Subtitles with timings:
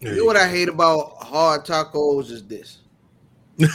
[0.00, 2.78] You know what I hate about hard tacos is this.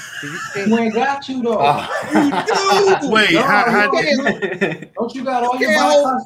[0.55, 1.57] You ain't got to though.
[1.59, 1.87] Oh.
[2.13, 3.11] You do.
[3.11, 6.21] Wait, No, how, how, you Don't you got all your can't hold-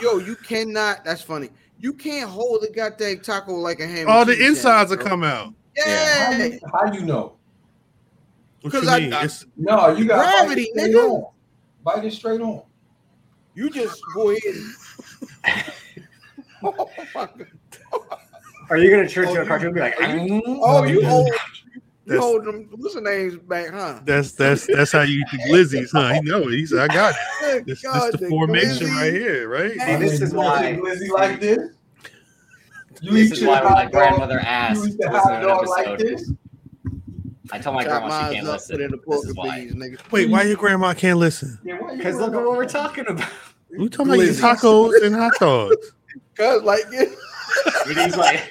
[0.00, 1.04] Yo, you cannot.
[1.04, 1.50] That's funny.
[1.78, 4.08] You can't hold the goddamn taco like a ham.
[4.08, 5.52] all the insides will come out?
[5.74, 5.84] bro.
[5.84, 6.44] How Yeah.
[6.46, 7.36] you, how you know?
[8.62, 9.28] What 'Cause you I- I-
[9.58, 11.10] No, you got Gravity, bite it straight nigga.
[11.10, 11.32] on.
[11.84, 12.62] Bite it straight on.
[13.54, 14.30] You just go
[15.44, 15.74] ahead.
[16.62, 18.18] oh, my God.
[18.70, 21.00] Are you gonna turn Oh, to a you- cartoon and be like, "Mm." oh, you
[21.02, 21.08] Yeah.
[21.08, 21.30] hold.
[22.06, 22.68] You hold them.
[22.76, 24.00] What's the names back, huh?
[24.04, 26.12] that's that's that's how you eat the glizzies, huh?
[26.14, 26.50] He know it.
[26.52, 29.00] He said, "I got it." Good This, God, this the the formation glizzy.
[29.00, 29.72] right here, right?
[29.72, 31.70] See, this is why- Glizzy like this.
[33.00, 35.28] You This eat is why when my dog- grandmother asked, You eat the listen hot
[35.30, 36.32] to an dog like this.
[37.52, 38.76] I told my Chop grandma she can't listen.
[38.76, 39.60] Put in the This pork is and why.
[39.60, 40.10] beans, nigga.
[40.12, 41.58] Wait, why your grandma can't listen?
[41.64, 43.28] Yeah, why you Because worried look at what we're talking about.
[43.78, 44.26] We talking about
[44.58, 45.76] tacos and hot dogs.
[46.36, 47.16] Cause like it.
[47.86, 48.48] But he's like,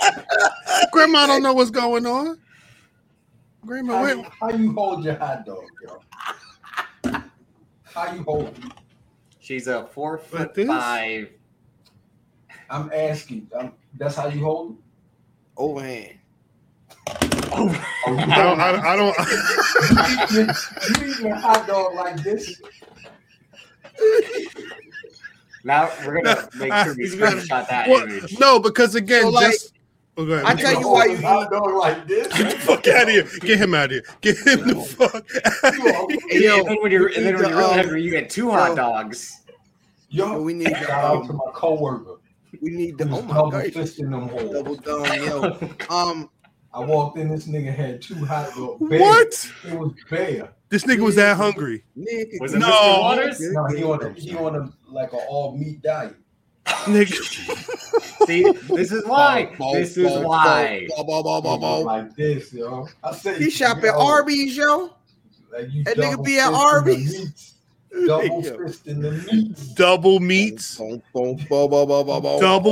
[0.92, 2.40] Grandma don't know what's going on.
[3.66, 4.18] Grandma, How wait.
[4.18, 7.22] you, how you hold your hot dog, yo?
[7.84, 8.58] How you hold it?
[9.40, 10.68] she's a four foot this?
[10.68, 11.30] five.
[12.70, 13.50] I'm asking.
[13.58, 14.78] I'm, that's how you hold it?
[15.58, 16.18] Overhand.
[17.56, 18.60] Oh, you I don't.
[18.60, 19.16] I, I don't.
[20.32, 22.60] you, eat your, you eat your hot dog like this?
[25.64, 28.40] Now we're gonna No, make sure we he's gonna- screenshot that Well, image.
[28.40, 29.74] no, because again, So, like, just.
[30.16, 30.44] Oh.
[30.46, 32.28] I tell you why his you hot dog like this?
[32.38, 33.28] Get the fuck out of here.
[33.40, 34.04] Get him out of here.
[34.22, 36.42] Get him the fuck out of here.
[36.42, 38.52] Yo, and then when you're and then when you're really um, hungry, you get two
[38.52, 39.42] hot dogs.
[40.10, 42.18] Yo, we need shout the, out to um, my coworker.
[42.62, 43.66] we need the oh my double god.
[43.66, 44.52] fisting them holes.
[44.54, 45.70] Double down, yo.
[45.90, 46.30] Um,
[46.74, 48.82] I walked in, this nigga had two hot dogs.
[48.90, 49.00] bare.
[49.00, 49.52] What?
[49.66, 50.50] It was bare.
[50.70, 51.84] This nigga was that hungry.
[51.98, 52.68] nigga, Was it No.
[52.72, 53.00] Mr.
[53.02, 53.40] Waters?
[53.52, 56.16] No, he on a he on a like an all meat diet.
[56.66, 57.14] Nigga.
[58.26, 58.44] See,
[58.74, 59.54] this is why.
[59.60, 60.88] Bow, This bow, is bow, why.
[61.42, 61.80] bow.
[61.82, 62.88] Like this, yo.
[63.04, 64.90] I said He shop at Arby's, yo.
[65.52, 67.52] Like That nigga be at Arby's.
[68.08, 68.58] Double Yo.
[68.58, 69.68] fisting the meats.
[69.76, 70.78] Double meats.
[70.78, 70.98] Double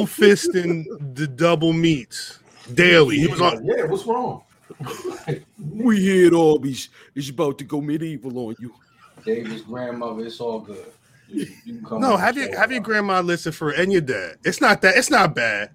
[0.08, 2.40] fisting the double meats
[2.76, 3.18] daily.
[3.20, 3.66] He was on.
[3.66, 4.44] Yeah, what's wrong?
[5.60, 6.54] We hear it all.
[6.54, 6.90] Arby's.
[7.16, 8.74] It's about to go medieval on you.
[9.24, 10.92] David's grandmother, it's all good.
[11.28, 14.38] You, you come No, have the your have your grandma listen for and your dad.
[14.44, 14.98] It's not that.
[14.98, 15.72] It's not bad.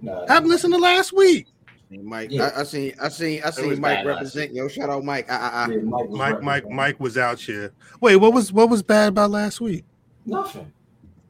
[0.00, 1.46] Nah, Have listened to last week.
[1.90, 2.52] Mike, Yeah.
[2.56, 4.54] I, I seen, I seen, I was seen Mike bad represent.
[4.54, 5.26] Yo, shout out Mike.
[5.28, 5.70] Ah, ah, ah.
[5.70, 6.70] Yeah, Mike, Mike, Mike.
[6.70, 7.72] Mike was out here.
[8.00, 9.84] Wait, what was what was bad about last week?
[10.24, 10.72] Nothing.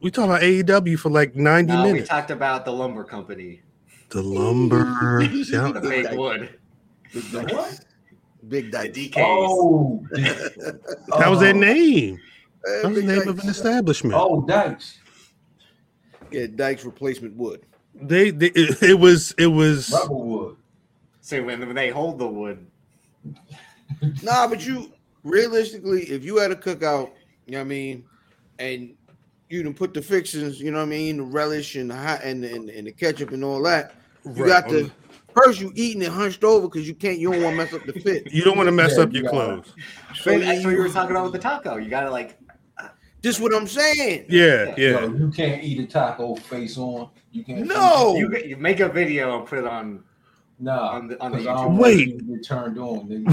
[0.01, 3.63] We talked about AEW for like ninety No, we talked about the lumber company,
[4.11, 4.85] the lumber.
[5.45, 6.59] See, I the don't- wood,
[7.13, 7.53] Big The Dykes.
[7.53, 7.81] what?
[8.49, 9.13] Big the DKs.
[9.19, 12.19] Oh, that was their oh, name.
[12.67, 13.27] Eh, That was the name Dykes.
[13.31, 14.15] of an establishment.
[14.17, 14.99] Oh, Dykes.
[16.31, 17.63] Yeah, Dykes replacement wood.
[17.95, 20.57] They, they it, it was it was Rebelwood.
[21.21, 22.67] So when, when they hold the wood,
[24.23, 24.93] Nah, but you
[25.25, 27.11] realistically, if you had a cookout,
[27.47, 28.05] you know what I mean,
[28.59, 28.95] and
[29.51, 32.21] you done put the fixings, you know what I mean, the relish and the hot
[32.23, 33.95] and the, and, and the ketchup and all that.
[34.25, 34.49] You Right.
[34.63, 34.91] got to
[35.35, 37.85] first you eating it hunched over because you can't, you don't want to mess up
[37.87, 38.33] the fit.
[38.33, 39.75] You don't want to mess Yeah, up your you gotta- clothes.
[40.17, 41.77] So that's what you were talking about with the taco.
[41.77, 42.39] You gotta like,
[42.79, 42.89] uh,
[43.23, 44.27] Just what I'm saying.
[44.29, 45.07] Yeah, Yo, yeah.
[45.07, 47.09] you can't eat a taco face on.
[47.33, 47.67] You can't.
[47.67, 48.17] No.
[48.17, 50.03] you, you make a video and put it on.
[50.59, 50.89] Nah.
[50.91, 51.57] On the- on the 'cause I YouTube.
[51.57, 52.09] don't want Wait.
[52.09, 53.27] you to get turned on.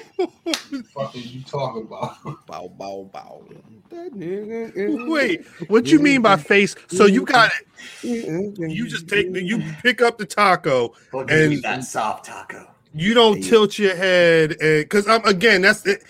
[0.46, 0.86] Nigga.
[0.88, 2.16] fuck is you talking about?
[2.46, 3.44] Bow, bow, bow.
[3.90, 6.74] That nigga is- Wait, what you mean by face?
[6.88, 7.66] So you got it.
[8.02, 10.94] You You just take the you pick up the taco.
[11.12, 12.70] Look And- that soft taco.
[12.94, 13.48] You don't Yeah.
[13.50, 16.02] tilt your head, and because I'm again, that's it.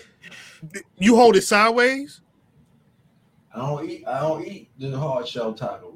[0.97, 2.21] You hold it sideways.
[3.53, 4.07] I don't eat.
[4.07, 5.93] I don't eat the hard shell tacos.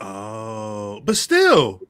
[0.00, 1.80] Oh, but still.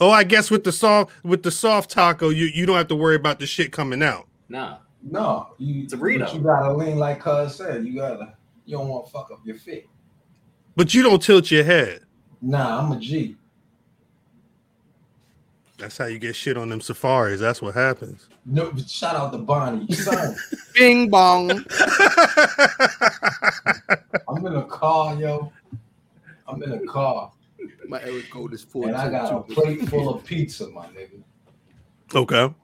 [0.00, 2.94] Oh, I guess with the soft with the soft taco, you you don't have to
[2.96, 4.26] worry about the shit coming out.
[4.50, 4.76] No,
[5.06, 5.82] No, you.
[5.84, 6.20] It's a burrito.
[6.20, 7.84] but You gotta lean like Cuz said.
[7.86, 8.34] You gotta.
[8.64, 9.86] You don't want to fuck up your fit.
[10.76, 12.00] But you don't tilt your head.
[12.40, 13.36] Nah, I'm a G.
[15.76, 17.40] That's how you get shit on them safaris.
[17.40, 18.28] That's what happens.
[18.46, 19.92] No, but shout out to Bonnie.
[19.92, 20.34] Son,
[20.74, 21.50] Bing bong.
[24.28, 25.52] I'm in a car, yo.
[26.46, 27.32] I'm in a car,
[27.88, 28.86] My Eric code is four.
[28.88, 31.22] and I got a plate full of pizza, my nigga.
[32.14, 32.54] okay.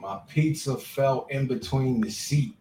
[0.00, 2.54] My pizza fell in between the seat.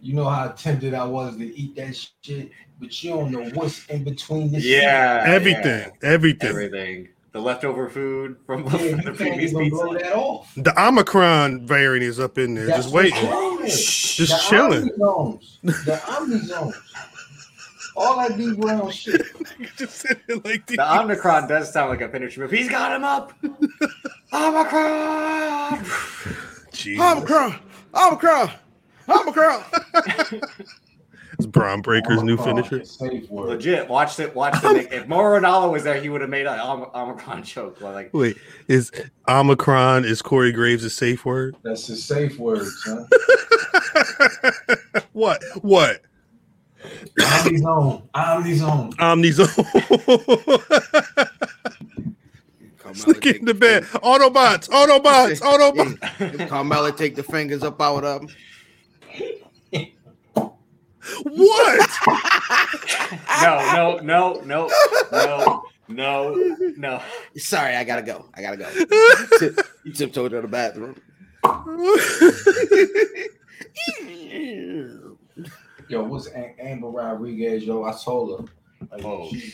[0.00, 3.86] You know how tempted I was to eat that shit, but you don't know what's
[3.86, 6.08] in between the yeah, Everything, yeah.
[6.08, 6.48] everything.
[6.50, 7.08] everything.
[7.32, 8.64] The leftover food from.
[8.64, 9.88] Yeah, from the previous even pizza.
[10.02, 10.52] that off.
[10.56, 13.28] The Omicron variant is up in there, That's just waiting.
[13.28, 13.70] wrong with it.
[13.70, 14.82] Just the chilling.
[14.82, 15.58] Omni zones.
[15.62, 16.76] The Omni zones.
[17.96, 19.22] All that D Brown shit.
[19.76, 22.50] Just sitting there like The Omicron does sound like a finisher move.
[22.50, 23.32] He's got him up.
[24.32, 25.84] Omicron.
[26.72, 27.04] Jesus.
[27.04, 27.58] Omicron,
[27.94, 28.50] Omicron,
[29.08, 29.64] Omicron.
[31.34, 32.84] It's Bron Breakker's new finisher.
[33.28, 33.88] Legit.
[33.88, 34.34] Watch it.
[34.36, 34.86] Watch the.
[34.94, 37.80] if Mauro was there, he would have made an Om- Omicron joke.
[37.80, 38.36] Like Wait,
[38.68, 38.92] is
[39.28, 41.56] Omicron is Corey Graves' a safe word?
[41.62, 43.08] That's a safe word, son.
[45.12, 45.42] what?
[45.62, 46.02] What?
[47.18, 48.02] Omnizone.
[48.14, 48.94] Omnizone.
[48.96, 49.64] Omnizone.
[52.94, 53.82] Sneak in the bed.
[53.84, 54.68] Autobots.
[54.68, 55.40] Autobots.
[55.40, 55.98] Autobots.
[56.48, 58.28] Carmella take the fingers up out of him.
[61.24, 61.90] What?
[63.42, 64.70] no, no, no, no,
[65.12, 66.34] no, no,
[66.76, 67.02] no.
[67.36, 68.24] Sorry, I gotta go.
[68.34, 68.70] I gotta go.
[69.84, 70.96] you tiptoed to the bathroom.
[75.94, 77.64] Yo, what's Am- Amber Rodriguez?
[77.64, 78.46] Yo, I told her.
[78.92, 79.52] Like, Oh she-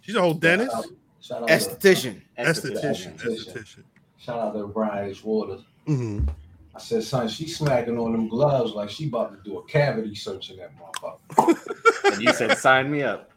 [0.00, 0.70] She's a whole dentist.
[0.72, 0.90] Shout out,
[1.20, 2.20] shout out to, Esthetician.
[2.38, 3.16] Esthetician.
[3.16, 3.18] Esthetician.
[3.18, 3.84] Esthetician.
[4.18, 5.24] shout out to Brian H.
[5.24, 5.62] Waters.
[5.86, 6.28] Mhm.
[6.74, 10.14] I said, son, she smacking on them gloves like she about to do a cavity
[10.14, 12.12] search in that motherfucker.
[12.12, 13.30] And you said sign me up.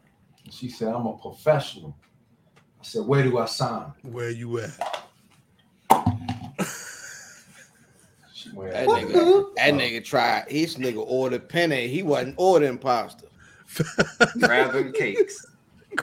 [0.50, 1.96] She said, I'm a professional.
[2.80, 3.92] I said, where do I sign?
[4.02, 4.70] Where you at?
[4.70, 4.78] She
[5.90, 6.66] went,
[8.54, 10.44] That nigga, that nigga tried.
[10.48, 11.88] His nigga ordered penne.
[11.88, 13.24] He wasn't ordering pasta.
[14.40, 15.46] Grabbing cakes.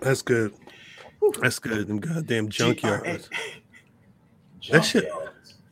[0.00, 0.52] That's good.
[1.40, 1.88] That's good.
[1.88, 3.28] Them goddamn junkyards.
[4.60, 5.10] Jump That shit-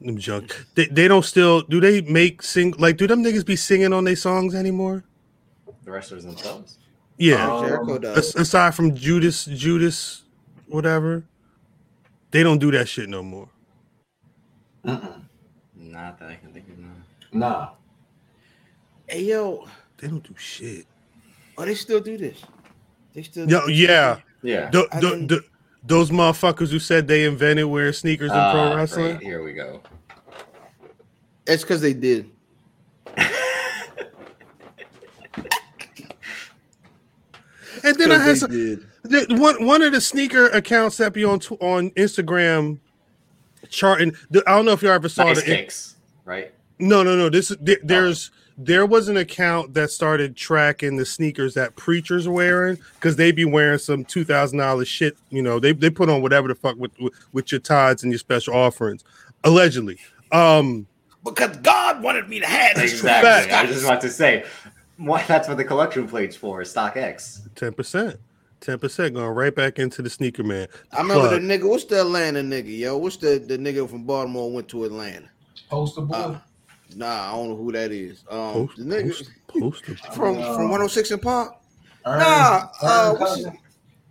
[0.00, 0.66] Them junk.
[0.74, 4.04] They, they don't still do they make sing like do them niggas be singing on
[4.04, 5.04] their songs anymore?
[5.84, 6.78] The wrestlers themselves.
[7.18, 7.50] Yeah.
[7.50, 8.00] Um, Jericho As-
[8.32, 8.34] does.
[8.36, 10.24] aside from Judas, Judas,
[10.68, 11.24] whatever,
[12.30, 13.48] they don't do that shit no more.
[14.84, 15.22] Mm-mm.
[15.74, 16.78] Not that I can think of.
[16.78, 16.88] No.
[17.32, 17.68] Nah.
[19.08, 19.66] Hey yo,
[19.98, 20.86] They don't do shit.
[21.58, 22.38] oh they still do this.
[23.14, 23.48] They still.
[23.48, 24.18] Yo, yeah.
[24.42, 24.70] Yeah.
[24.70, 25.42] Th- I th- think- th-
[25.84, 28.40] those motherfuckers who said they invented wearing sneakers in pro
[28.72, 29.16] Ah, wrestling.
[29.16, 29.22] great.
[29.26, 29.80] Here we go.
[31.46, 32.30] It's because they did.
[37.84, 38.86] And then I had 'Cause some, they did.
[39.06, 42.78] The- one one of the sneaker accounts that be on tw- on Instagram
[43.68, 44.14] charting.
[44.30, 46.52] the- I don't know if you ever saw Nice the kicks, right?
[46.78, 47.28] No, no, no.
[47.28, 52.26] This is there, there's there was an account that started tracking the sneakers that preachers
[52.26, 55.16] are wearing because they be wearing some two thousand dollars shit.
[55.30, 58.12] You know, they they put on whatever the fuck with, with with your tithes and
[58.12, 59.04] your special offerings,
[59.44, 59.98] allegedly.
[60.32, 60.86] Um,
[61.24, 62.92] Because God wanted me to have this.
[62.92, 63.28] Exactly.
[63.30, 63.52] Fact.
[63.52, 64.44] I was just about to say,
[64.96, 66.64] what that's what the collection plate's for.
[66.64, 67.42] Stock X.
[67.54, 68.18] ten percent,
[68.60, 70.68] ten percent going right back into the sneaker man.
[70.92, 71.40] I remember Plug.
[71.42, 71.68] the nigga.
[71.68, 72.96] What's the Atlanta nigga, yo?
[72.96, 75.28] What's the the nigga from Baltimore went to Atlanta?
[75.70, 76.14] Poster boy.
[76.14, 76.38] Uh,
[76.94, 78.22] Nah, I don't know who that is.
[78.30, 79.08] Um, Post, the nigga
[79.48, 79.96] post, poster.
[80.12, 81.56] from Uh, from 106 and Park.
[82.06, 83.58] Ern- Nah, uh, what's Cousin.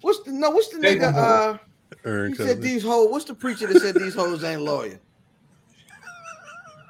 [0.01, 0.49] What's the no?
[0.49, 1.15] What's the Take nigga?
[1.15, 1.57] Uh,
[2.05, 3.09] Ern he said these hoes.
[3.09, 4.97] What's the preacher that said these hoes ain't loyal?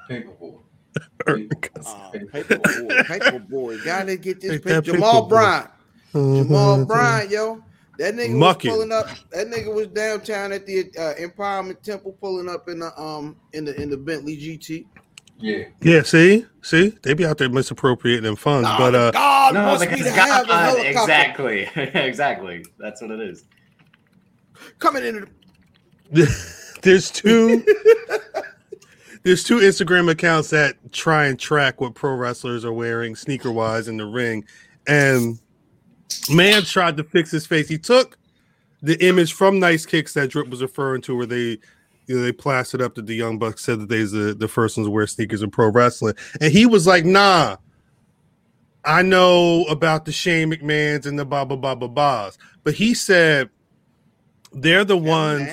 [0.08, 0.54] Paper boy.
[1.28, 2.94] Ern Paper boy.
[2.94, 3.78] Uh, paper boy, boy.
[3.84, 4.74] Gotta get this Take picture.
[4.80, 5.26] that paper Jamal.
[5.28, 5.70] Bryant.
[6.16, 6.86] Jamal Mhm.
[6.88, 7.62] Bryant, yo.
[7.98, 8.70] That nigga Mucking.
[8.70, 9.06] was pulling up.
[9.32, 13.64] That nigga was downtown at the uh, Empowerment Temple, pulling up in the um in
[13.64, 14.86] the in the Bentley GT.
[15.38, 15.64] Yeah.
[15.82, 19.64] Yeah, see, see, they be out there misappropriating them funds, Nah, but uh, God No,
[19.66, 22.64] wants me because to have a helicopter exactly, exactly.
[22.78, 23.44] That's what it is.
[24.78, 25.28] coming in.
[26.10, 27.62] the there's two
[29.24, 33.88] there's two Instagram accounts that try and track what pro wrestlers are wearing sneaker wise
[33.88, 34.44] in the ring.
[34.86, 35.38] And
[36.30, 37.68] man tried to fix his face.
[37.68, 38.18] He took
[38.82, 41.58] the image from Nice Kicks that Drip was referring to, where they
[42.06, 44.76] you know they plastered up that the Young Bucks said that they's the, the first
[44.76, 46.14] ones to wear sneakers in pro wrestling.
[46.40, 47.56] And he was like, nah.
[48.84, 53.50] I know about the Shane McMahons and the Baba Baba Bas, but he said
[54.52, 55.50] they're the ones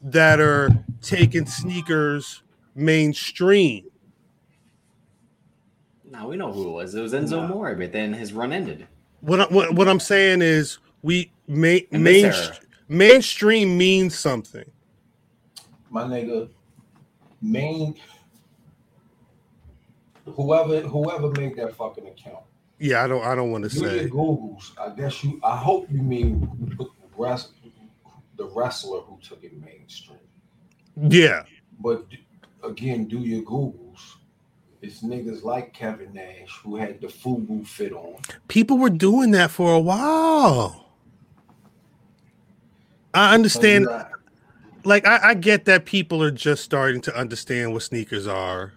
[0.00, 0.70] that are
[1.02, 2.42] taking sneakers
[2.74, 3.84] mainstream.
[6.10, 6.94] Now we know who it was.
[6.94, 7.48] It was Enzo Nah.
[7.48, 8.86] Moore, but then his run ended.
[9.22, 14.64] What I- what, what I'm saying is we ma- In this main, mainstream means something.
[15.90, 16.48] My nigga,
[17.40, 17.94] main
[20.24, 22.44] whoever whoever made that fucking account.
[22.78, 24.08] Yeah, I don't I don't want to say.
[24.08, 24.72] Googles.
[24.78, 26.76] I guess you I hope you mean
[27.16, 27.50] rest,
[28.36, 30.18] the wrestler who took it mainstream.
[30.96, 31.44] Yeah,
[31.80, 32.06] But
[32.62, 33.81] again, do your Googles.
[34.82, 38.16] It's niggas like Kevin Nash who had the FUBU fit on.
[38.48, 40.88] people were doing that for a while.
[43.14, 43.84] I understand.
[43.84, 44.10] you're
[44.84, 48.72] Like I, I get that people are just starting to understand what sneakers are.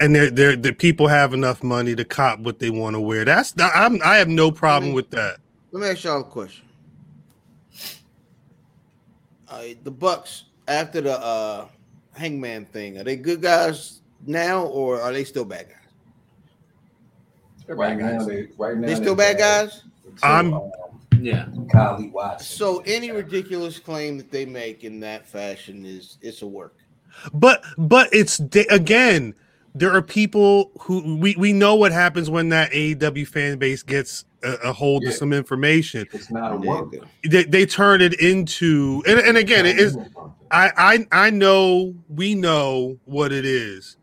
[0.00, 3.24] and they're, they're, the people have enough money to cop what they want to wear.
[3.24, 5.36] That's I'm, I have no problem with that.
[5.70, 6.64] Let me ask y'all a question.
[9.48, 11.68] Uh, the Bucks after the uh,
[12.16, 15.76] Hangman thing, are they good guys now, or are they still bad guys?
[17.66, 18.26] They're Right bad now, guys.
[18.26, 19.82] they right now They still bad guys.
[20.06, 20.70] until, I'm- um,
[21.20, 21.46] Yeah.
[21.72, 22.56] Kylie Watson.
[22.58, 26.76] So any ridiculous claim that they make in that fashion is it's a work.
[27.32, 28.40] But but it's
[28.70, 29.34] again,
[29.74, 34.24] there are people who we, we know what happens when that AEW fan base gets
[34.42, 35.10] a, a hold Yeah.
[35.10, 36.06] of some information.
[36.12, 36.92] It's not a work.
[37.24, 39.96] They, they turn it into and, and again it is
[40.50, 43.96] I, I I know we know what it is.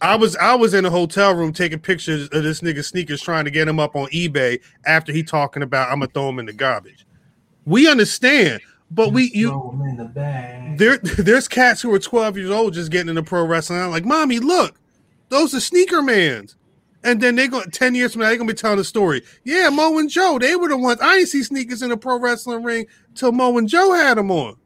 [0.00, 3.44] I was I was in a hotel room taking pictures of this nigga sneakers trying
[3.44, 6.46] to get him up on eBay after he talking about I'm gonna throw him in
[6.46, 7.06] the garbage.
[7.64, 8.60] We understand,
[8.90, 12.90] but we you Throw 'em the there there's cats who are 12 years old just
[12.90, 13.80] getting into pro wrestling.
[13.80, 14.78] I'm like, mommy, look,
[15.28, 16.56] those are sneaker mans.
[17.04, 19.22] And then they go 10 years from now, they're gonna be telling the story.
[19.44, 21.00] Yeah, Mo and Joe, they were the ones.
[21.00, 24.30] I didn't see sneakers in a pro wrestling ring till Mo and Joe had them
[24.30, 24.56] on.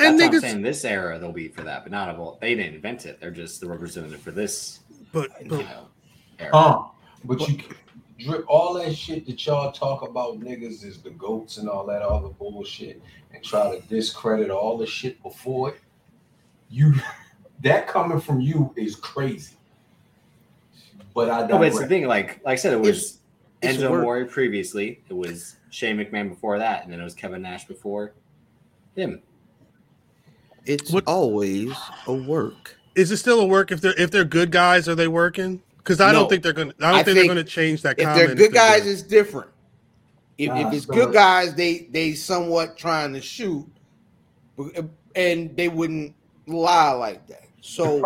[0.00, 0.62] That's And what I'm niggas, saying.
[0.62, 2.38] This era they'll be for that, but not of all.
[2.40, 3.20] They didn't invent it.
[3.20, 4.80] They're just the representative for this.
[5.12, 5.86] but, You know,
[6.38, 6.50] era.
[6.54, 6.84] Uh,
[7.24, 7.58] but you
[8.18, 12.02] drip all that shit that y'all talk about niggas is the goats and all that
[12.02, 13.00] other bullshit
[13.32, 15.80] and try to discredit all the shit before it.
[16.70, 16.94] You
[17.60, 19.56] that coming from you is crazy.
[21.14, 22.06] But I don't but it's the thing.
[22.06, 23.18] Like, like I said, it was
[23.62, 24.02] it's Enzo work.
[24.02, 25.02] Mori previously.
[25.08, 28.14] It was Shane McMahon before that, and then it was Kevin Nash before
[28.94, 29.20] him.
[30.66, 31.72] It's What- always
[32.06, 32.76] a work.
[32.94, 34.88] is it still a work if they're if they're good guys?
[34.88, 35.62] Are they working?
[35.78, 36.20] Because I No.
[36.20, 36.74] don't think they're gonna.
[36.80, 37.98] I don't I think, they're gonna change that.
[37.98, 38.92] If comment they're good guys, doing.
[38.94, 39.48] it's different.
[40.38, 43.66] If, Nah, if it's so- good guys, they they somewhat trying to shoot,
[44.58, 44.82] uh,
[45.14, 46.14] and they wouldn't
[46.46, 47.44] lie like that.
[47.60, 48.04] So.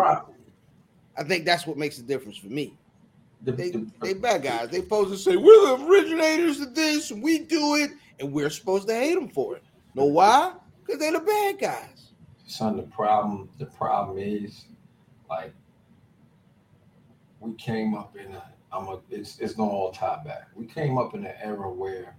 [1.17, 2.77] I think that's what makes the difference for me.
[3.43, 4.67] The, They the- they bad guys.
[4.69, 8.89] They supposed to say we're the originators of this, we do it, and we're supposed
[8.89, 9.63] to hate them for it.
[9.93, 10.51] Know why?
[10.85, 12.04] Because they're the bad guys.
[12.45, 14.65] Son, the problem, the problem is
[15.29, 15.53] like
[17.39, 20.49] we came up in a I'm a it's it's gonna all tie back.
[20.55, 22.15] We came up in an era where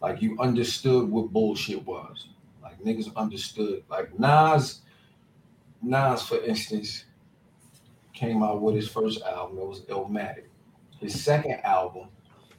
[0.00, 2.28] like you understood what bullshit was.
[2.62, 3.82] Like niggas understood.
[3.88, 4.82] Like Nas,
[5.82, 7.04] Nas, for instance,
[8.12, 9.58] came out with his first album.
[9.58, 10.44] It was Illmatic.
[11.00, 12.08] His second album,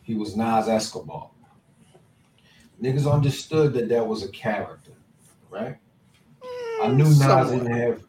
[0.03, 1.29] he was Nas Escobar.
[2.81, 4.91] Niggas understood that that was a character,
[5.49, 5.77] right?
[6.81, 7.49] I knew Nas Somewhat.
[7.51, 8.03] didn't have.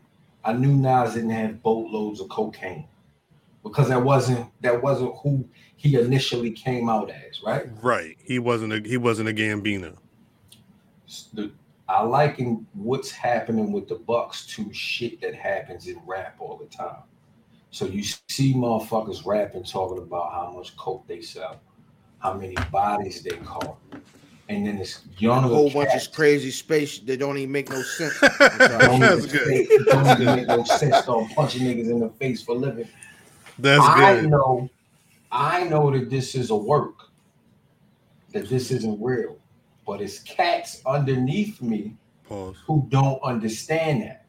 [0.45, 2.87] I knew Nas didn't have boatloads of cocaine
[3.63, 7.67] because that wasn't that wasn't who he initially came out as, right?
[7.83, 8.17] right.
[8.23, 9.97] He wasn't a he wasn't a Gambino.
[11.35, 11.51] The,
[11.89, 16.67] I liken what's happening with the Bucks to shit that happens in rap all the
[16.67, 17.03] time.
[17.71, 21.61] So you see motherfuckers rapping talking about how much coke they sell,
[22.19, 23.77] how many bodies they caught,
[24.49, 27.83] and then this A whole bunch cat- of crazy space that don't even make no
[27.83, 28.19] sense.
[28.21, 29.49] don't That's good.
[29.49, 30.97] make- don't even make no sense.
[30.99, 32.89] Start punching niggas in the face for living.
[33.59, 34.31] That's I good.
[34.31, 34.69] know,
[35.33, 36.95] I know that this is a work,
[38.33, 39.37] that this isn't real,
[39.87, 41.97] but it's cats underneath me
[42.29, 42.57] Pause.
[42.67, 44.23] who don't understand that.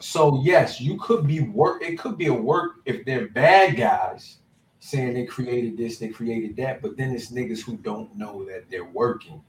[0.00, 1.82] So yes, you could be work.
[1.82, 4.38] It could be a work if they're bad guys
[4.80, 8.68] saying they created this, they created that, but then it's niggas who don't know that
[8.68, 9.40] they're working.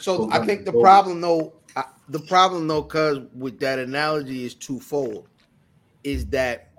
[0.00, 4.54] So I think the problem though, I, the problem though, cause with that analogy is
[4.54, 5.28] twofold,
[6.04, 6.70] is that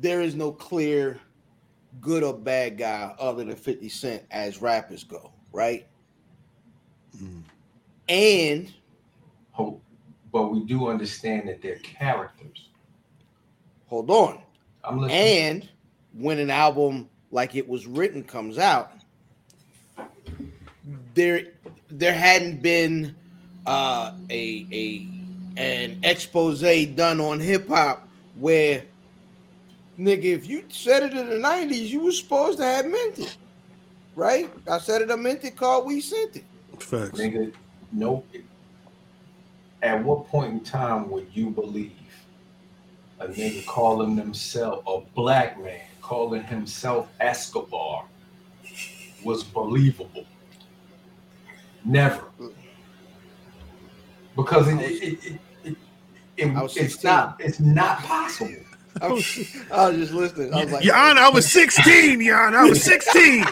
[0.00, 1.20] there is no clear
[2.00, 5.86] good or bad guy other than 50 Cent as rappers go, right?
[7.16, 7.42] Mm.
[8.08, 8.72] And
[9.52, 9.82] Hope,
[10.32, 12.68] but we do understand that they're characters.
[13.86, 14.40] hold on,
[14.82, 15.18] I'm listening.
[15.18, 15.68] and
[16.14, 18.92] when an album like it was written comes out,
[21.14, 21.46] there
[21.90, 23.14] there hadn't been
[23.66, 25.08] uh, a a
[25.56, 26.62] an expose
[26.94, 28.82] done on hip hop where
[29.98, 33.36] nigga, if you said it in the nineties, you was supposed to have meant it,
[34.16, 34.50] right?
[34.68, 35.56] I said it, I meant it.
[35.56, 36.44] Called we sent it.
[36.78, 37.18] Facts.
[37.18, 37.52] Nigga,
[37.92, 38.24] no.
[39.82, 41.92] At what point in time would you believe
[43.18, 48.04] a nigga calling himself a black man, calling himself Escobar,
[49.24, 50.24] was believable?
[51.84, 52.24] Never.
[54.36, 55.76] Because it, it, it, it,
[56.36, 58.54] it, it's not it's not possible.
[59.00, 60.52] I was, I was just listening.
[60.54, 62.54] I was like, Jan, I was 16, Jan.
[62.54, 63.44] I was 16.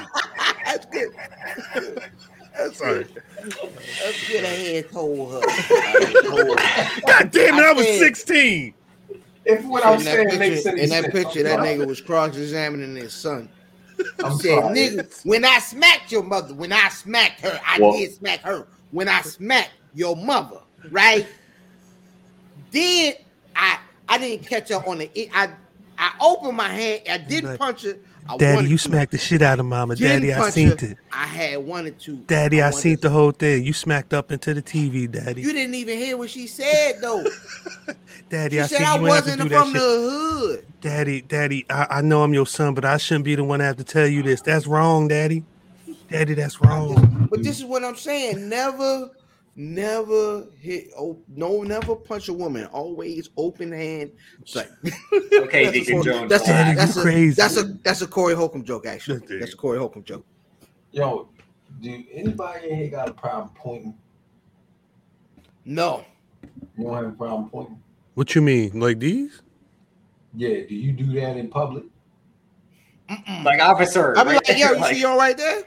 [0.65, 1.11] That's good.
[2.57, 3.05] That's Sorry.
[3.05, 3.23] good.
[3.43, 4.45] That's good.
[4.45, 5.41] I had told her.
[5.49, 7.01] I had told her.
[7.07, 8.75] God damn it, I was I said- 16.
[9.47, 11.59] If what I'm in that saying makes picture, any in that sense, picture, I'm that
[11.61, 13.49] nigga was cross-examining his son.
[14.25, 14.77] I'm said, sorry.
[14.79, 18.67] nigga, when I smacked your mother, when I smacked her, I Well- did smack her.
[18.91, 20.59] When I smacked your mother,
[20.91, 21.27] right?
[22.71, 23.15] Then
[23.55, 23.79] I
[24.09, 25.51] I didn't catch her on the I
[25.99, 27.97] I opened my hand, I didn't punch her.
[28.35, 28.83] I Daddy, you to.
[28.83, 29.97] smacked the shit out of mama.
[29.97, 30.97] Daddy, I seen it.
[31.13, 32.17] I had wanted to.
[32.17, 33.65] Daddy, I, wanted seen to- the whole thing.
[33.65, 35.43] You smacked up into the TV, Daddy.
[35.43, 37.25] You didn't even hear what she said though.
[38.31, 40.67] Daddy, She I said seen I you have to wasn't from the hood.
[40.81, 43.65] Daddy, Daddy, I, I know I'm your son, but I shouldn't be the one to
[43.65, 44.41] have to tell you this.
[44.41, 45.45] That's wrong, Daddy.
[46.09, 47.29] Daddy, that's wrong.
[47.31, 48.49] But this is what I'm saying.
[48.49, 49.11] Never,
[49.57, 50.89] never hit.
[50.99, 52.67] Oh, no, never punch a woman.
[52.67, 54.13] Always open hand.
[54.41, 54.71] It's like
[55.35, 56.31] Okay, That's a Deacon Corey- Jones.
[56.31, 57.35] That's a, Daddy, that's a, crazy.
[57.35, 58.87] That's a that's a Corey Holcomb joke.
[58.87, 60.25] Actually, That's a Corey Holcomb joke.
[60.93, 61.29] Yo,
[61.81, 63.95] do anybody in here got a problem pointing?
[65.65, 66.05] No,
[66.79, 67.81] You don't have a problem pointing?
[68.15, 68.81] What you mean?
[68.81, 69.43] Like these?
[70.35, 70.61] Yeah.
[70.69, 71.85] Do you do that in public?
[73.09, 73.45] Mm-mm.
[73.45, 74.17] Like officer.
[74.19, 75.65] I be right like, yo, you like- see, all right there.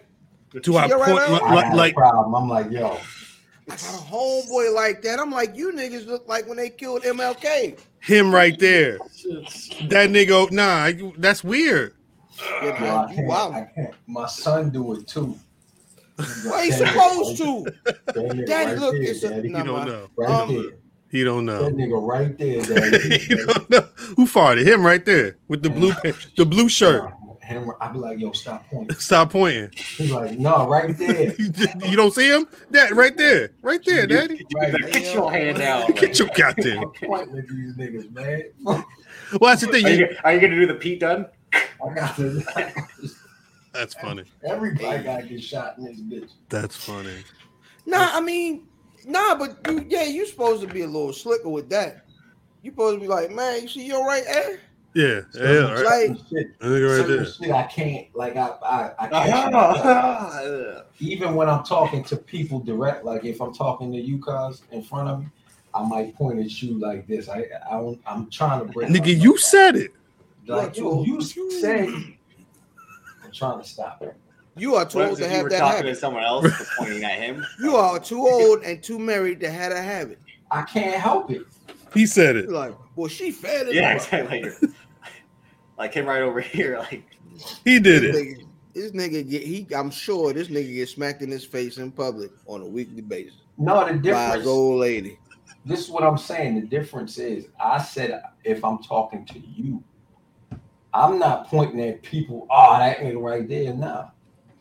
[0.62, 2.36] Do I You're right, point right, I like, like a problem.
[2.36, 3.00] I'm like, yo,
[3.70, 5.20] I got a homeboy like that.
[5.20, 7.80] I'm like, you niggas look like when they killed MLK.
[8.02, 8.98] him right there?
[9.90, 11.94] That nigga, nah, you- that's weird.
[12.62, 13.54] Yeah, man, I you can't, wild.
[13.54, 13.94] I can't.
[14.08, 15.38] My son do it too.
[16.46, 17.66] Why you supposed to?
[18.14, 19.50] Daddy, Daddy, right look, there, it's a- daddy.
[19.50, 19.58] no.
[19.60, 20.10] He don't know.
[20.18, 20.72] right um, there.
[21.10, 21.64] He don't know.
[21.66, 21.86] That know.
[21.86, 22.62] nigga right there,
[23.00, 23.18] daddy.
[23.20, 23.88] he don't know.
[24.18, 24.66] Who farted?
[24.66, 25.94] Him right there with the blue
[26.36, 27.12] the blue shirt.
[27.44, 28.96] Him, I'd be like, yo, stop pointing.
[29.00, 29.70] Stop pointing.
[29.76, 31.34] He's like, no, right there.
[31.38, 32.48] you don't see him?
[32.72, 34.46] That right there, right there, Daddy.
[34.56, 35.92] Right Get your hand down.
[35.92, 36.84] Get your goddamn.
[36.84, 38.44] I'm pointing at these niggas, man.
[39.40, 39.86] Well, that's the thing.
[39.86, 41.26] Are You, you, are you gonna do the Pete Dunne?
[41.54, 42.44] I got to.
[43.74, 44.26] that's funny.
[44.44, 46.32] Everybody got to get shot in this bitch.
[46.50, 47.24] That's funny.
[47.86, 48.68] Nah, I mean,
[49.06, 52.06] nah, but you, yeah, you supposed to be a little slicker with that.
[52.62, 54.58] You supposed to be like, man, you see your right eh?
[54.96, 56.10] Yeah, yeah, right.
[56.10, 57.26] Like, Shit, That nigga right there.
[57.26, 59.24] shit I can't, like, I, I, I ah.
[59.24, 59.56] can't.
[59.56, 60.86] Ugh.
[61.00, 64.84] even when I'm talking to people direct, like if I'm talking to you guys in
[64.84, 65.28] front of me,
[65.74, 67.28] I might point at you like this.
[67.28, 68.90] I, I don't, I'm trying to break.
[68.90, 69.42] Nigga, you back.
[69.42, 69.92] said it.
[70.46, 71.88] like you, you say.
[71.88, 74.16] I'm trying to stop it.
[74.56, 75.90] you are too What old if to you have were that talking habit.
[75.90, 77.44] to someone else pointing at him?
[77.60, 80.20] You are too old and too married to have that habit.
[80.52, 81.42] I can't help it.
[81.96, 82.50] He said it.
[82.50, 83.76] Like, well, she fed it.
[83.76, 84.46] Yeah, exactly.
[85.78, 86.78] Like, like him right over here.
[86.80, 87.04] Like
[87.66, 88.16] He did This it.
[88.16, 89.68] nigga, this nigga get he.
[89.76, 93.36] I'm sure this nigga gets smacked in his face in public on a weekly basis
[93.58, 94.48] No, the by his difference.
[94.48, 95.20] old lady.
[95.66, 96.56] This is what I'm saying.
[96.56, 99.82] The difference is, I said if I'm talking to you,
[100.94, 102.48] I'm not pointing at people.
[102.52, 103.74] Oh, that nigga right there.
[103.74, 104.10] Nah,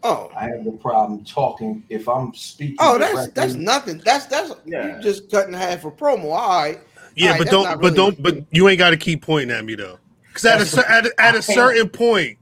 [0.04, 2.76] Oh, I have the problem talking if I'm speaking.
[2.80, 3.98] oh, that's directly- that's nothing.
[4.04, 4.96] That's that's Yeah.
[4.96, 6.32] you just cutting half a promo.
[6.32, 6.80] All right.
[7.14, 9.64] Yeah, Alright, but don't, not but don't, but you ain't got to keep pointing at
[9.64, 9.98] me though.
[10.32, 12.38] Because at a at, a- at a certain point,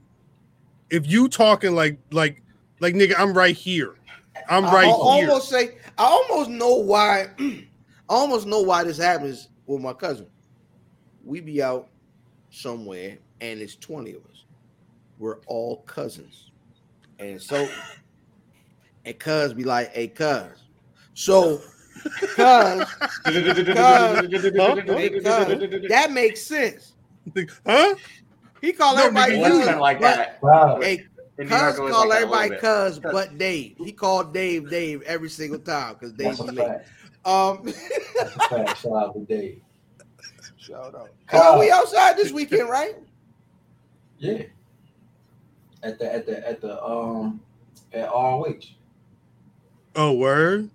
[0.89, 2.41] if you talking like like
[2.79, 3.95] like nigga, I'm right here.
[4.49, 5.29] I'm I right al- here.
[5.29, 7.27] almost say I almost know why.
[7.39, 10.27] I almost know why this happens with my cousin.
[11.23, 11.87] We be out
[12.49, 14.45] somewhere and it's twenty of us.
[15.19, 16.51] We're all cousins,
[17.19, 17.67] and so
[19.05, 20.63] and cuz be like, "Hey, cuz."
[21.13, 21.61] So,
[22.35, 22.85] cuz
[25.89, 26.93] that makes sense.
[27.65, 27.95] Huh?
[28.61, 30.41] He called No, everybody nigga, cuz, kind of like that.
[30.41, 30.79] Wow.
[30.81, 30.97] Hey,
[31.37, 33.75] cuz York, it was call like that a little everybody cuz but Dave.
[33.77, 36.81] He called Dave Dave every single time because Dave That's a late.
[37.23, 38.77] Um, That's a fact.
[38.79, 39.61] Shout out to Dave.
[40.57, 41.09] shout out.
[41.33, 42.95] Oh, we outside this weekend, right?
[44.17, 44.43] Yeah.
[45.83, 47.41] At the at the at the um
[47.93, 48.53] at ROH.
[49.95, 50.69] Oh, word.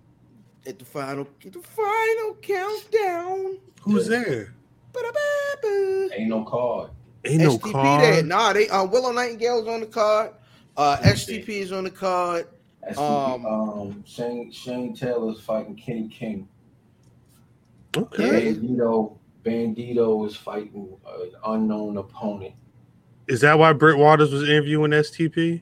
[0.65, 3.57] At the final, at the final countdown.
[3.81, 4.53] Who's there?
[5.01, 6.09] Ba-da-ba-ba.
[6.19, 6.91] Ain't no card.
[7.25, 8.13] Ain't no STP there.
[8.13, 8.21] car.
[8.23, 10.31] Nah, they uh, Willow Nightingale's on the card.
[10.75, 12.47] Uh, STP is on the card.
[12.81, 16.47] That's Um, um Shane Shane Taylor's fighting Kenny King.
[17.95, 18.53] Okay.
[18.53, 22.53] Bandito Bandito is fighting an unknown opponent.
[23.27, 25.61] Is that why Britt Waters was interviewing STP?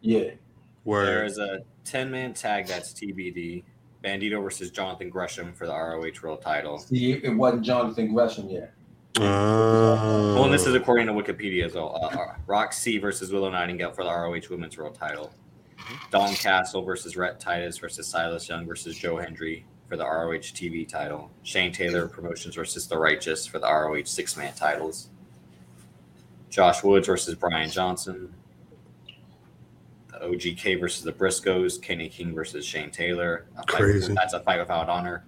[0.00, 0.20] Yeah.
[0.20, 0.36] There
[0.84, 1.26] Word.
[1.26, 3.62] is a 10 man tag that's TBD.
[4.02, 6.78] Bandito versus Jonathan Gresham for the ROH World title.
[6.78, 8.72] See, it wasn't Jonathan Gresham yet.
[9.18, 10.34] Oh.
[10.34, 11.98] Well, and this is according to Wikipedia as well.
[12.02, 15.32] Uh, uh, Rok-C versus Willow Nightingale for the ROH Women's World title.
[16.10, 20.88] Dalton Castle versus Rhett Titus versus Silas Young versus Joe Hendry for the ROH TV
[20.88, 21.30] title.
[21.42, 25.08] Shane Taylor Promotions versus The Righteous for the ROH six man titles.
[26.48, 28.32] Josh Woods versus Brian Johnson.
[30.22, 31.80] The OGK versus the Briscoes.
[31.82, 33.46] Kenny King versus Shane Taylor.
[33.56, 34.14] A fight- Crazy.
[34.14, 35.24] That's a fight without honor.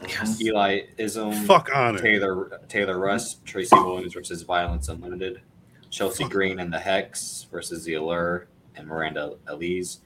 [0.00, 0.40] Mhm.
[0.42, 1.98] Eli Isom, Fuck honor.
[1.98, 5.40] Taylor Taylor Rust, Tracy Williams versus Violence Unlimited,
[5.90, 6.32] Chelsea Fuck.
[6.32, 9.98] Green and the Hex versus the Allure and Miranda Alize,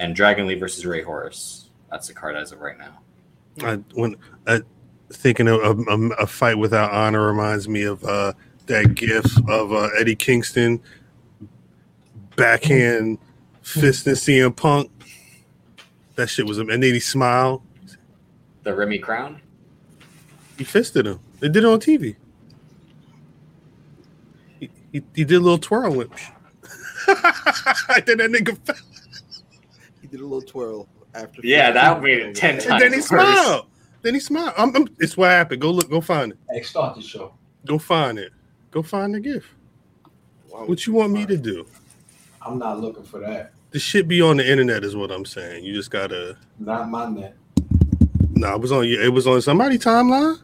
[0.00, 1.70] and Dragon Lee versus Rey Horus.
[1.90, 2.98] That's the card as of right now.
[3.62, 4.62] I when I,
[5.12, 8.32] thinking of a, a, a fight without honor reminds me of uh,
[8.66, 10.80] that gif of uh, Eddie Kingston
[12.34, 13.18] backhand
[13.74, 14.90] fisting CM Punk.
[16.16, 17.62] That shit was, a and then he smiled.
[18.64, 19.40] The Remy Crown.
[20.56, 21.20] He fisted him.
[21.40, 22.16] They did it on TV.
[24.58, 26.10] He, he, he did a little twirl whip.
[27.06, 28.76] then that nigga fell.
[30.00, 31.40] He did a little twirl after.
[31.44, 32.82] Yeah, that made it 10 And times.
[32.82, 33.06] then he worse.
[33.08, 33.66] smiled.
[34.02, 34.52] Then he smiled.
[34.58, 35.60] I'm, I'm- it's what happened.
[35.60, 35.88] Go look.
[35.88, 36.38] Go find it.
[36.50, 37.34] Hey, start the show.
[37.66, 38.32] Go find it.
[38.70, 39.46] Go find the gift.
[40.48, 41.64] What you want me to do?
[42.42, 43.52] I'm not looking for that.
[43.70, 45.64] The shit be on the internet is what I'm saying.
[45.64, 46.38] You just gotta.
[46.58, 47.36] Not my net.
[48.30, 48.84] Nah, it was on.
[48.84, 50.38] It was on somebody timeline.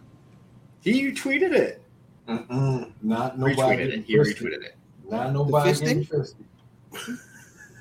[0.80, 1.82] He tweeted it.
[2.28, 2.92] Mm-mm.
[3.02, 3.56] Not nobody.
[3.56, 4.06] Retweeted getting it.
[4.06, 4.76] He retweeted it.
[5.10, 6.34] Not nobody fisting?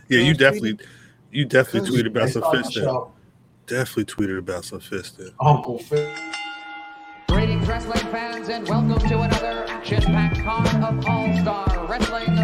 [0.10, 0.80] Yeah, you definitely,
[1.32, 3.12] you definitely tweeted about Hey, some start fisting.
[3.68, 5.34] Definitely tweeted about some fisting.
[5.42, 6.10] Uncle Phil.
[7.30, 12.43] Greetings, wrestling fans, and welcome to another action-packed card of All-Star Wrestling.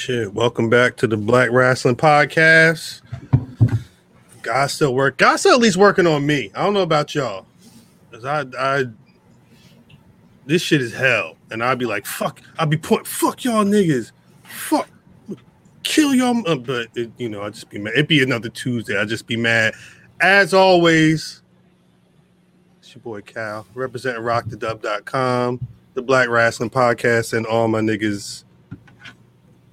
[0.00, 3.02] Shit, welcome back to the Black Rasslin' Podcast.
[4.40, 5.18] God still work.
[5.18, 6.50] God still at least working on me.
[6.54, 7.44] I don't know about y'all,
[8.10, 8.84] cause I, I,
[10.46, 12.40] this shit is hell, and I'd be like, fuck.
[12.58, 14.88] I'd be point, fuck y'all niggas, fuck,
[15.82, 16.48] kill y'all.
[16.48, 17.92] uh, But it, you know, I'd just be mad.
[17.92, 18.98] It'd be another Tuesday.
[18.98, 19.74] I'd just be mad.
[20.22, 21.42] As always,
[22.78, 25.60] it's your boy Cal representing RockTheDub.com,
[25.92, 28.44] the Black Rasslin' Podcast, and all my niggas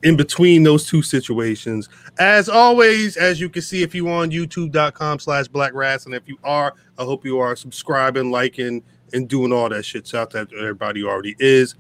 [0.04, 1.90] in between those two situations.
[2.20, 6.28] As always, as you can see, if you're on youtube.com slash black rats, and if
[6.28, 8.84] you are, I hope you are subscribing, liking,
[9.14, 10.08] and doing all that shit.
[10.08, 11.76] Shout out to everybody already is.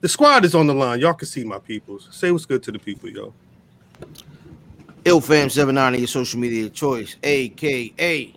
[0.00, 1.00] The squad is on the line.
[1.00, 2.08] Y'all can see my peoples.
[2.10, 3.34] Say what's good to the people, yo.
[5.04, 8.34] IlFam79 your social media choice, aka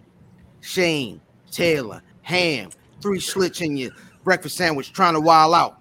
[0.62, 2.70] Shane Taylor Ham.
[3.02, 3.92] Three slits in your
[4.24, 5.81] breakfast sandwich trying to wild out.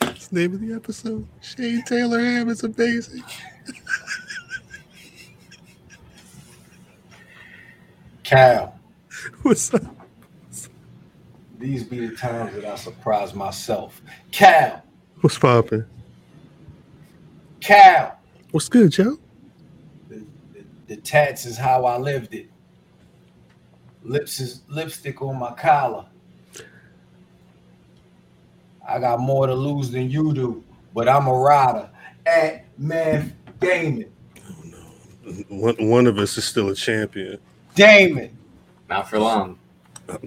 [0.00, 1.26] That's the name of the episode.
[1.40, 3.22] Shane Taylor Ham is amazing.
[8.22, 8.78] Cal.
[9.42, 9.82] What's up?
[11.58, 14.00] These be the times that I surprise myself.
[14.30, 14.82] Cal.
[15.20, 15.84] What's popping?
[17.60, 18.18] Cal.
[18.50, 19.18] What's good, Joe?
[20.08, 22.48] The, the, the tats is how I lived it.
[24.02, 26.06] Lips is lipstick on my collar.
[28.88, 31.90] I got more to lose than you do, but I'm a rider
[32.26, 34.10] at Math Damon.
[35.48, 37.38] One, one of us is still a champion.
[37.74, 38.36] Damon.
[38.88, 39.58] Not for long.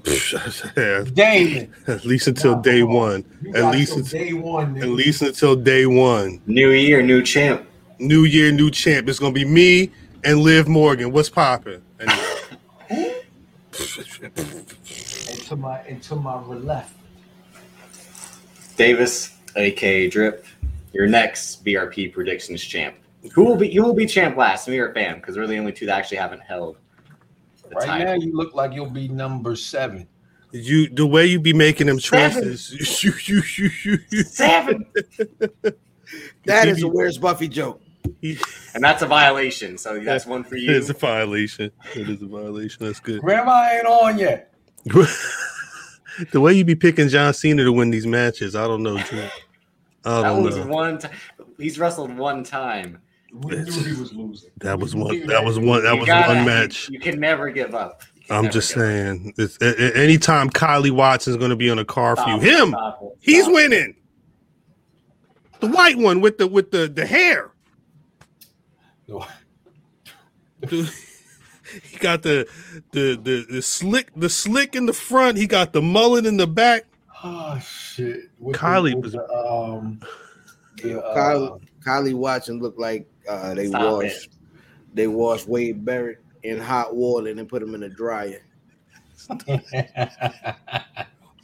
[1.16, 1.74] Damon.
[1.88, 3.26] at least until Nah, day one.
[3.56, 4.78] At least until day one.
[4.78, 6.40] At least until day one.
[6.46, 7.66] New year, new champ.
[7.98, 9.10] New year, new champ.
[9.10, 9.90] It's gonna be me
[10.24, 11.12] and Liv Morgan.
[11.12, 11.82] What's popping?
[12.00, 12.28] Anyway.
[13.80, 16.94] and to my and to my left.
[18.76, 20.46] Davis, aka Drip,
[20.94, 22.96] your next BRP predictions champ.
[23.34, 25.72] Who will be you will be champ last, me or Bam, because we're the only
[25.74, 26.78] two that actually haven't held
[27.70, 28.06] the Right title.
[28.08, 30.08] now, you look like you'll be number seven.
[30.52, 32.44] You the way you be making them Seven.
[32.44, 33.04] choices.
[33.04, 34.86] You, you, you, you, you, Seven.
[36.46, 37.82] That you is a Where's Buffy joke.
[38.22, 39.78] And that's a violation.
[39.78, 40.72] So that's one for you.
[40.72, 41.72] is a violation.
[41.96, 42.86] It is a violation.
[42.86, 43.22] That's good.
[43.22, 44.54] Grandma ain't on yet.
[46.32, 48.98] The way you be picking John Cena to win these matches, I don't know.
[48.98, 49.22] Drew.
[50.06, 50.68] I That don't was know.
[50.68, 51.12] one time.
[51.58, 53.00] He's wrestled one time.
[53.34, 54.50] We knew he was losing.
[54.58, 55.26] That was one.
[55.28, 55.84] That was one.
[55.84, 56.90] That You was gotta- one match.
[56.90, 58.02] You can never give up.
[58.30, 59.34] I'm just saying.
[59.38, 62.44] It's, a- a- anytime Kylie Watson's going to be on a car for you, Stop
[62.44, 63.54] it, him, stop he's stop it.
[63.54, 63.96] winning.
[65.60, 67.52] The white one with the with the the hair.
[70.68, 70.90] Dude,
[71.84, 72.48] he got the,
[72.92, 75.38] the the the slick the slick in the front.
[75.38, 76.86] He got the mullet in the back.
[77.24, 78.30] Oh shit!
[78.40, 80.02] With Kylie the, was- with the, um,
[80.82, 84.30] the, uh, Kylie, Kylie Watson looked like uh, they Stop washed
[84.94, 88.42] they washed Wade Barrett in hot water and then put him in a dryer.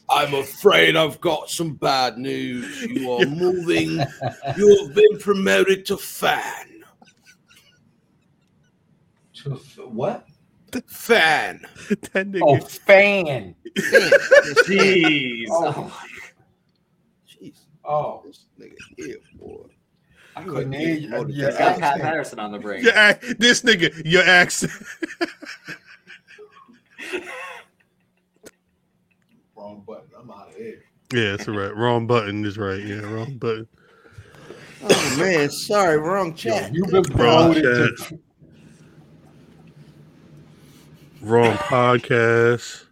[0.09, 2.81] I'm afraid I've got some bad news.
[2.83, 3.99] You are moving.
[4.57, 6.66] You have been promoted to fan.
[9.89, 10.27] What?
[10.87, 11.61] Fan.
[12.13, 12.41] That nigga.
[12.43, 13.55] Oh, fan.
[14.67, 15.45] Jeez.
[15.49, 16.01] Oh,
[17.29, 18.21] Jeez, oh.
[18.25, 19.67] this nigga here, boy.
[20.35, 21.25] I couldn't hear you.
[21.29, 22.83] Yeah, Got Pat Patterson on the brain.
[22.83, 24.71] Your ac- this nigga, your accent.
[29.55, 30.09] Wrong button.
[30.19, 30.83] I'm out of here.
[31.13, 31.73] Yeah, that's right.
[31.75, 32.83] Wrong button is right.
[32.83, 33.67] Yeah, wrong button.
[34.83, 36.73] Oh man, sorry, wrong Yo, chat.
[36.73, 38.19] you've been promoted to
[41.27, 42.85] Wrong podcast.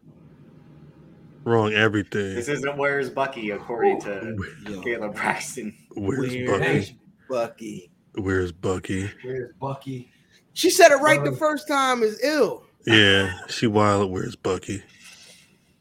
[1.45, 2.35] Wrong everything.
[2.35, 4.35] This isn't Where's Bucky, according to
[4.67, 5.73] Yo, Kayla Braxton.
[5.95, 6.99] Where's Where- Bucky?
[7.29, 7.91] Bucky.
[8.15, 9.09] Where's Bucky?
[9.23, 10.11] Where's Bucky?
[10.53, 12.03] She said it right the first time.
[12.03, 12.65] Is ill.
[12.85, 14.11] Yeah, she wild.
[14.11, 14.83] Where's Bucky?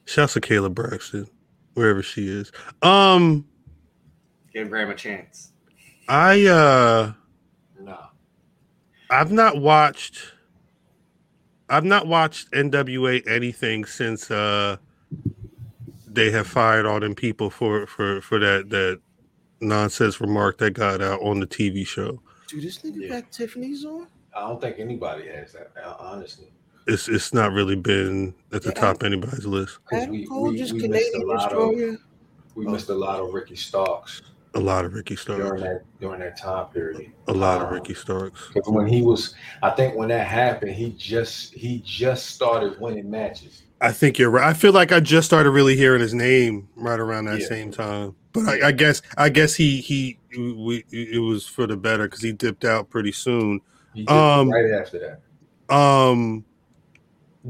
[0.04, 1.26] Shouts to Kayla Braxton,
[1.74, 2.52] wherever she is.
[2.82, 3.46] Um,
[4.52, 5.50] Give Graham a chance.
[6.08, 7.12] I uh,
[7.80, 7.98] no,
[9.10, 10.33] I've not watched.
[11.68, 14.76] I've not watched NWA anything since uh
[16.06, 19.00] they have fired all them people for for for that that
[19.60, 22.20] nonsense remark that got out on the TV show.
[22.48, 23.20] Dude, this nigga Yeah.
[23.20, 24.06] got Tiffany's on.
[24.36, 26.48] I don't think anybody has that, uh, honestly.
[26.86, 28.80] It's it's not really been at the Yeah.
[28.80, 29.78] top of anybody's list.
[29.92, 31.98] Adam we- Cole we- just we missed a Canadian lot of- Destroyer.
[32.54, 32.70] We Oh.
[32.70, 34.22] missed a lot of Ricky Starks
[34.56, 35.62] A lot of Ricky during Starks.
[35.62, 37.10] that during that time period.
[37.26, 38.48] A lot of Um, Ricky Starks.
[38.54, 43.10] Because when he was, I think when that happened, he just he just started winning
[43.10, 43.62] matches.
[43.80, 44.48] I think you're right.
[44.48, 47.46] I feel like I just started really hearing his name right around that Yeah.
[47.48, 48.14] same time.
[48.32, 52.22] But I, I guess I guess he he we it was for the better because
[52.22, 53.60] he dipped out pretty soon.
[53.92, 54.98] He Um, right after
[55.68, 55.74] that.
[55.74, 56.44] Um,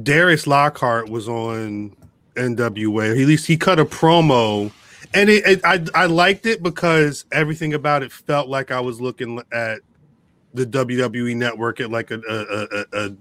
[0.03, 1.97] Darius Lockhart was on
[2.37, 3.11] NWA.
[3.11, 4.73] At least he cut a promo,
[5.15, 9.01] and it, it I I liked it because everything about it felt like I was
[9.01, 9.81] looking at
[10.53, 13.17] the WWE network at like a a, a, a,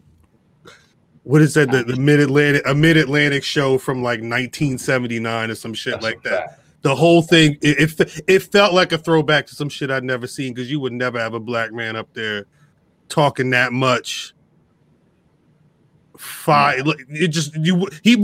[1.24, 5.56] what is that the, the mid Atlantic a mid Atlantic show from like 1979 or
[5.56, 6.50] some shit That's like that.
[6.50, 6.60] fact.
[6.82, 10.28] The whole thing it, it it felt like a throwback to some shit I'd never
[10.28, 12.46] seen because you would never have a black man up there
[13.08, 14.34] talking that much.
[16.18, 18.16] Five, it just you he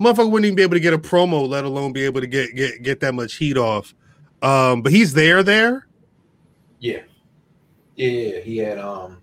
[0.00, 2.54] motherfucker wouldn't even be able to get a promo, let alone be able to get
[2.54, 3.94] get get that much heat off.
[4.42, 5.86] Um, but he's there, there.
[6.80, 7.00] Yeah,
[7.96, 8.40] yeah, yeah.
[8.40, 9.18] He had um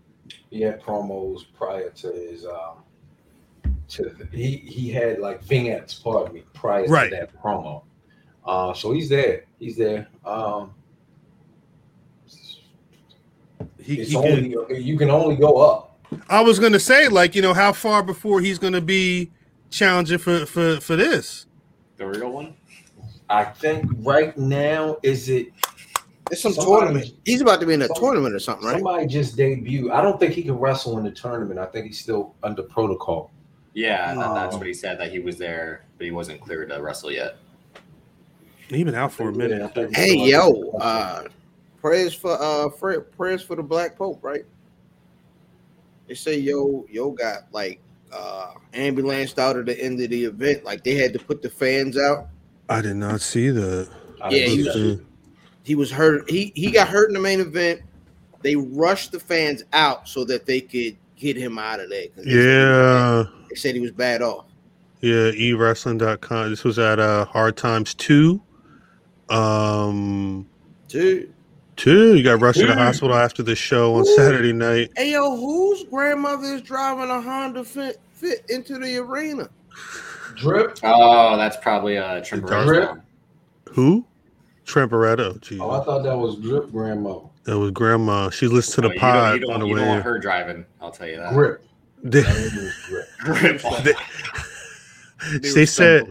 [0.49, 6.43] he had promos prior to his um to he he had like vignettes, pardon me,
[6.53, 7.09] prior Right.
[7.09, 7.83] to that promo.
[8.45, 9.43] Uh, so he's there.
[9.59, 10.07] He's there.
[10.25, 10.73] Um,
[13.79, 15.87] He, it's he only could- you can only go up.
[16.29, 19.31] I was gonna say, like, you know, how far before he's gonna be
[19.71, 21.47] challenging for for for this?
[21.97, 22.53] The real one?
[23.29, 25.47] I think right now is it
[26.29, 27.13] It's some Somebody- tournament.
[27.25, 28.75] He's about to be in a some- tournament or something, right?
[28.75, 29.91] somebody just debuted.
[29.91, 31.59] I don't think he can wrestle in the tournament.
[31.59, 33.31] I think he's still under protocol.
[33.73, 36.81] Yeah, that, that's what he said, that he was there, but he wasn't cleared to
[36.81, 37.37] wrestle yet.
[38.67, 39.61] He been out for a minute.
[39.77, 41.23] I Hey yo, uh
[41.81, 44.45] prayers for uh for, prayers for the Black Pope, right?
[46.07, 47.79] They say yo yo got like
[48.13, 51.49] uh ambulanced out at the end of the event, like they had to put the
[51.49, 52.27] fans out.
[52.69, 53.89] I did not see that.
[54.29, 54.99] Yeah, he was-
[55.63, 56.29] He was hurt.
[56.29, 57.81] He he got hurt in the main event.
[58.41, 62.07] They rushed the fans out so that they could get him out of there.
[62.15, 64.45] 'cause they said he was Yeah, they said he was bad off.
[65.01, 65.31] yeah.
[65.31, 66.49] ewrestling.com.
[66.49, 68.41] This was at uh Hard Times two.
[69.29, 70.47] Um,
[70.87, 71.30] Dude.
[71.81, 72.15] Two.
[72.15, 74.15] You got rushed to the hospital after the show on Ooh.
[74.15, 74.91] Saturday night.
[74.95, 79.49] Hey yo, whose grandmother is driving a Honda Fit Fit into the arena?
[80.35, 80.77] drip.
[80.83, 83.01] Oh, that's probably uh, Trent Dark- Barrett's mom.
[83.73, 84.05] Who?
[84.63, 85.41] Trent Beretta.
[85.41, 87.17] Gee, Oh, I thought that was drip grandma.
[87.45, 88.29] that was grandma.
[88.29, 89.89] She listened to the Oh, you don't, pod you don't, on the you don't way.
[89.89, 91.33] want her driving, I'll tell you that.
[91.33, 91.63] Grip.
[92.03, 93.07] They, That name was grip.
[93.19, 93.61] Grip.
[95.41, 96.05] they, they said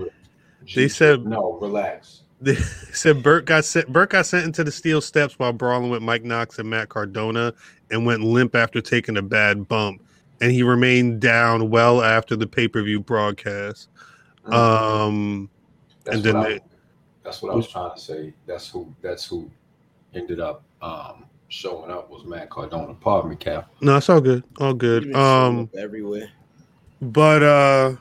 [0.74, 1.58] They said- no.
[1.60, 2.22] Relax.
[2.40, 2.54] They
[2.92, 3.92] said Burke got sent.
[3.92, 7.52] Burke got sent into the steel steps while brawling with Mike Knox and Matt Cardona,
[7.90, 10.02] and went limp after taking a bad bump.
[10.40, 13.88] And he remained down well after the pay per view broadcast.
[14.46, 15.50] Um,
[16.04, 16.60] That's and then what I- they-
[17.22, 18.32] that's what I was trying to say.
[18.46, 18.92] That's who.
[19.02, 19.50] That's who
[20.14, 22.94] ended up um, showing up was Matt Cardona.
[22.94, 23.70] Pardon me, Cap.
[23.82, 25.14] no, it's all good, all good.
[25.14, 26.30] Um, everywhere.
[27.02, 27.96] but uh,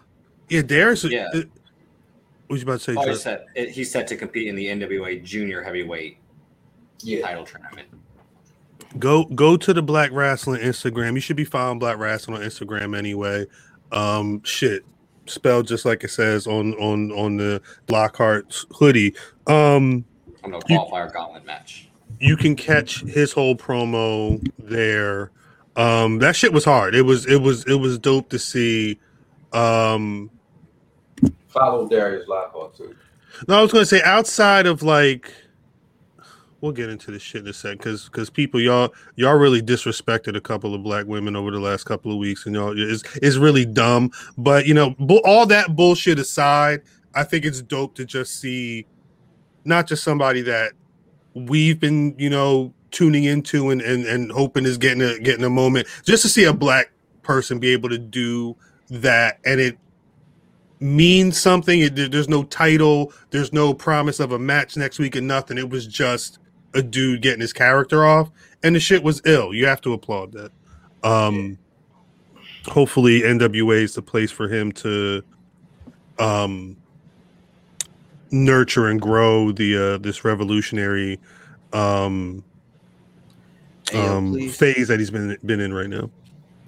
[0.48, 1.28] yeah, there's Yeah.
[1.36, 1.42] uh,
[2.50, 2.96] what was you about to say?
[2.98, 3.10] Oh, Joe?
[3.12, 6.18] he's set, it- he's set to compete in the NWA Junior Heavyweight
[7.04, 7.22] Yeah.
[7.22, 7.88] title tournament.
[8.98, 11.14] go go to the Black Rasslin' Instagram.
[11.14, 13.46] You should be following Black Rasslin' on Instagram anyway.
[13.92, 14.84] Um, shit,
[15.28, 19.14] spelled just like it says on on on the Lockhart hoodie.
[19.46, 20.06] Um,
[20.44, 21.88] On the You- qualifier gauntlet match.
[22.20, 25.30] you can catch his whole promo there.
[25.76, 26.96] Um, that shit was hard.
[26.96, 28.98] It was it was it was dope to see.
[29.54, 30.32] Um,
[31.50, 32.96] Follow Darius Lockhart too.
[33.48, 35.34] no, I was gonna say outside of like,
[36.62, 40.36] we'll get into this shit in a sec because because people y'all y'all really disrespected
[40.36, 43.38] a couple of black women over the last couple of weeks and y'all is is
[43.38, 44.12] really dumb.
[44.38, 46.82] But you know, bu- all that bullshit aside,
[47.16, 48.86] I think it's dope to just see
[49.66, 50.74] not just somebody that
[51.34, 55.50] we've been you know tuning into and and, and hoping is getting a getting a
[55.50, 58.56] moment just to see a black person be able to do
[58.90, 59.78] that and it
[60.80, 61.80] means something.
[61.80, 63.14] It, there's no title.
[63.32, 65.58] There's no promise of a match next week and nothing.
[65.58, 66.40] It was just
[66.74, 68.30] a dude getting his character off
[68.64, 69.54] and the shit was ill.
[69.54, 70.52] You have to applaud that.
[71.04, 71.58] Um
[72.68, 75.24] hopefully nwa is the place for him to
[76.20, 76.76] um
[78.32, 81.20] nurture and grow the uh this revolutionary
[81.74, 82.44] um
[83.94, 86.10] um please, phase that he's been been in right now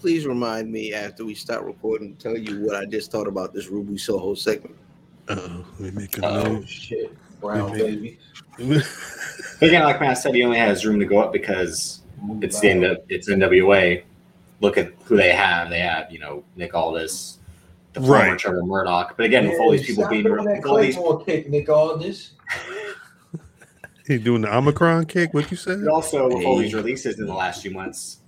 [0.01, 3.53] please remind me after we stop recording to tell you what I just thought about
[3.53, 4.75] this Ruby Soho segment.
[5.29, 8.17] uh-oh let me make a Oh note shit, Brown baby.
[9.59, 12.43] But again, like Matt said, he only has room to go up because mm-hmm.
[12.43, 14.03] it's the end of, it's NWA.
[14.59, 15.69] Look at who they have.
[15.69, 17.37] They have you know Nick Aldis,
[17.93, 18.39] the former Right.
[18.39, 19.15] Trevor Murdoch.
[19.15, 22.31] But again, with all these people being that with all these, Claymore kick, Nick Aldis.
[24.07, 27.27] he doing the omicron kick what you said but also with all these releases in
[27.27, 28.20] the last few months,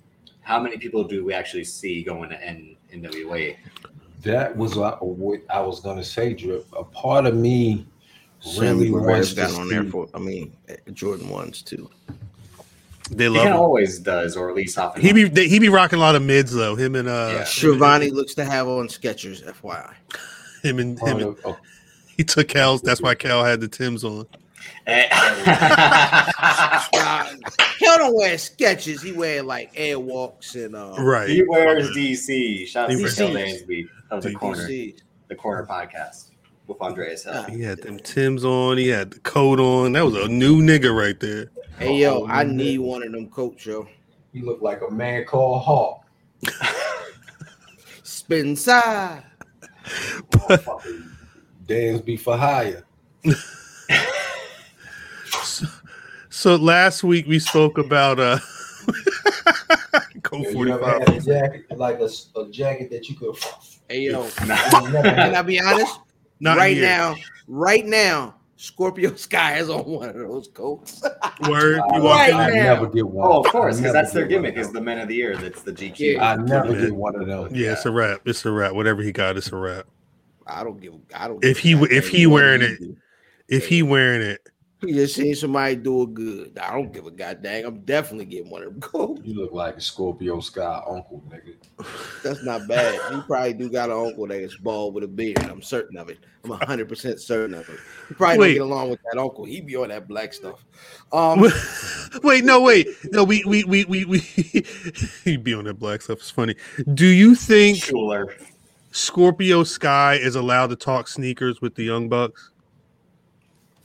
[0.44, 3.56] how many people do we actually see going to N, NWA?
[4.22, 6.66] That was what what I was gonna say, Drip.
[6.76, 7.86] A part of me
[8.40, 10.08] Sammy really Guevara's wants to got on there see- for.
[10.14, 11.90] I mean, eh, Jordan ones too.
[13.10, 13.54] they He love kind him.
[13.56, 15.02] of always does, or at least often.
[15.02, 16.74] He be they, he be rocking a lot of mids though.
[16.74, 17.42] Him and uh, Yeah.
[17.42, 19.92] Shivani looks to have on Skechers, FYI.
[20.62, 21.18] him and him.
[21.18, 21.58] part And, oh,
[22.16, 22.80] he took Cal's.
[22.80, 24.26] That's why Cal had the Tims on.
[24.86, 25.08] Eh.
[26.96, 27.24] Uh,
[27.80, 29.02] Hell don't wear Skechers.
[29.02, 31.28] He wear like Airwalks and uh, Right.
[31.28, 32.66] he wears DC.
[32.66, 34.34] Shout out to He Phil wears- Dansby of the DC.
[34.38, 34.66] corner,
[35.28, 36.30] the corner podcast
[36.66, 37.42] with Andreas Hale.
[37.44, 38.76] He had them Tims on.
[38.78, 39.92] He had the coat on.
[39.92, 41.50] That was a new nigga right there.
[41.78, 43.88] Hey yo, I need one of them coats, yo.
[44.32, 46.04] he looked like a man called Hawk.
[48.02, 49.24] Spin side.
[50.30, 51.10] Motherfucking
[51.66, 52.84] Dansby for hire.
[56.44, 58.38] So last week we spoke about uh,
[60.22, 63.34] Code You Forty ever had a jacket like a, s- a jacket that you could.
[63.88, 64.54] Hey yo, Nah.
[64.54, 66.00] can I be honest?
[66.40, 66.84] Not right here.
[66.86, 67.16] now,
[67.48, 71.02] right now, Scorpio Sky is on one of those coats.
[71.48, 71.76] Word.
[71.76, 73.26] You I, walk Right in I never get one.
[73.26, 75.38] Oh, of course, because that's their gimmick is the men of the year.
[75.38, 75.98] That's the GQ.
[76.16, 76.30] Yeah.
[76.32, 76.80] I never Yeah.
[76.82, 77.48] get one of them.
[77.54, 78.20] Yeah, it's a wrap.
[78.26, 78.74] It's a wrap.
[78.74, 79.86] Whatever he got, it's a wrap.
[80.46, 80.92] I don't give.
[81.14, 81.42] I don't.
[81.42, 82.78] If give he- if he wearing it.
[83.48, 84.46] If he wearing it,
[84.86, 86.58] he just seen somebody do it good.
[86.58, 87.66] I don't give a goddamn.
[87.66, 89.22] I'm definitely getting one of them coats.
[89.24, 91.54] You look like a Scorpio Sky uncle, nigga.
[92.22, 93.00] That's not bad.
[93.12, 95.38] You probably do got an uncle that is bald with a beard.
[95.44, 96.18] I'm certain of it.
[96.44, 97.78] I'm 100 percent certain of it.
[98.10, 98.58] You probably Wait.
[98.58, 99.44] don't get along with that uncle.
[99.44, 100.64] He be on that black stuff.
[101.12, 101.40] Um,
[102.22, 103.24] wait, no, wait, no.
[103.24, 104.18] We we we we we.
[105.24, 106.18] He'd be on that black stuff.
[106.18, 106.54] It's funny.
[106.92, 108.36] Do you think Schuler.
[108.90, 112.50] Scorpio Sky is allowed to talk sneakers with the Young Bucks?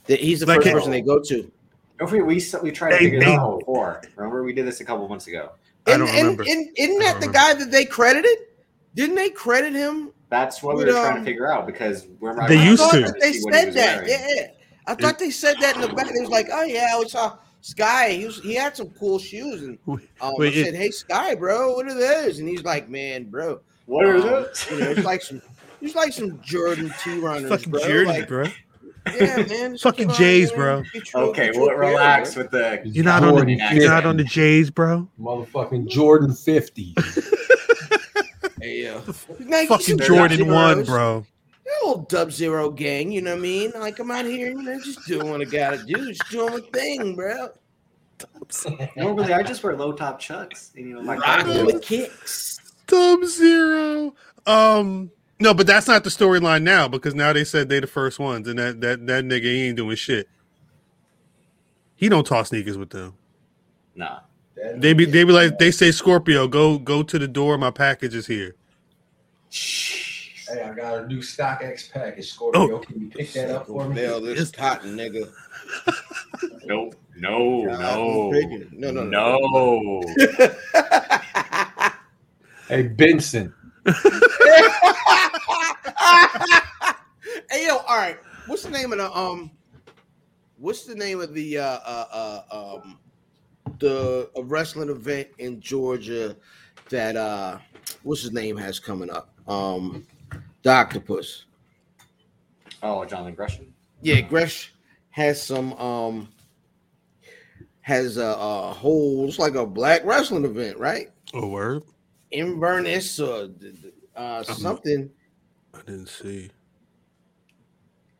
[0.06, 1.50] That he's the Like first it- person they go to.
[1.98, 3.34] Don't forget, we we tried to Hey, figure it hey.
[3.36, 4.00] out before.
[4.16, 5.50] Remember, we did this a couple months ago.
[5.86, 6.44] I And, don't and, remember.
[6.48, 7.32] and isn't I that don't the remember.
[7.32, 8.38] guy that they credited?
[8.94, 10.10] Didn't they credit him?
[10.30, 12.80] That's what we But, were trying to um, figure out because we're They I used
[12.82, 13.14] thought to.
[13.20, 13.96] they See what he said that.
[14.04, 14.08] wearing.
[14.36, 14.46] Yeah,
[14.86, 16.06] I thought they said that in the back.
[16.14, 18.12] They was like, "Oh yeah, we saw Sky.
[18.12, 20.90] He was he had some cool shoes." And Wait, um, wait, I it- said, "Hey
[20.92, 24.66] Sky, bro, what are those?" And he's like, "Man, bro, What are um, those?
[24.70, 25.42] You know, it's like some,
[25.82, 27.80] it's like some Jordan T runners, bro.
[27.80, 28.44] Jordan, like, bro.
[29.06, 29.78] Yeah, man.
[29.78, 30.82] Fucking keep on, J's, bro.
[30.92, 32.42] Get okay, get your well, relax bro.
[32.42, 32.82] with the.
[32.84, 35.08] You're not on the you're not on the J's, bro.
[35.20, 36.94] Motherfucking Jordan 50.
[38.60, 39.00] Hey, yeah.
[39.38, 41.24] Man, Fucking Jordan one, bro.
[41.64, 43.72] You're a little Dub Zero gang, you know what I mean?
[43.74, 46.60] Like I'm out here, you know, just doing what I gotta do, just doing my
[46.72, 47.48] thing, bro.
[48.96, 50.72] No, really, I just wear low top chucks.
[50.76, 52.58] And, you know, my Rocking with kicks.
[52.86, 54.14] Dub zero.
[54.46, 55.10] Um,
[55.40, 58.46] no, but that's not the storyline now because now they said they the first ones,
[58.46, 60.28] and that that that nigga he ain't doing shit.
[61.96, 63.14] He don't talk sneakers with them.
[63.94, 64.20] Nah.
[64.76, 67.56] They be they be like they say Scorpio, go go to the door.
[67.56, 68.54] My package is here.
[69.50, 72.76] Hey, I got a new StockX package, Scorpio.
[72.76, 72.78] Oh.
[72.80, 73.94] Can you pick that up for me?
[73.94, 75.30] Bell this cotton nigga.
[76.64, 78.30] No, no, no,
[78.72, 80.02] No, no, no.
[80.04, 80.50] no.
[82.68, 83.52] Hey, Benson.
[87.50, 88.18] hey yo, all right.
[88.46, 89.50] What's the name of the um?
[90.58, 92.98] What's the name of the uh uh, uh um
[93.78, 96.36] the a wrestling event in Georgia
[96.90, 97.58] that uh
[98.02, 99.34] what's his name has coming up.
[99.48, 100.06] Um
[100.62, 101.46] the octopus.
[102.82, 103.74] Oh, Jonathan Gresham.
[104.02, 104.72] Yeah, Gresh
[105.10, 106.28] has some um
[107.80, 111.10] has a, a whole it's like a black wrestling event, right?
[111.34, 111.82] Oh, word.
[112.30, 113.50] Inverness or
[114.16, 115.10] uh something.
[115.74, 116.50] I didn't see.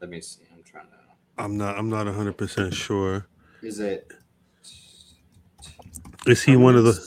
[0.00, 0.42] Let me see.
[0.52, 0.92] I'm trying to.
[1.38, 1.78] I'm not.
[1.78, 3.26] I'm not 100 percent sure.
[3.62, 4.12] Is it?
[6.26, 6.98] Is he one of the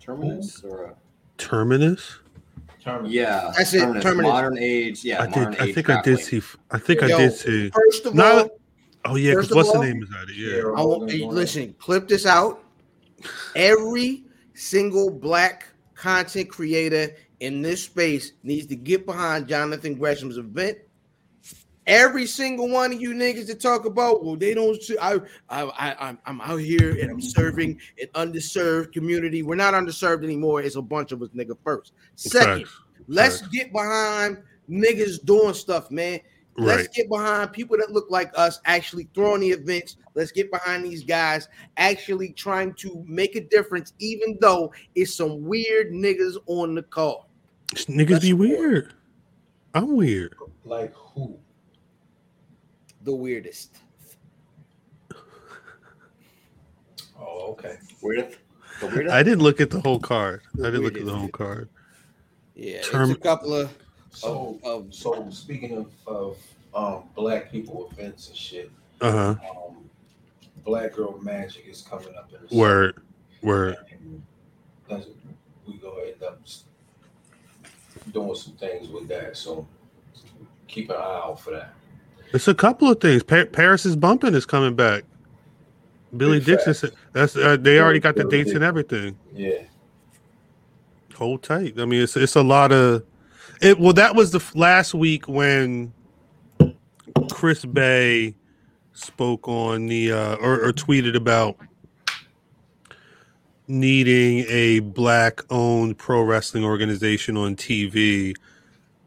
[0.00, 0.84] Terminus or?
[0.84, 0.94] A,
[1.38, 2.18] terminus?
[2.82, 3.12] Terminus.
[3.12, 4.30] yeah, That's it, Terminus.
[4.30, 5.04] Modern age.
[5.04, 5.60] Yeah, I did.
[5.60, 6.42] I think I did see.
[6.70, 7.70] I think I did see.
[7.70, 8.48] First of No, all,
[9.04, 10.26] Oh yeah, because of what's the name is that?
[10.34, 10.56] Yeah.
[10.56, 10.62] Yeah.
[10.76, 12.64] I want, listen, clip this out.
[13.56, 14.24] Every
[14.54, 15.68] single black
[16.02, 20.78] content creator in this space needs to get behind Jonathan Gresham's event.
[21.86, 24.80] Every single one of you niggas that talk about, well, they don't.
[25.00, 29.42] I, I, I, I'm, I'm out here and I'm serving an underserved community.
[29.42, 30.62] We're not underserved anymore.
[30.62, 31.56] It's a bunch of us, nigga.
[31.64, 32.80] First, second, Facts.
[33.06, 33.52] let's Facts.
[33.52, 34.38] get behind
[34.68, 36.20] niggas doing stuff, man.
[36.56, 39.96] Let's get behind people that look like us actually throwing the events.
[40.14, 41.48] Let's get behind these guys
[41.78, 47.28] actually trying to make a difference, even though it's some weird niggas on the call.
[47.74, 48.40] Niggas That's be cool.
[48.40, 48.94] weird.
[49.74, 50.34] I'm weird.
[50.64, 51.38] Like who?
[53.04, 53.78] The weirdest.
[57.18, 57.78] Oh, okay.
[58.02, 58.38] Weirdest.
[58.80, 59.14] The weirdest.
[59.14, 60.42] I didn't look at the whole card.
[60.58, 61.68] I didn't look at the whole card.
[62.54, 63.74] Yeah, Term- it's a couple of,
[64.12, 66.36] So, of, of so speaking of, of
[66.74, 69.34] um, black people events and shit, Uh huh.
[69.68, 69.76] um,
[70.64, 73.02] Black Girl Magic is coming up in the Word.
[73.42, 73.76] Word.
[73.90, 74.22] And
[74.88, 75.08] that's-
[75.66, 76.40] we gonna end up
[78.12, 79.36] doing some things with that.
[79.36, 79.66] So
[80.68, 81.72] keep an eye out for that.
[82.32, 83.22] It's a couple of things.
[83.22, 85.04] Pa- Paris is bumping is coming back.
[86.16, 86.80] Billy Big Dixon facts.
[86.80, 89.16] said that's uh, they already got the dates and everything.
[89.34, 89.62] Yeah.
[91.14, 91.78] Hold tight.
[91.78, 93.04] I mean, it's it's a lot of
[93.62, 93.80] it.
[93.80, 95.92] Well, that was the f- last week when
[97.32, 98.34] Chris Bey
[98.92, 101.56] spoke on the uh, or, or tweeted about
[103.68, 108.34] needing a black-owned pro wrestling organization on TV.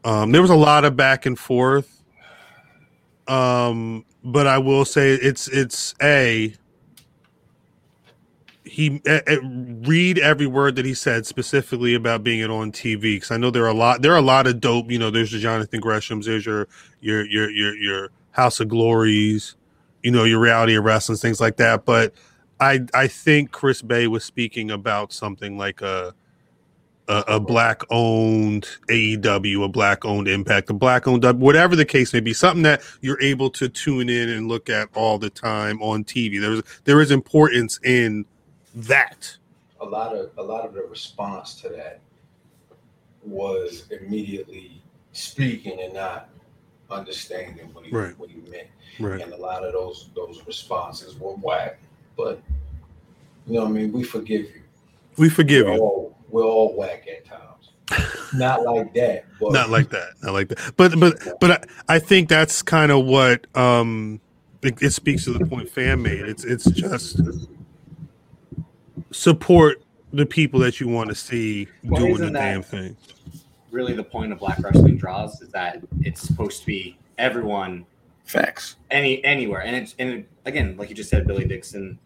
[0.04, 2.02] Um, there was a lot of back and forth,
[3.28, 6.54] um, but I will say it's it's a
[8.76, 13.30] he eh, read every word that he said specifically about being it on TV because
[13.30, 15.32] I know there are a lot there are a lot of dope you know there's
[15.32, 16.68] the Jonathan Greshams there's your
[17.00, 19.56] your your your your House of Glories
[20.02, 21.86] you know your reality of wrestling things like that.
[21.86, 22.12] But
[22.60, 26.14] I I think Chris Bey was speaking about something like a
[27.08, 32.12] a, a black owned AEW a black owned Impact a black owned whatever the case
[32.12, 35.80] may be something that you're able to tune in and look at all the time
[35.80, 38.26] on TV there's there is importance in
[38.76, 39.34] that
[39.80, 42.00] a lot of a lot of the response to that
[43.22, 46.28] was immediately speaking and not
[46.90, 48.16] understanding what he Right.
[48.18, 48.68] what he meant.
[49.00, 51.78] right And a lot of those those responses were whack.
[52.16, 52.40] But
[53.46, 54.62] you know I mean, we forgive you.
[55.16, 57.42] we forgive we're you all we're all whack at times.
[58.34, 61.50] not like that, but not like that not like that but but but
[61.88, 64.20] I, I think that's kind of what um
[64.62, 67.20] it, it speaks to the point fan made it's it's just
[69.10, 69.82] support
[70.12, 72.96] the people that you want to see Well, doing the damn thing.
[73.70, 77.84] really the point of black wrestling draws is that it's supposed to be everyone
[78.24, 78.76] facts.
[78.90, 79.60] any anywhere.
[79.62, 81.98] And it's and it, again like you just said billy dixon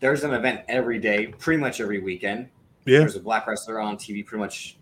[0.00, 2.48] there's an event every day pretty much every weekend.
[2.86, 3.00] Yeah.
[3.00, 4.78] There's a black wrestler on tv pretty much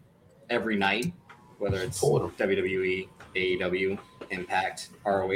[0.50, 1.12] every night
[1.58, 2.30] whether it's Support 'em.
[2.48, 3.98] wwe aew
[4.30, 5.32] impact roh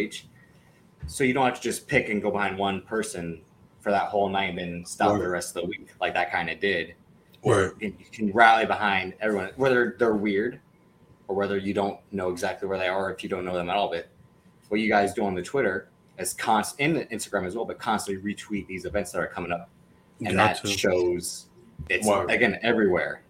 [1.06, 3.40] so you don't have to just pick and go behind one person
[3.80, 6.48] for that whole night and then stop the rest of the week like that kind
[6.50, 6.94] of did
[7.44, 7.70] Right.
[7.80, 10.60] you can rally behind everyone, whether they're weird
[11.26, 13.76] or whether you don't know exactly where they are, if you don't know them at
[13.76, 13.88] all.
[13.88, 14.08] But
[14.68, 17.78] what you guys do on the Twitter is constant, in the Instagram as well, but
[17.78, 19.70] constantly retweet these events that are coming up,
[20.18, 21.46] and Got that shows
[21.88, 22.30] it's Word.
[22.30, 23.22] again everywhere,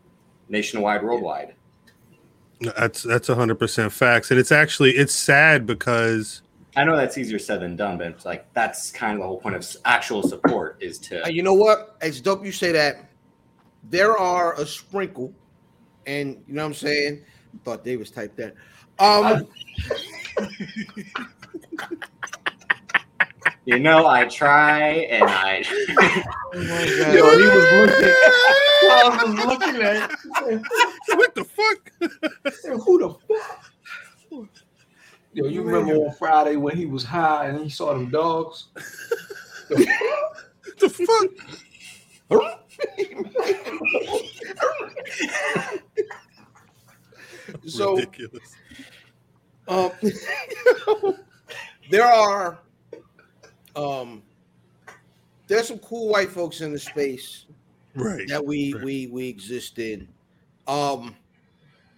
[0.48, 1.55] nationwide, worldwide.
[2.61, 6.42] that's that's 100% facts and it's actually it's sad because
[6.77, 9.41] I know that's easier said than done, but it's like that's kind of the whole
[9.41, 11.97] point of actual support is to Uh, you know what?
[12.01, 13.11] It's dope you say that.
[13.85, 15.33] There are a sprinkle,
[16.07, 17.25] and you know what I'm saying.
[17.64, 18.55] Thought Davis typed that.
[18.99, 19.49] Um,
[23.64, 25.95] you know I try and I oh
[26.55, 27.14] my God.
[27.14, 28.14] Yo, he was looking.
[28.83, 30.11] I was looking at.
[31.16, 31.93] what the fuck
[32.85, 33.70] Who the fuck?
[35.33, 38.66] Yo, you remember on Friday when he was high and he saw them dogs?
[39.68, 41.31] the fuck
[47.66, 48.57] so Ridiculous.
[49.68, 49.91] um,
[51.91, 52.59] there are
[53.76, 54.22] um
[55.47, 57.47] there's some cool white folks in the space
[57.95, 58.26] Right.
[58.28, 58.85] that we Right.
[58.85, 60.09] we we exist in.
[60.66, 61.14] Um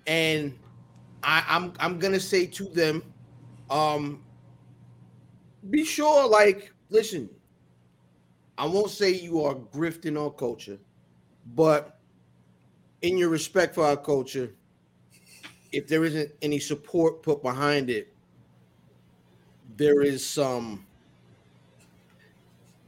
[0.07, 0.59] and
[1.23, 3.03] I, I'm I'm gonna say to them,
[3.73, 4.23] um
[5.71, 7.31] be sure, like, listen,
[8.59, 10.79] I won't say you are grifting our culture,
[11.55, 11.99] but
[13.01, 14.55] in your respect for our culture,
[15.73, 18.15] if there isn't any support put behind it,
[19.77, 20.85] there is some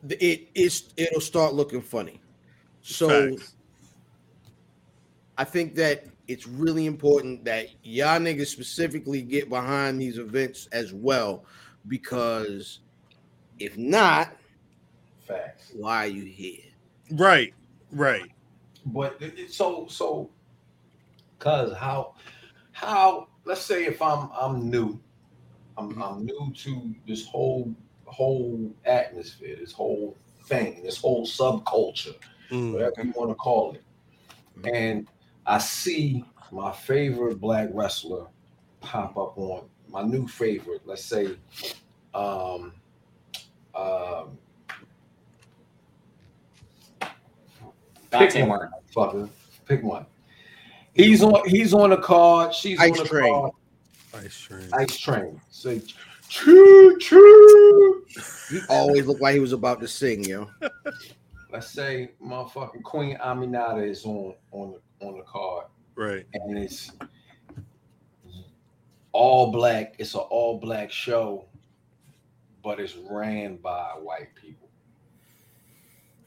[0.08, 2.20] it is it'll start looking funny.
[2.82, 3.54] So Facts.
[5.38, 10.92] I think that it's really important that y'all niggas specifically get behind these events as
[10.92, 11.44] well,
[11.88, 12.80] because
[13.58, 14.34] if not,
[15.26, 15.72] Facts.
[15.74, 16.62] why are you here?
[17.12, 17.52] Right.
[17.92, 18.30] Right.
[18.86, 20.30] But it- it- so so,
[21.38, 22.14] cause how
[22.72, 24.98] how let's say if I'm I'm new,
[25.76, 27.72] I'm I'm new to this whole
[28.06, 30.16] whole atmosphere, this whole
[30.46, 32.14] thing, this whole subculture,
[32.50, 32.72] Mm.
[32.74, 33.82] whatever you want to call it,
[34.72, 35.06] and
[35.46, 38.26] I see my favorite black wrestler
[38.80, 40.82] pop up on my new favorite.
[40.84, 41.36] Let's say,
[42.14, 42.72] um,
[43.74, 44.38] um,
[48.10, 48.70] Dante one, Martin.
[48.94, 49.28] Fucker,
[49.66, 50.06] pick one.
[50.94, 51.46] He's on.
[51.48, 52.54] He's on the card.
[52.54, 53.32] She's Ice on the Train.
[53.32, 53.52] card.
[54.14, 54.68] Ice train.
[54.74, 55.40] Ice train.
[55.50, 55.82] Say,
[56.28, 58.00] choo choo.
[58.50, 60.48] He always looked like he was about to sing, yo.
[61.50, 65.66] Let's say motherfucking Queen Aminata is on on the on the card,
[65.96, 66.26] Right.
[66.34, 66.92] and it's
[69.12, 69.94] all black.
[69.98, 71.46] It's an all black show,
[72.62, 74.68] but it's ran by white people.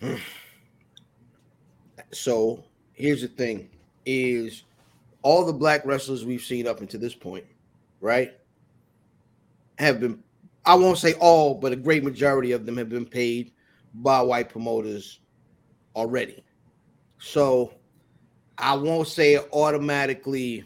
[2.13, 2.63] So
[2.93, 3.69] here's the thing:
[4.05, 4.63] is
[5.23, 7.43] all the black wrestlers we've seen up until this point,
[7.99, 8.33] right,
[9.77, 10.23] have been
[10.65, 13.51] I won't say all, but a great majority of them have been paid
[13.93, 15.19] by white promoters
[15.95, 16.43] already.
[17.19, 17.73] So
[18.57, 20.63] I won't say it automatically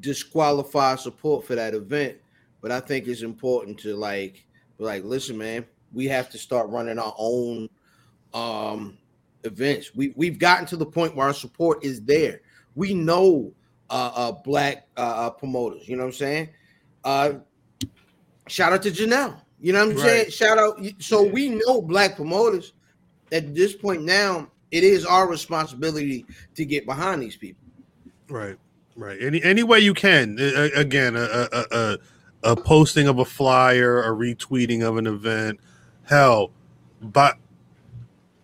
[0.00, 2.18] disqualify support for that event,
[2.60, 4.44] but I think it's important to like
[4.78, 7.68] like, listen, man, we have to start running our own
[8.34, 8.96] um
[9.44, 9.94] events.
[9.94, 12.40] We we've gotten to the point where our support is there.
[12.74, 13.52] We know
[13.88, 16.48] uh, uh black uh, uh promoters, you know what I'm saying?
[17.04, 17.32] Uh
[18.48, 19.40] shout out to Janelle.
[19.60, 20.30] You know what I'm saying?
[20.30, 20.80] Shout out.
[20.98, 22.72] So we know black promoters.
[23.32, 27.62] At this point now, it is our responsibility to get behind these people.
[28.28, 28.56] Right,
[28.96, 29.20] right.
[29.20, 30.38] Any any way you can.
[30.74, 31.98] Again, a, a a-
[32.42, 35.60] a posting of a flyer, a retweeting of an event.
[36.04, 36.50] Hell,
[37.02, 37.36] but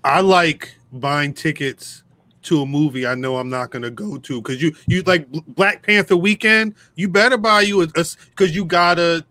[0.04, 2.02] I like buying tickets
[2.42, 5.26] to a movie I know I'm not going to go to because you you like
[5.48, 6.74] Black Panther weekend.
[6.94, 9.24] You better buy you a because you gotta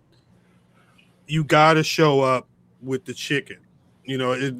[1.27, 2.47] you gotta show up
[2.81, 3.57] with the chicken.
[4.03, 4.53] You know, it,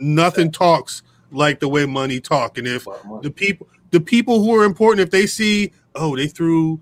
[0.00, 1.02] nothing talks
[1.36, 2.86] like the way money talk, and if
[3.22, 6.80] the people the people who are important if they see oh they threw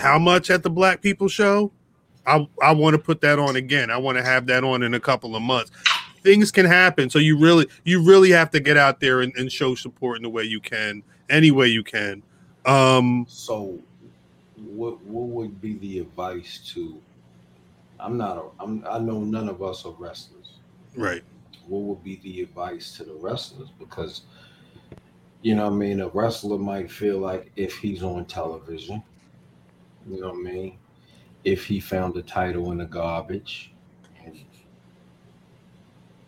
[0.00, 1.70] how much at the black people show
[2.26, 4.94] i i want to put that on again i want to have that on in
[4.94, 5.70] a couple of months
[6.22, 9.50] things can happen so you really you really have to get out there and, and
[9.50, 12.22] show support in the way you can any way you can
[12.66, 13.78] um So,
[14.56, 16.98] what what would be the advice to?
[18.00, 18.38] I'm not.
[18.38, 18.82] A, I'm.
[18.88, 20.54] I know none of us are wrestlers.
[20.96, 21.22] right
[21.68, 23.70] What would be the advice to the wrestlers?
[23.78, 24.22] Because,
[25.42, 29.02] you know, what I mean, a wrestler might feel like if he's on television,
[30.08, 30.78] you know what I mean,
[31.44, 33.72] if he found a title in the garbage
[34.24, 34.38] and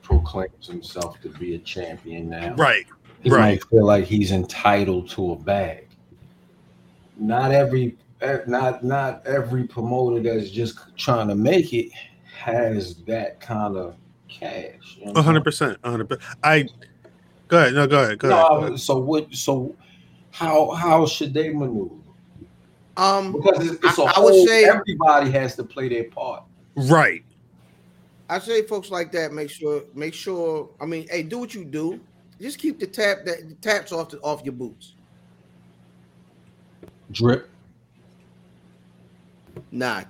[0.02, 2.86] proclaims himself to be a champion now, right
[3.22, 3.40] he Right.
[3.40, 5.88] might feel like he's entitled to a bag.
[7.16, 7.96] Not every
[8.46, 11.90] not not every promoter that's just trying to make it
[12.32, 13.96] has that kind of
[14.28, 14.96] cash.
[14.98, 16.68] you know what I'm 100% 100% i
[17.48, 18.80] go ahead no go ahead go ahead, No, ahead.
[18.80, 19.74] so what so
[20.30, 21.94] how how should they maneuver?
[22.96, 26.04] Um Because it's, it's a I- I whole would say- everybody has to play their
[26.04, 26.42] part.
[26.76, 27.22] right
[28.28, 31.64] I say folks like that make sure make sure I mean, hey, do what you
[31.64, 32.00] do.
[32.40, 34.94] Just keep the tap that the taps off the, off your boots.
[37.12, 37.48] Drip.
[39.70, 40.04] Nah,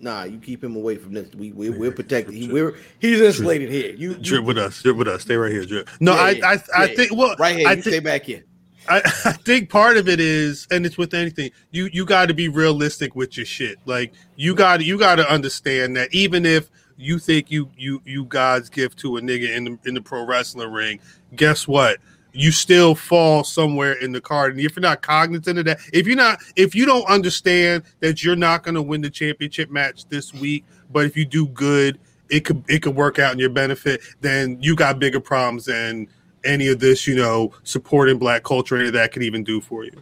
[0.00, 1.28] nah, you keep him away from this.
[1.34, 2.34] We, we we're protected.
[2.34, 3.94] He, we're he's insulated here.
[3.94, 6.46] You, drip with us drip with us stay right here drip no Yeah, i yeah,
[6.46, 6.94] i i yeah.
[6.96, 7.68] think well right here.
[7.68, 8.44] I you thi- stay back here.
[8.88, 12.34] I, I think part of it is, and it's with anything, you you got to
[12.34, 13.78] be realistic with your shit.
[13.84, 18.24] Like you got you got to understand that even if you think you you you
[18.24, 21.00] God's gift to a nigga in the in the pro wrestling ring,
[21.36, 21.98] guess what?
[22.32, 24.52] You still fall somewhere in the card.
[24.52, 28.22] And if you're not cognizant of that, if you're not, if you don't understand that
[28.22, 31.98] you're not going to win the championship match this week, but if you do good,
[32.28, 34.00] it could it could work out in your benefit.
[34.20, 36.06] Then you got bigger problems than
[36.44, 39.84] any of this, you know, supporting black culture any of that could even do for
[39.84, 40.00] you.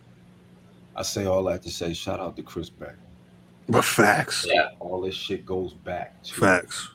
[0.94, 2.96] I say all that to say shout out to Chris Beck.
[3.70, 4.68] But facts, Yeah.
[4.80, 6.90] All this shit goes back to facts.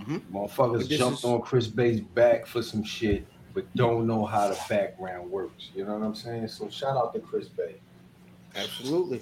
[0.00, 0.36] Mm-hmm.
[0.36, 3.24] motherfuckers But this jumped is- on Chris Bey's back for some shit,
[3.54, 5.68] but don't know how the background works.
[5.74, 6.48] You know what I'm saying?
[6.48, 7.74] So shout out to Chris Bey.
[8.54, 9.20] Absolutely.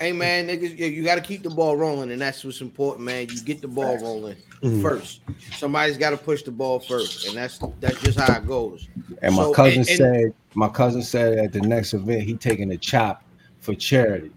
[0.00, 3.28] Hey man, niggas, you got to keep the ball rolling, and that's what's important, man.
[3.28, 4.02] You get the ball Facts.
[4.04, 4.80] rolling Mhm.
[4.82, 5.20] first.
[5.56, 8.88] Somebody's got to push the ball first, and that's that's just how it goes.
[9.22, 12.34] And my So, cousin and- and- said, my cousin said at the next event he
[12.34, 13.24] taking a chop
[13.60, 14.30] for charity.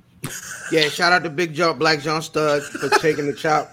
[0.71, 3.71] Yeah, shout out to Big John, Black John Stud for taking the chop.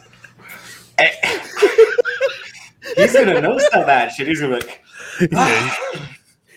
[2.97, 4.27] He's gonna know some that shit.
[4.29, 4.83] He's gonna be like,
[5.21, 5.29] yeah,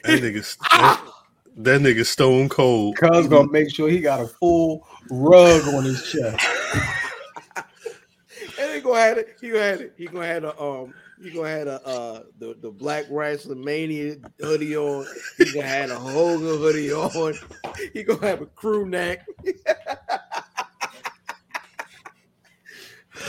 [0.03, 1.01] that nigga, that,
[1.57, 2.95] that nigga stone cold.
[2.97, 6.45] Cuz gonna make sure he got a full rug on his chest.
[8.59, 9.37] And he gonna have it.
[9.41, 9.93] He gonna have it.
[9.97, 10.93] He gonna have a um.
[11.21, 15.05] He gonna have a uh the the Black Wrestling Mania hoodie on.
[15.37, 17.33] He gonna have a Hogan hoodie on.
[17.93, 19.25] He gonna have a crew neck.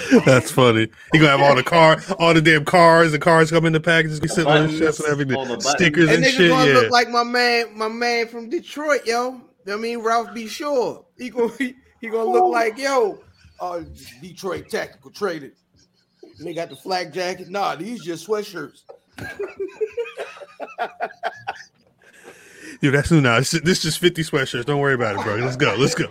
[0.26, 0.88] That's funny.
[1.12, 3.80] You gonna have all the car, all the damn cars, the cars come in the
[3.80, 6.50] packages, be sitting on his chest and everything, All the stickers And and nigga shit.
[6.50, 9.40] gonna Yeah, look like my man, my man from Detroit, yo.
[9.70, 10.46] I mean Ralph B.
[10.46, 11.04] Shore.
[11.18, 13.20] He gonna he, he gonna look like yo,
[13.60, 13.82] uh
[14.20, 15.58] Detroit Tactical Traders.
[16.38, 17.48] And they got the flag jacket.
[17.48, 18.82] Nah, these just sweatshirts.
[22.80, 23.38] Yo, that's new now.
[23.38, 24.64] This, this is just fifty sweatshirts.
[24.64, 25.36] Don't worry about it, bro.
[25.36, 25.76] Let's go.
[25.78, 26.06] Let's go.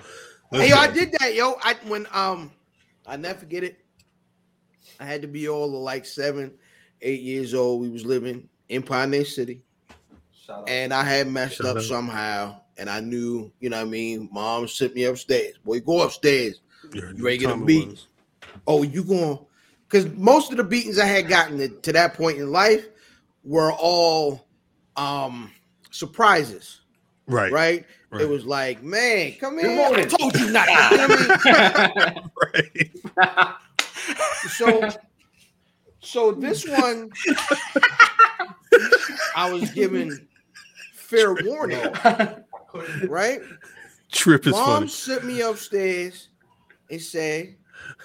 [0.52, 0.82] Let's Hey, yo, go.
[0.82, 1.56] I did that, yo.
[1.62, 2.52] I when um,
[3.12, 3.78] I never forget it.
[4.98, 6.54] I had to be all of like seven,
[7.02, 7.82] eight years old.
[7.82, 9.64] We was living in Pioneer City,
[10.66, 11.84] and I had messed Shout up out.
[11.84, 12.62] somehow.
[12.78, 15.58] And I knew, you know, what I mean, mom sent me upstairs.
[15.64, 16.62] Boy, go upstairs.
[16.94, 18.00] Yeah, You ready to get a beat?
[18.66, 19.40] Oh, you going?
[19.88, 22.88] Because most of the beatings I had gotten to, to that point in life
[23.44, 24.48] were all
[24.96, 25.52] um
[25.92, 26.81] surprises,
[27.28, 27.86] Right, right?
[28.10, 28.22] right.
[28.22, 30.00] It was like, man, come Good here.
[30.00, 30.66] I told you not.
[30.66, 30.72] to.
[30.72, 31.08] You know
[32.34, 32.92] what I mean?
[33.18, 33.56] right.
[34.50, 34.90] so
[36.02, 37.12] so this one
[39.36, 40.28] I was given
[40.94, 41.94] fair warning,
[43.08, 43.40] right?
[44.12, 44.88] Trip is Mom funny.
[44.88, 46.30] sent me upstairs
[46.90, 47.56] and said,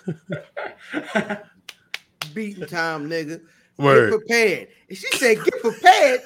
[2.34, 3.40] beating time, nigga.
[3.78, 4.10] Word.
[4.10, 4.68] Get prepared.
[4.88, 6.20] And she said, get prepared.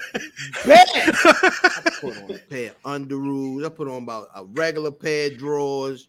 [0.66, 0.86] Bad.
[0.94, 3.66] I put on a pair of underoos.
[3.66, 6.08] I put on about a regular pair of drawers.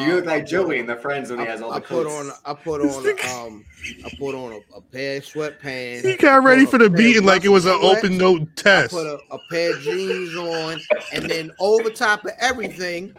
[0.00, 1.86] you look like Joey on- in the Friends when he has all the I the
[1.86, 3.64] put on I put on um
[4.04, 6.04] I put on a, a pair of sweatpants.
[6.04, 8.92] He got ready for the beating like it was an open note test.
[8.94, 10.80] I put a, a pair of jeans on,
[11.12, 13.14] and then over top of everything,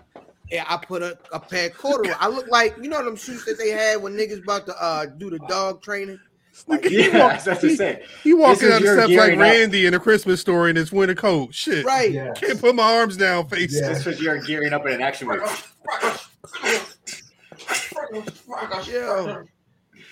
[0.52, 2.16] yeah, I put a, a pair of corduroy.
[2.20, 5.06] I look like you know them suits that they had when niggas about to uh
[5.06, 6.20] do the dog training.
[6.68, 8.00] Like, yeah, that's what I'm saying.
[8.24, 9.44] He walking is down the steps like gearing up.
[9.44, 11.54] Randy in a Christmas story in his winter coat.
[11.54, 11.86] Shit.
[11.86, 12.12] right.
[12.12, 12.32] Yeah.
[12.34, 13.76] Can't put my arms down, face.
[13.76, 13.90] Yeah.
[13.90, 15.42] This was your gearing up in an action movie.
[18.88, 19.44] Yeah.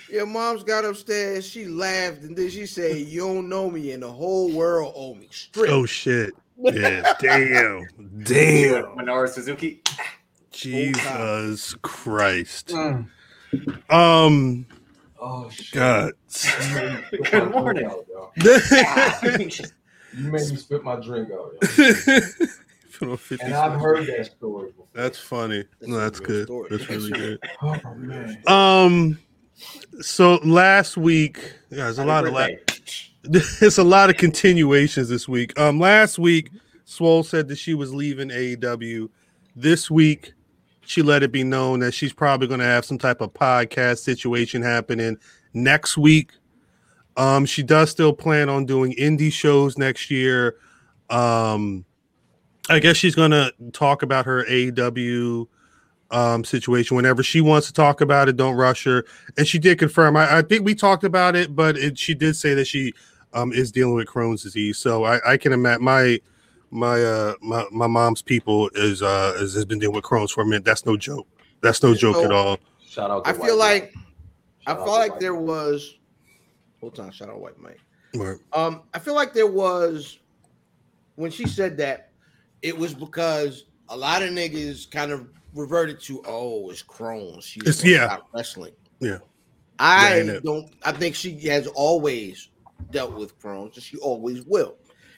[0.09, 1.47] Yeah, mom's got upstairs.
[1.47, 5.15] She laughed and then she said, "You don't know me, and the whole world owe
[5.15, 5.69] me." Strip.
[5.69, 6.33] Oh shit.
[6.57, 7.13] Yeah.
[7.19, 7.87] Damn.
[8.23, 8.83] Damn.
[8.97, 9.81] Minoru Suzuki.
[10.51, 12.69] Jesus Christ.
[12.69, 13.07] Mm.
[13.89, 14.65] Um.
[15.21, 15.71] Oh shit.
[15.71, 16.13] God.
[17.31, 17.89] Good morning.
[20.13, 21.53] You made me spit my drink out.
[22.99, 23.17] Yo.
[23.39, 24.85] And I've heard that story before.
[24.93, 25.63] That's funny.
[25.79, 26.47] That's No, that's good.
[26.47, 26.67] story.
[26.69, 27.39] That's really good.
[27.61, 28.37] Oh man.
[28.45, 29.19] Um.
[30.01, 31.37] So last week,
[31.69, 33.47] yeah, there's a lot of la- Birthday.
[33.61, 35.57] there's a lot of continuations this week.
[35.57, 36.51] Um, last week,
[36.83, 39.07] Swole said that she was leaving AEW.
[39.55, 40.33] This week,
[40.91, 43.99] she let it be known that she's probably going to have some type of podcast
[43.99, 45.17] situation happening
[45.53, 46.33] next week.
[47.15, 50.57] Um, she does still plan on doing indie shows next year.
[51.09, 51.85] Um,
[52.69, 55.47] I guess she's going to talk about her AEW
[56.11, 58.35] um, situation whenever she wants to talk about it.
[58.35, 59.05] Don't rush her.
[59.37, 60.17] And she did confirm.
[60.17, 62.93] I, I think we talked about it, but it, she did say that she
[63.33, 64.77] um, is dealing with Crohn's disease.
[64.77, 66.19] So I, I can imagine my
[66.71, 70.41] my uh my, my mom's people is uh is, has been dealing with Crohn's for
[70.41, 70.63] a minute.
[70.65, 71.27] That's no joke.
[71.61, 72.57] That's no joke So- at all.
[72.87, 73.23] Shout out.
[73.23, 74.05] To I White feel like Mike.
[74.67, 75.41] I Shout out felt like White there Mike.
[75.43, 75.97] was.
[76.81, 77.79] Hold on, shout out White Mike.
[78.15, 78.37] Right.
[78.53, 80.19] Um, I feel like there was
[81.15, 82.09] when she said that
[82.61, 87.45] it was because a lot of niggas kind of reverted to oh, it's Crohn's.
[87.45, 88.17] She's It's- yeah.
[88.33, 88.73] wrestling.
[88.99, 89.19] Yeah.
[89.79, 90.69] I Yeah, don't.
[90.83, 92.49] I think she has always
[92.91, 94.75] dealt with Crohn's, and she always will.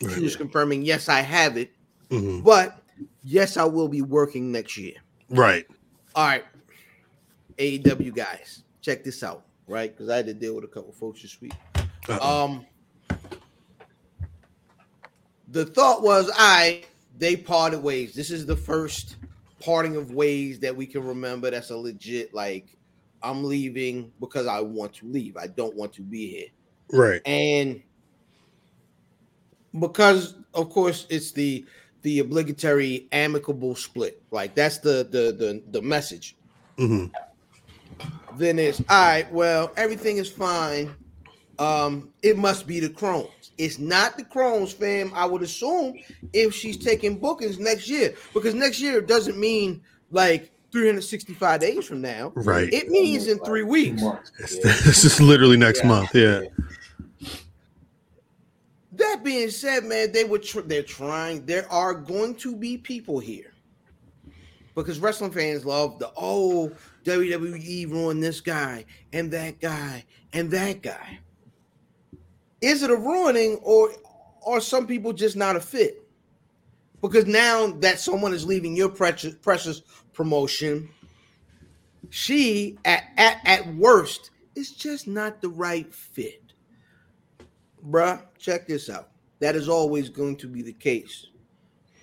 [0.09, 1.71] She was confirming, yes, I have it,
[2.09, 2.43] Mhm.
[2.43, 2.81] but
[3.23, 4.95] yes, I will be working next year.
[5.29, 5.65] Right.
[6.15, 6.43] All right,
[7.57, 9.91] AEW guys, check this out, right?
[9.95, 11.53] Because I had to deal with a couple folks this week.
[12.07, 12.45] Uh-oh.
[12.45, 12.65] Um,
[15.47, 16.83] the thought was, I
[17.17, 18.13] they parted ways.
[18.13, 19.17] This is the first
[19.59, 21.49] parting of ways that we can remember.
[21.49, 22.75] That's a legit like
[23.21, 25.37] I'm leaving because I want to leave.
[25.37, 26.47] I don't want to be here,
[26.91, 27.21] right.
[27.25, 27.81] and
[29.79, 31.65] because of course it's the
[32.01, 34.21] the obligatory amicable split.
[34.31, 36.35] Like that's the the the the message
[36.77, 37.05] hmm
[38.37, 39.31] then it's all right.
[39.31, 40.95] Well, everything is fine.
[41.59, 43.51] Um, it must be the Crohn's.
[43.57, 45.11] It's not the Crohn's, fam.
[45.13, 45.93] I would assume
[46.33, 52.01] if she's taking bookings next year, because next year doesn't mean like 365 days from
[52.01, 52.33] now.
[52.35, 52.73] Right.
[52.73, 54.01] It means in three weeks.
[54.39, 55.87] This, this is literally next Yeah.
[55.87, 56.15] month.
[56.15, 56.41] Yeah.
[59.03, 61.45] That being said, man, they were tr- they're trying.
[61.45, 63.53] There are going to be people here
[64.75, 66.71] because wrestling fans love the oh
[67.03, 71.19] WWE ruined this guy and that guy and that guy.
[72.61, 73.91] Is it a ruining or
[74.47, 76.07] are some people just not a fit?
[77.01, 79.81] Because now that someone is leaving your precious precious
[80.13, 80.87] promotion,
[82.09, 86.43] she at at, at worst is just not the right fit
[87.85, 89.09] bruh, check this out.
[89.39, 91.27] That is always going to be the case.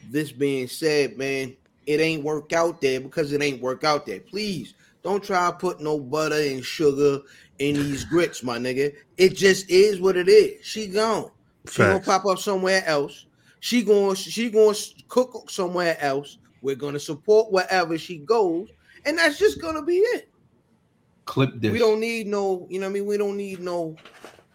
[0.09, 4.20] This being said, man, it ain't work out there because it ain't work out there.
[4.20, 7.20] Please don't try to put no butter and sugar
[7.59, 8.95] in these grits, my nigga.
[9.18, 10.64] It just is what it is.
[10.64, 11.30] She gone.
[11.70, 13.26] She gonna pop up somewhere else.
[13.61, 14.74] She going she going
[15.09, 16.38] cook somewhere else.
[16.62, 18.68] We're gonna support wherever she goes,
[19.05, 20.30] and that's just gonna be it.
[21.26, 21.70] Clip this.
[21.70, 23.07] We don't need no, you know what I mean?
[23.07, 23.95] We don't need no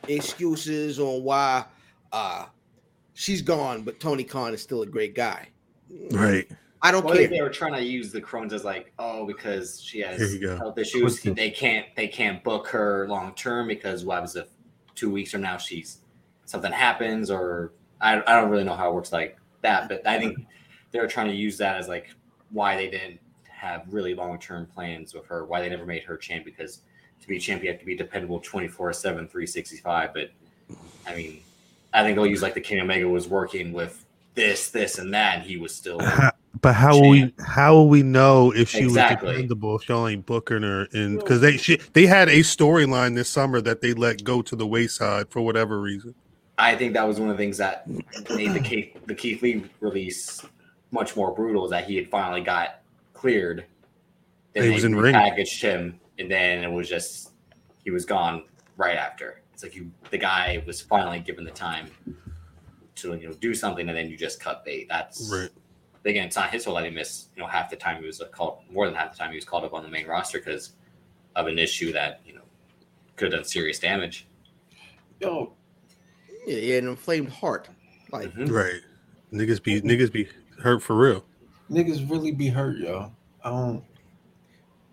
[0.07, 1.65] excuses on why
[2.15, 2.45] uh
[3.13, 5.49] she's gone, but Tony Khan is still a great guy.
[6.11, 6.47] Right.
[6.81, 7.27] I don't Well, if care.
[7.29, 10.39] they were trying to use the Crohn's as like, oh, because she has Here you
[10.39, 10.57] go.
[10.57, 14.47] health issues, Quick they can't they can't book her long term because what happens if
[14.95, 15.99] two weeks from now she's
[16.45, 20.19] something happens or I, I don't really know how it works like that, but I
[20.19, 20.37] think
[20.91, 22.09] they're trying to use that as like
[22.51, 26.17] why they didn't have really long term plans with her, why they never made her
[26.17, 26.81] champ because
[27.21, 30.29] to be champ you have to be dependable 24 7 365 but
[31.07, 31.39] I mean
[31.95, 35.37] I think they'll use like the King Omega was working with this this and that
[35.37, 36.31] and he was still How,
[36.61, 39.27] but how will we how will we know if she Exactly.
[39.27, 43.15] was dependable if y'all ain't booking her in because they she, they had a storyline
[43.15, 46.13] this summer that they let go to the wayside for whatever reason.
[46.57, 49.65] I think that was one of the things that made the Keith, the Keith Lee
[49.79, 50.45] release
[50.91, 51.65] much more brutal.
[51.65, 52.81] Is that he had finally got
[53.13, 53.65] cleared.
[54.53, 55.13] Then He they was in ring.
[55.13, 57.31] packaged him, and then it was just
[57.83, 58.43] he was gone
[58.77, 59.41] right after.
[59.55, 61.87] It's like you, the guy was finally given the time
[62.95, 64.89] to you know do something, and then you just cut bait.
[64.89, 65.49] That's Right.
[66.03, 67.29] again, it's not his fault that he missed.
[67.37, 69.37] You know, half the time he was uh, called, more than half the time he
[69.37, 70.73] was called up on the main roster because
[71.37, 72.41] of an issue that you know
[73.15, 74.27] could have done serious damage.
[75.21, 75.53] Yo,
[76.45, 77.69] Yeah, yeah, an inflamed heart.
[78.11, 78.51] Like Mhm.
[78.51, 78.81] Right.
[79.31, 80.27] Niggas be niggas be
[80.61, 81.23] hurt for real.
[81.71, 83.09] niggas really be hurt, yo.
[83.41, 83.83] I don't.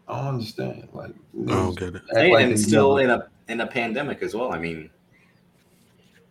[0.07, 0.89] I don't understand.
[0.93, 2.03] Like, I don't get it.
[2.11, 4.53] act and, like and still never- in a in a pandemic as well.
[4.53, 4.91] I mean,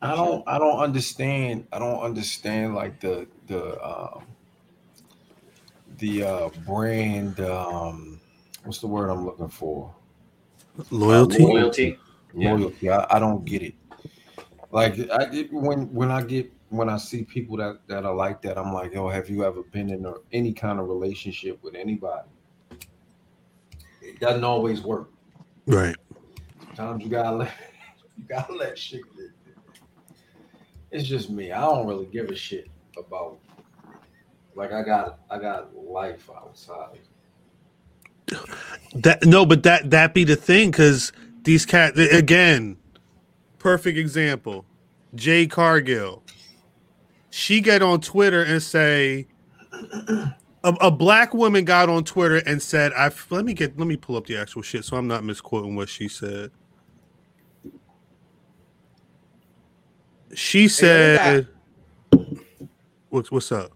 [0.02, 4.26] I don't I don't understand I don't understand like the the um
[6.00, 8.20] the uh brand um
[8.64, 9.94] what's the word I'm looking for?
[10.90, 11.44] Loyalty.
[11.44, 12.00] loyalty.
[12.36, 12.54] Yeah.
[12.54, 12.90] Loyalty.
[12.90, 13.76] I, I don't get it.
[14.72, 18.42] Like I it, when when I get when I see people that that are like
[18.42, 21.76] that, I'm like, yo, have you ever been in a, any kind of relationship with
[21.76, 22.28] anybody?
[24.02, 25.12] It doesn't always work.
[25.68, 25.96] Right.
[26.82, 27.54] Sometimes you gotta let
[28.18, 29.30] you gotta let shit live.
[30.90, 31.52] It's just me.
[31.52, 33.38] I don't really give a shit about
[34.56, 37.00] like I got I got life outside.
[38.96, 41.12] That no, but that that be the thing because
[41.44, 42.78] these cat again,
[43.60, 44.66] perfect example.
[45.14, 46.24] Jade Cargill.
[47.30, 49.28] She get on Twitter and say,
[49.72, 53.98] a, a black woman got on Twitter and said, "I let me get let me
[53.98, 56.50] pull up the actual shit so I'm not misquoting what she said."
[60.34, 61.48] She said,
[63.10, 63.72] "What's what's up?"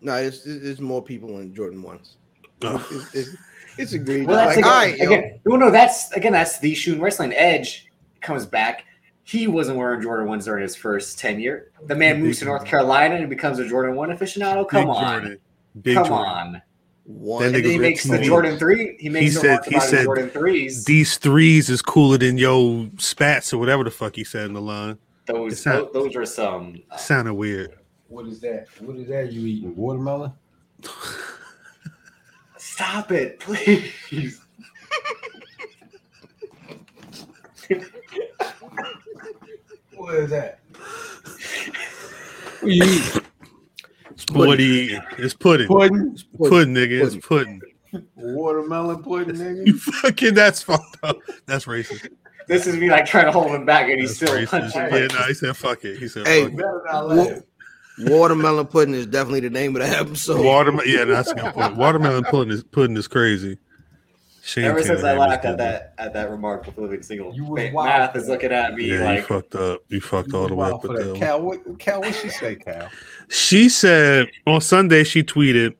[0.00, 2.16] no, it's, it's, it's more people in Jordan ones.
[2.62, 2.86] Oh.
[2.90, 3.36] It's, it's,
[3.78, 4.26] it's agreed.
[4.26, 5.04] Well, that's like, again, all right, yo.
[5.06, 7.32] again, well, no, that's again, that's the shoe shooting wrestling.
[7.34, 7.88] Edge
[8.20, 8.84] comes back.
[9.24, 11.70] He wasn't wearing Jordan ones during his first tenure.
[11.86, 14.68] The man moves to North Carolina and becomes a Jordan one aficionado.
[14.68, 15.38] Come Big on, Jordan.
[15.80, 16.26] Big come Jordan.
[16.26, 16.62] on.
[17.04, 17.44] one.
[17.44, 18.96] And then he makes the Jordan three.
[18.98, 20.84] He makes He the said- he said Jordan threes.
[20.84, 24.60] These threes is cooler than yo spats or whatever the fuck he said in the
[24.60, 24.98] line.
[25.26, 26.82] Those It's not- those are some.
[26.90, 27.78] uh, Sounded weird.
[28.08, 28.66] What is that?
[28.80, 29.74] What is that you eating?
[29.76, 30.32] Watermelon?
[32.58, 34.40] stop it, please.
[39.94, 40.58] What is that?
[42.60, 43.22] What you eating?
[44.32, 45.02] What do you eat?
[45.18, 45.68] It's pudding.
[45.68, 46.18] Pudding?
[46.38, 47.04] Pudding, nigga.
[47.14, 47.60] It's pudding.
[48.16, 49.66] Watermelon pudding, nigga.
[49.66, 51.18] You fucking that's fucked up.
[51.46, 52.08] That's racist.
[52.48, 54.72] This is me like trying to hold him back, and he's That's still racist.
[54.72, 54.80] punching.
[54.98, 55.98] Yeah, no, he said fuck it.
[55.98, 56.56] He said Hey, fuck it.
[56.56, 57.38] Better not Wa- laugh.
[57.98, 60.44] Watermelon pudding is definitely the name of the episode.
[60.44, 60.88] Watermelon.
[60.88, 61.76] Yeah, that's a good point.
[61.76, 63.58] Watermelon pudding is pudding is crazy.
[64.44, 67.72] Shane Ever since I laughed at that at that remark with living single, You was
[67.72, 67.86] wild.
[67.86, 69.82] math is looking at me Yeah, you fucked up.
[69.88, 71.14] You fucked You all the way up with that.
[71.16, 72.88] Cal, what, Cal, what she say, Cal?
[73.28, 75.74] She said on Sunday, she tweeted,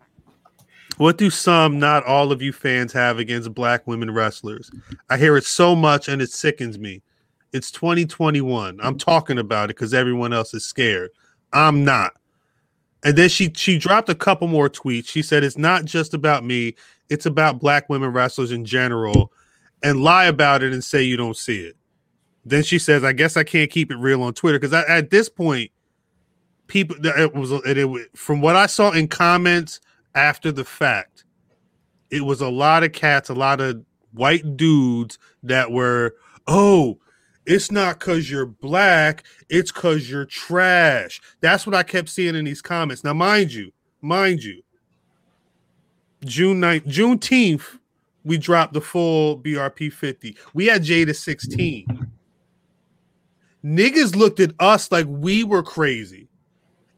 [1.03, 4.71] What do some, not all of you fans have against black women wrestlers?
[5.11, 7.03] I hear it so much and it sickens me.
[7.53, 8.79] It's 2021.
[8.81, 11.11] I'm talking about it because everyone else is scared.
[11.53, 12.13] I'm not.
[13.03, 15.09] And then she she dropped a couple more tweets.
[15.09, 16.77] She said it's not just about me,
[17.09, 19.33] it's about black women wrestlers in general,
[19.83, 21.77] and lie about it and say you don't see it.
[22.45, 25.29] Then she says, I guess I can't keep it real on Twitter because at this
[25.29, 25.73] point,
[26.69, 29.81] people it was it, it from what I saw in comments
[30.15, 31.25] after the fact,
[32.11, 36.15] it was a lot of cats, a lot of white dudes that were,
[36.47, 36.99] oh,
[37.47, 41.21] it's not because you're black, it's because you're trash.
[41.41, 43.03] That's what I kept seeing in these comments.
[43.03, 44.63] Now, mind you, mind you,
[46.25, 47.79] June 9th, Juneteenth,
[48.25, 50.37] we dropped the full BRP 50.
[50.55, 52.13] We had Jada 16.
[53.65, 56.22] Niggas looked at us like we were crazy.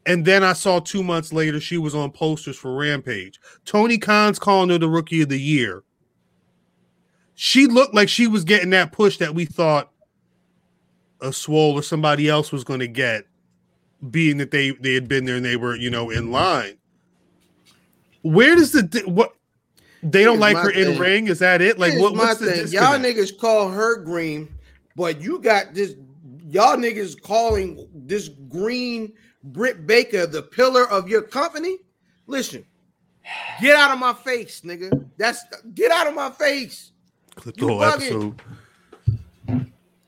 [0.05, 3.39] And then I saw two months later she was on posters for Rampage.
[3.65, 5.83] Tony Khan's calling her the rookie of the year.
[7.33, 9.91] She looked like she was getting that push that we thought
[11.21, 13.25] a swole or somebody else was going to get,
[14.09, 16.77] being that they they had been there and they were you know in line.
[18.21, 19.35] Where does the what
[20.03, 21.27] they don't Here's like her in ring?
[21.27, 21.79] Is that it?
[21.79, 22.67] Like Here's what, my what's the thing.
[22.67, 24.47] Y'all niggas call her green,
[24.95, 25.95] but you got this.
[26.47, 29.11] Y'all niggas calling this green
[29.45, 31.77] Britt Baker the pillar of your company.
[32.27, 32.65] Listen,
[33.61, 35.07] get out of my face, nigga.
[35.17, 35.43] That's
[35.73, 36.91] get out of my face.
[37.35, 38.41] Clip the whole episode.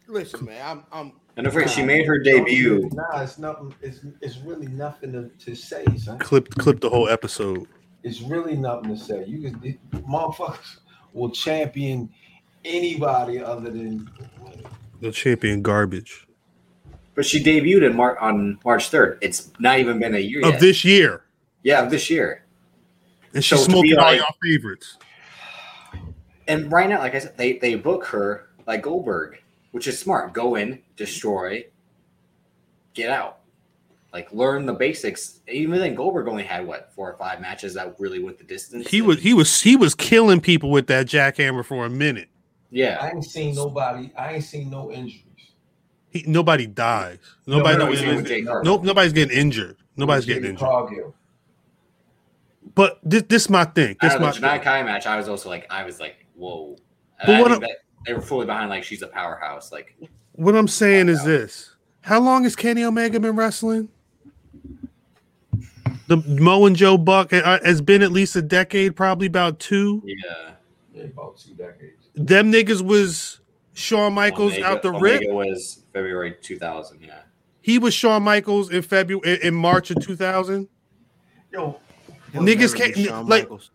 [0.08, 0.62] Listen, man.
[0.66, 0.84] I'm.
[0.92, 1.12] I'm.
[1.36, 2.90] And don't forget, she made her debut.
[2.94, 3.74] Nah, it's nothing.
[3.82, 6.18] It's it's really nothing to, to say, son.
[6.18, 7.68] Clip clip the whole episode.
[8.04, 9.26] It's really nothing to say.
[9.26, 10.78] You can it, motherfuckers
[11.14, 12.10] will champion
[12.66, 14.10] anybody other than
[15.00, 16.27] The champion garbage
[17.18, 19.18] But she debuted in Mar- on March 3rd.
[19.22, 20.60] It's not even been a year of yet.
[20.62, 21.24] this year,
[21.64, 22.46] yeah, of this year.
[23.34, 24.98] and she's So be smoking all like- y'all favorites.
[26.48, 29.42] And right now, like I said, they, they book her like Goldberg,
[29.72, 30.32] which is smart.
[30.34, 31.66] Go in, destroy,
[32.94, 33.40] get out.
[34.14, 35.40] Like learn the basics.
[35.48, 38.88] Even then, Goldberg only had what four or five matches that really went the distance.
[38.88, 42.30] He was he was he was killing people with that jackhammer for a minute.
[42.70, 43.00] yeah.
[43.02, 44.12] I ain't seen nobody.
[44.16, 45.24] I ain't seen no injuries.
[46.20, 47.18] He, nobody dies.
[47.46, 47.78] Nobody.
[47.78, 48.52] no, no, no, he's no, with Jade no.
[48.52, 48.74] Cargill.
[48.74, 48.84] nope.
[48.84, 49.78] Nobody's getting injured.
[49.96, 51.14] Nobody's Jimmy getting injured.
[52.76, 53.98] But this this my thing.
[54.02, 54.62] This Out my of the Janai thing.
[54.62, 56.76] Kai match, I was also like, I was like, whoa.
[57.26, 57.62] But what I'm-
[58.06, 58.70] they were fully behind.
[58.70, 59.72] Like she's a powerhouse.
[59.72, 59.96] Like
[60.34, 63.90] What I'm saying is this: How long has Kenny Omega been wrestling?
[66.08, 70.02] The Mo and Joe Buck uh, has been at least a decade, probably about two.
[70.06, 70.52] yeah.
[70.94, 72.08] Yeah, about two decades.
[72.16, 73.40] Them niggas was
[73.74, 75.30] Shawn Michaels Omega- out the Omega rip.
[75.32, 77.02] was February 2000.
[77.02, 77.20] Yeah.
[77.62, 80.68] He was Shawn Michaels in February in March of 2000.
[81.52, 81.80] Yo,
[82.34, 83.72] Niggas can't- Shawn like- Michaels.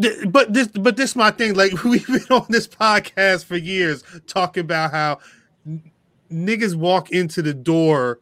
[0.00, 1.54] Th- But this, but this my thing.
[1.54, 5.18] Like we've been on this podcast for years talking about how
[5.66, 5.90] n-
[6.32, 8.20] niggas walk into the door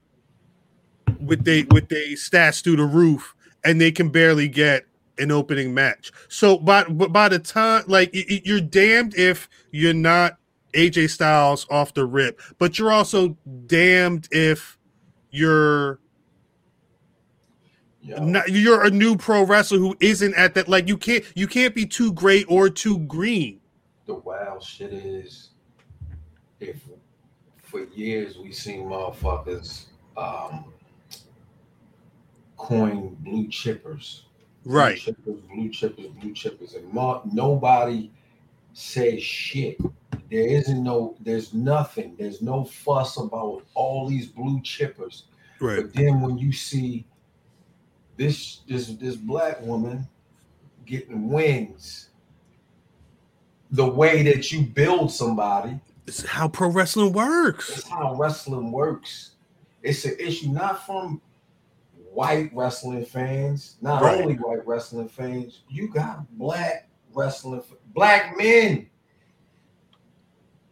[1.20, 3.34] with they with they stats through the roof
[3.64, 4.86] and they can barely get
[5.18, 6.10] an opening match.
[6.28, 10.36] So by but by the time like y- y- you're damned if you're not
[10.74, 14.78] AJ Styles off the rip, but you're also damned if
[15.30, 15.98] you're
[18.00, 21.46] yo, not, you're a new pro wrestler who isn't at that like you can't you
[21.46, 23.60] can't be too great or too green.
[24.06, 25.50] the wild shit is,
[26.60, 26.76] if
[27.62, 29.84] for years we've seen motherfuckers
[30.16, 30.64] um,
[32.56, 34.22] coin blue chippers,
[34.64, 34.98] Right.
[35.04, 38.10] blue chippers, blue chippers, blue chippers, and mo- nobody
[38.78, 39.78] says shit.
[40.30, 45.22] There isn't no, there's nothing, there's no fuss about all these blue chippers.
[45.60, 45.82] Right.
[45.82, 47.06] But then when you see
[48.16, 50.06] this this this black woman
[50.86, 52.10] getting wins,
[53.70, 57.78] the way that you build somebody, It's how pro wrestling works.
[57.78, 59.32] It's how wrestling works.
[59.82, 61.20] It's an issue not from
[62.12, 64.20] white wrestling fans, not Right.
[64.20, 65.62] only white wrestling fans.
[65.68, 68.88] You got black wrestling, f- black men.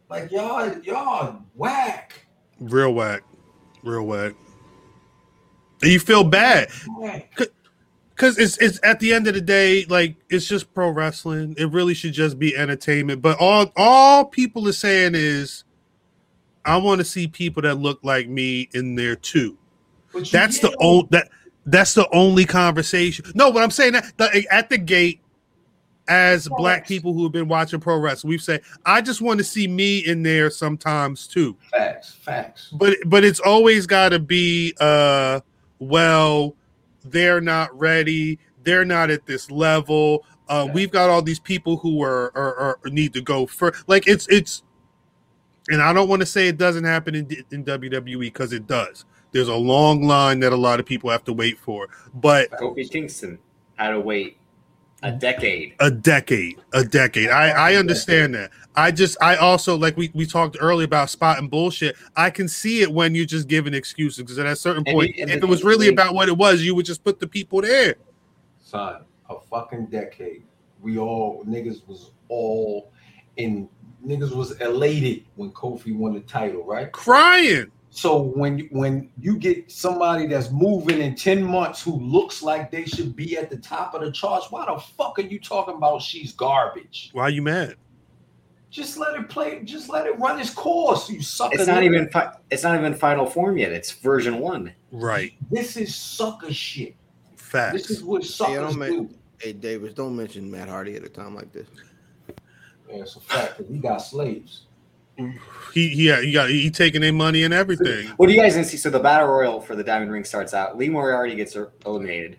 [0.09, 2.25] Like y'all, y'all whack.
[2.59, 3.23] Real whack.
[3.83, 4.33] Real whack.
[5.81, 6.69] And you feel bad.
[8.17, 11.71] because it's it's at the end of the day like it's just pro wrestling it
[11.71, 15.63] really should just be entertainment but all all people are saying is
[16.65, 19.55] i want to see people that look like me in there too
[20.31, 21.29] that's the old that
[21.67, 25.21] that's the only conversation no but i'm saying that the, at the gate
[26.07, 29.43] as black people who have been watching pro wrestling we've said i just want to
[29.43, 32.69] see me in there sometimes too facts, facts.
[32.73, 35.39] but but it's always got to be uh
[35.79, 36.55] well
[37.05, 40.73] they're not ready they're not at this level uh Yeah.
[40.73, 44.27] we've got all these people who are, are, are need to go for like it's
[44.29, 44.63] it's
[45.69, 49.05] and i don't want to say it doesn't happen in, in wwe because it does
[49.33, 52.89] there's a long line that a lot of people have to wait for but Kofi
[52.89, 53.37] Kingston
[53.75, 54.37] had to wait
[55.03, 55.75] a decade.
[55.79, 60.25] a decade a decade i i understand that i just i also like we we
[60.25, 64.17] talked earlier about spot and bullshit i can see it when you're just giving excuses
[64.23, 66.35] because at a certain And point and if the it was really about what it
[66.37, 67.95] was you would just put the people there
[68.67, 70.43] Son, a fucking decade.
[70.81, 72.91] We all niggas was all
[73.37, 73.69] in
[74.05, 76.91] niggas was elated when Kofi won the title, right?
[76.91, 82.43] crying So when you- when you get somebody that's moving in 10 months who looks
[82.43, 85.39] like they should be at the top of the charts, why the fuck are you
[85.39, 87.09] talking about she's garbage?
[87.13, 87.75] why are you mad
[88.69, 91.55] Just let it play, just let it run its course, you sucker.
[91.55, 93.71] It's not even fi- it's not even final form yet.
[93.71, 94.73] It's version one.
[94.91, 96.95] right this is sucker shit.
[97.37, 97.73] Fact.
[97.73, 99.09] This facts is what suckers don't make- do.
[99.39, 101.67] Hey, Davis, don't mention Matt Hardy at a time like this.
[102.89, 104.66] Yeah, it's a fact that we got slaves.
[105.17, 108.67] He he he got he taking their money and everything What do you guys didn't
[108.67, 108.77] see?
[108.77, 110.77] So the battle royal for the Diamond Ring starts out.
[110.77, 112.37] Lee Moriarty gets er- eliminated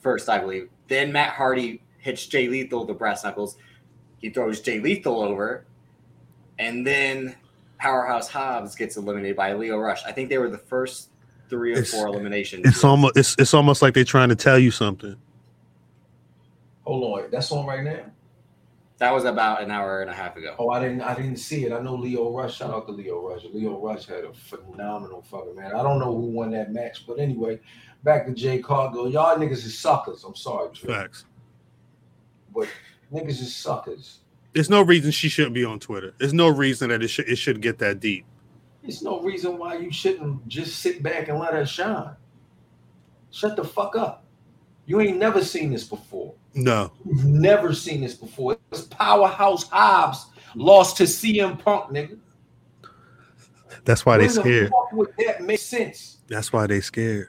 [0.00, 0.68] first, I believe.
[0.88, 3.56] Then Matt Hardy hits Jay Lethal with the brass knuckles.
[4.18, 5.64] He throws Jay Lethal over,
[6.58, 7.34] and then
[7.78, 10.02] Powerhouse Hobbs gets eliminated by Lio Rush.
[10.04, 11.08] I think they were the first
[11.48, 12.62] three or It's- four eliminations.
[12.66, 15.16] it's almost it's, it's almost like they're trying to tell you something
[16.84, 18.00] Hold on, that's on right now.
[19.02, 20.54] That was about an hour and a half ago.
[20.60, 21.72] Oh, I didn't I didn't see it.
[21.72, 22.58] I know Lio Rush.
[22.58, 23.42] Shout out to Lio Rush.
[23.52, 25.74] Lio Rush had a phenomenal fucking man.
[25.74, 27.58] I don't know who won that match, but anyway,
[28.04, 29.10] back to Jade Cargill.
[29.10, 30.22] Y'all niggas is suckers.
[30.22, 31.24] I'm sorry, Trey, facts
[32.54, 32.68] but
[33.12, 34.20] niggas is suckers.
[34.52, 37.36] there's no reason she shouldn't be on twitter there's no reason that it should it
[37.36, 38.24] should get that deep
[38.82, 42.14] There's no reason why you shouldn't just sit back and let her shine.
[43.30, 44.24] Shut the fuck up.
[44.86, 46.34] You ain't never seen this before.
[46.54, 48.56] No You've never seen this before.
[48.70, 52.18] It's Powerhouse Hobbs lost to CM Punk, nigga.
[53.84, 56.18] that's why they the scared fuck would that make sense?
[56.28, 57.28] that's why they scared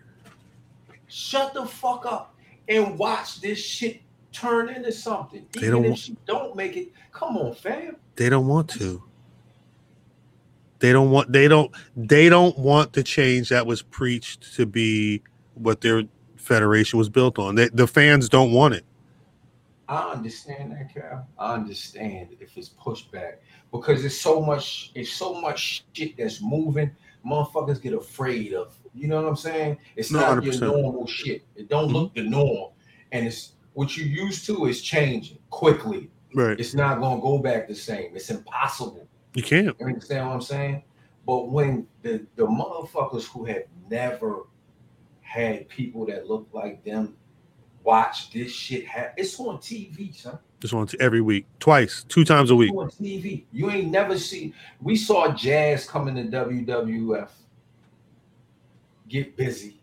[1.07, 2.35] Shut the fuck up
[2.67, 4.01] and watch this shit
[4.31, 5.45] turn into something.
[5.51, 7.97] They Even don't if want- she don't make it, come on, fam.
[8.15, 9.03] They don't want to.
[10.79, 15.21] They don't want they don't they don't want the change that was preached to be
[15.53, 16.03] what their
[16.35, 17.55] federation was built on.
[17.55, 18.83] They, the fans don't want it.
[19.87, 21.27] I understand that, Cal.
[21.37, 23.35] I understand if it's pushback
[23.71, 26.91] because it's so much, it's so much shit that's moving.
[27.25, 28.77] Motherfuckers get afraid of.
[28.93, 29.77] You know what I'm saying?
[29.95, 30.61] It's No, not your 100%.
[30.61, 31.43] normal shit.
[31.55, 31.95] It don't Mm-hmm.
[31.95, 32.71] look the norm,
[33.11, 36.09] and it's what you used to is changing quickly.
[36.35, 36.59] Right.
[36.59, 38.15] It's not gonna go back the same.
[38.15, 39.07] It's impossible.
[39.35, 39.75] You can't.
[39.79, 40.83] You understand what I'm saying?
[41.25, 44.43] But when the the motherfuckers who have never
[45.21, 47.15] had people that look like them
[47.83, 50.37] watch this shit happen, it's on TV, son.
[50.59, 52.71] Just want to every week, twice, two times a week.
[52.73, 53.43] It's on TV.
[53.51, 54.53] You ain't never seen.
[54.81, 57.29] We saw Jazz coming to WWF,
[59.09, 59.81] get busy,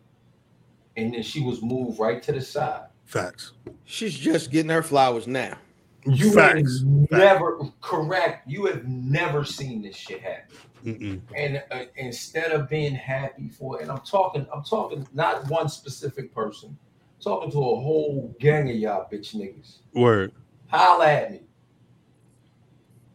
[0.96, 2.86] and then she was moved right to the side.
[3.04, 3.52] Facts.
[3.84, 5.58] She's just getting her flowers now.
[6.06, 6.80] You Facts.
[6.80, 8.48] have never correct.
[8.48, 10.56] You have never seen this shit happen.
[10.84, 11.20] Mm-mm.
[11.36, 15.68] and uh, instead of being happy for it, and I'm talking, I'm talking not one
[15.68, 16.89] specific person, I'm
[17.22, 19.78] talking to a whole gang of y'all bitch niggas.
[19.94, 20.32] Word.
[20.68, 21.40] Holla at me.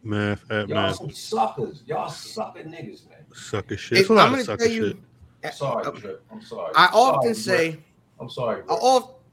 [0.02, 0.68] Math, at man.
[0.68, 1.82] Y'all math, some suckers.
[1.86, 3.18] Y'all sucker niggas, man.
[3.34, 3.96] sucker shit.
[3.96, 4.88] Hey, It's a lot I'm of gonna sucker tell you.
[4.88, 4.96] shit.
[5.44, 6.22] I'm sorry, uh, Trip.
[6.32, 6.72] I'm sorry.
[6.76, 7.80] I often sorry, say, Brett.
[8.20, 8.62] I'm sorry.
[8.62, 8.78] I, Brett.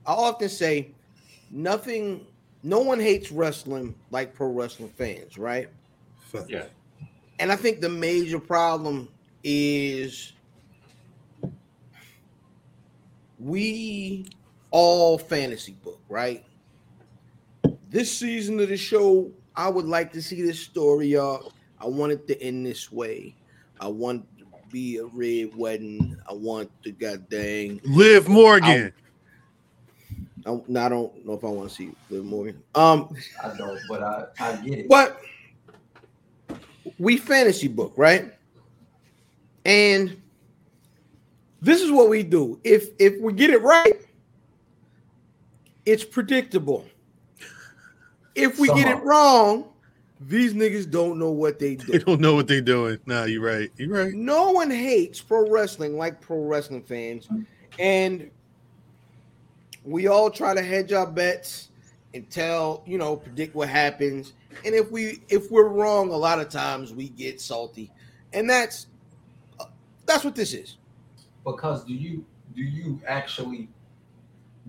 [0.06, 0.92] I often say,
[1.52, 2.26] nothing.
[2.64, 5.70] No one hates wrestling like pro wrestling fans, right?
[6.32, 6.46] Facts.
[6.50, 6.66] Yeah.
[7.40, 9.10] And I think the major problem
[9.44, 10.34] is
[13.40, 14.26] we
[14.74, 16.44] all fantasy book, right?
[17.90, 21.54] This season of the show, I would like to see this story, y'all.
[21.80, 23.36] I want it to end this way.
[23.80, 26.18] I want to be a red wedding.
[26.28, 27.82] I want the goddamn.
[27.84, 28.92] Liv Morgan.
[30.46, 32.62] I, no, I don't know if I want to see Liv Morgan.
[32.74, 34.90] Um, I don't, but I, I get it.
[34.90, 35.22] but
[36.98, 38.34] we fantasy book, right?
[39.66, 40.20] And
[41.62, 42.60] this is what we do.
[42.64, 44.02] If if we get it right,
[45.86, 46.86] it's predictable.
[48.36, 49.66] If we get it wrong,
[50.20, 51.86] these niggas don't know what they do.
[51.86, 52.06] They do.
[52.06, 52.98] don't know what they're doing.
[53.06, 53.72] Nah, you're right.
[53.78, 54.14] You're right.
[54.14, 57.28] No one hates pro wrestling like pro wrestling fans.
[57.80, 58.30] And
[59.84, 61.70] we all try to hedge our bets
[62.14, 64.34] and tell, you know, predict what happens.
[64.66, 67.92] And if we if we're wrong, a lot of times we get salty.
[68.34, 68.88] And that's
[69.60, 69.66] uh,
[70.06, 70.78] that's what this is.
[71.44, 72.24] because do you
[72.56, 73.68] do you actually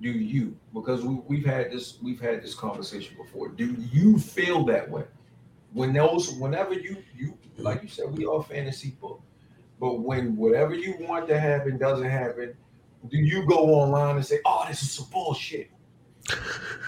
[0.00, 4.64] do you because we, we've had this we've had this conversation before do you feel
[4.64, 5.04] that way
[5.72, 9.20] when those whenever you you like you said we are fantasy book
[9.78, 12.54] but when whatever you want to happen doesn't happen
[13.08, 15.70] do you go online and say oh this is some bullshit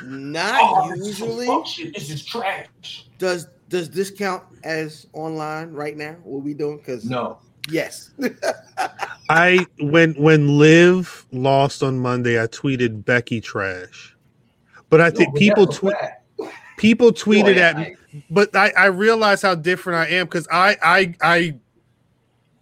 [0.05, 1.91] Not oh, this is usually.
[1.93, 6.17] this is trash Does does this count as online right now?
[6.23, 6.79] What we doing?
[6.79, 7.39] Because no
[7.69, 8.11] yes.
[9.29, 14.17] I when when Liv lost on Monday, I tweeted Becky trash.
[14.89, 15.97] But I think but people tweet
[16.77, 17.97] people tweeted at me,
[18.31, 21.55] but I, I realized how different I am because I I I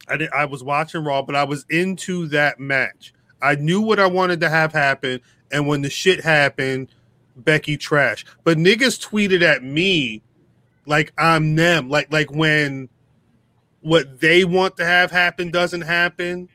[0.08, 3.12] I did, I was watching Raw, but I was into that match.
[3.42, 5.20] I knew what I wanted to have happen,
[5.52, 6.88] and when the shit happened,
[7.36, 8.24] Becky trash.
[8.44, 10.22] But niggas tweeted at me
[10.86, 12.88] like I'm them, like like when
[13.80, 16.48] what they want to have happen doesn't happen.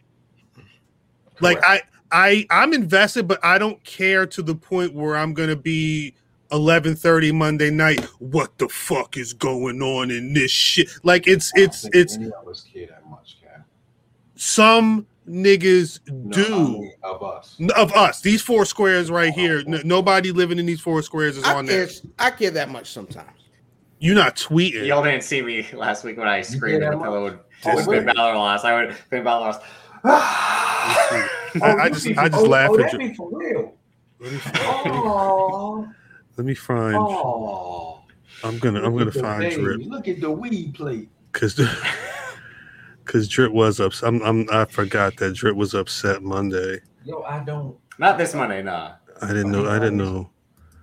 [1.42, 1.82] Like I
[2.12, 6.14] I I'm invested, but I don't care to the point where I'm gonna be
[6.52, 8.04] 11:30 Monday night.
[8.20, 10.90] What the fuck is going on in this shit?
[11.04, 13.64] Like it's I don't it's think it's any of us care that much Cam.
[14.36, 18.22] some niggas No, do I mean, of us of us.
[18.22, 19.60] These four squares right here.
[19.60, 21.96] n- nobody living in these four squares is I on care, there.
[22.18, 23.30] I care that much sometimes.
[24.00, 24.88] You're not tweeting.
[24.88, 27.76] Y'all didn't see me last week when I screamed that in the pillow when Oh,
[27.76, 27.86] when?
[27.86, 28.64] Finn Balor lost.
[28.64, 29.62] I would Finn Balor lost.
[30.04, 31.30] I,
[31.62, 33.14] I just be- I just oh, laugh oh, at you.
[33.16, 33.74] for real
[34.20, 35.88] Let me, oh
[36.40, 36.96] let me find.
[36.98, 38.02] Oh,
[38.46, 39.62] I'm gonna I'm gonna find baby.
[39.62, 41.10] drip Look at the weed plate.
[41.34, 41.60] because
[43.04, 44.08] because drip was upset.
[44.08, 46.80] I'm, I'm I forgot that drip was upset Monday.
[47.04, 47.76] Yo, I don't.
[47.98, 48.94] Not this Monday, nah.
[49.22, 49.70] I didn't know.
[49.70, 50.30] I didn't know.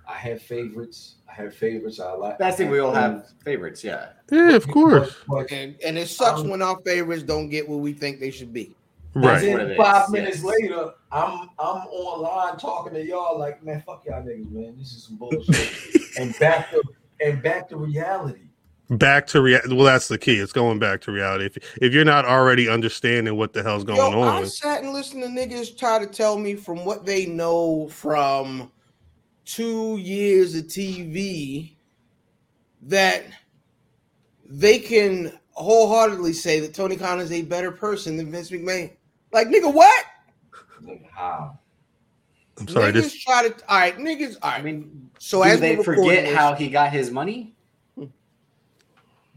[0.07, 1.15] I have favorites.
[1.27, 1.99] I have favorites.
[1.99, 2.37] I like.
[2.37, 2.71] That's the thing.
[2.71, 4.09] We all have favorites, yeah.
[4.31, 5.15] Yeah, of course.
[5.27, 8.19] But, but And and it sucks Um, when our favorites don't get what we think
[8.19, 8.75] they should be.
[9.17, 9.41] Right.
[9.41, 10.45] then what it is, five minutes yes.
[10.45, 14.75] later, I'm I'm online talking to y'all like, man, fuck y'all niggas, man.
[14.77, 15.73] This is some bullshit.
[16.19, 16.83] and back to
[17.21, 18.41] and back to reality.
[18.91, 19.75] back to reality.
[19.75, 20.35] Well, that's the key.
[20.35, 21.45] It's going back to reality.
[21.45, 24.93] If if you're not already understanding what the hell's going Yo, I on, sat and
[24.93, 28.71] listened to niggas try to tell me from what they know from
[29.45, 31.75] two years of TV
[32.83, 33.23] that
[34.45, 38.91] they can wholeheartedly say that Tony Khan is a better person than Vince McMahon.
[39.31, 40.05] Like, nigga, what?
[40.81, 41.59] Nigga, how?
[42.59, 42.91] I'm sorry.
[42.91, 43.53] niggas This try to.
[43.69, 44.37] All right, niggas.
[44.41, 47.53] All I mean, so do as they we're forget this- how he got his money?
[47.95, 48.05] Hmm.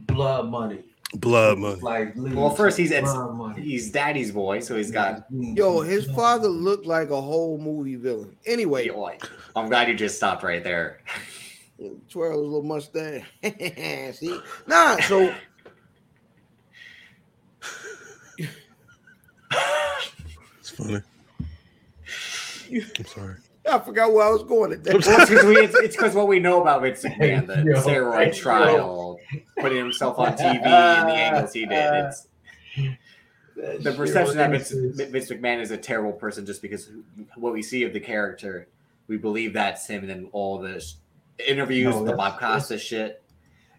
[0.01, 0.84] Blood money.
[1.14, 1.80] blood money.
[1.80, 3.11] Like Well, first he's it's,
[3.59, 5.30] he's daddy's boy, so he's got.
[5.30, 5.55] Mm-hmm.
[5.57, 8.37] Yo, his father looked like a whole movie villain.
[8.46, 9.18] Anyway, Yo,
[9.57, 11.00] I'm glad you just stopped right there.
[12.08, 13.25] twirl his little mustache.
[14.17, 14.96] See, nah.
[15.00, 15.34] So
[20.81, 21.03] funny.
[22.99, 23.35] I'm sorry.
[23.71, 25.21] I forgot where I was going at Well, that.
[25.21, 28.43] it's because we, it's, it's 'cause what we know about Vince McMahon, the Yo, steroid
[28.43, 29.19] yo.
[29.61, 32.13] putting himself on TV and the angles he did.
[33.57, 36.91] It's the perception that Vince, Vince McMahon is a terrible person just because
[37.37, 38.67] what we see of the character,
[39.09, 40.83] we believe that's him, and then all the
[41.47, 43.23] interviews, No, the Bob Costas shit,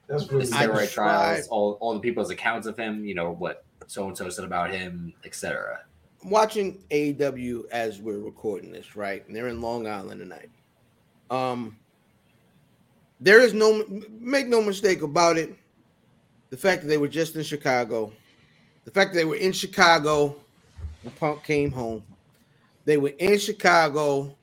[0.08, 3.32] That's the really I steroid trials, all, all the people's accounts of him, you know,
[3.32, 5.82] what so and so said about him, etc.
[6.24, 9.26] I'm watching AEW as we're recording this, right?
[9.28, 10.50] And they're in Long Island tonight.
[11.32, 11.78] Um,
[13.20, 13.84] there is no
[14.20, 15.56] make no mistake about it.
[16.50, 18.12] The fact that they were just in Chicago,
[18.86, 20.36] the fact that they were in Chicago
[21.02, 22.04] when Punk came home,
[22.86, 24.36] they were in Chicago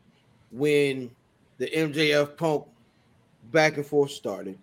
[0.51, 1.11] when
[1.59, 2.65] the MJF Punk
[3.53, 4.59] back and forth started,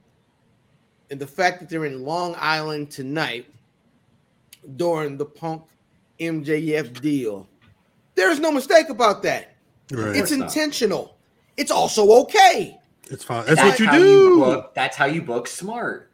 [1.12, 3.46] and the fact that they're in Long Island tonight
[4.76, 5.64] during the Punk
[6.20, 7.48] MJF deal.
[8.16, 9.56] There is no mistake about that.
[9.92, 10.16] Right.
[10.16, 10.46] It's course not.
[10.46, 11.18] intentional.
[11.58, 12.78] It's also okay.
[13.10, 13.46] It's fine.
[13.46, 14.40] That's, what you how do.
[14.40, 16.12] book, that's how you book smart.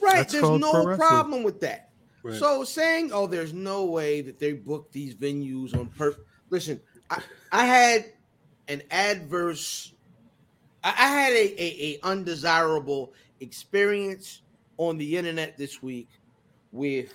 [0.00, 0.16] Right.
[0.16, 1.90] That's there's no problem with that.
[2.22, 2.38] Right.
[2.38, 6.22] So saying, oh, there's no way that they book these venues on purpose.
[6.50, 6.80] Listen,
[7.10, 8.12] I, I had
[8.68, 9.92] an adverse,
[10.84, 14.42] I, I had a, a, a undesirable experience
[14.76, 16.08] on the internet this week
[16.72, 17.12] with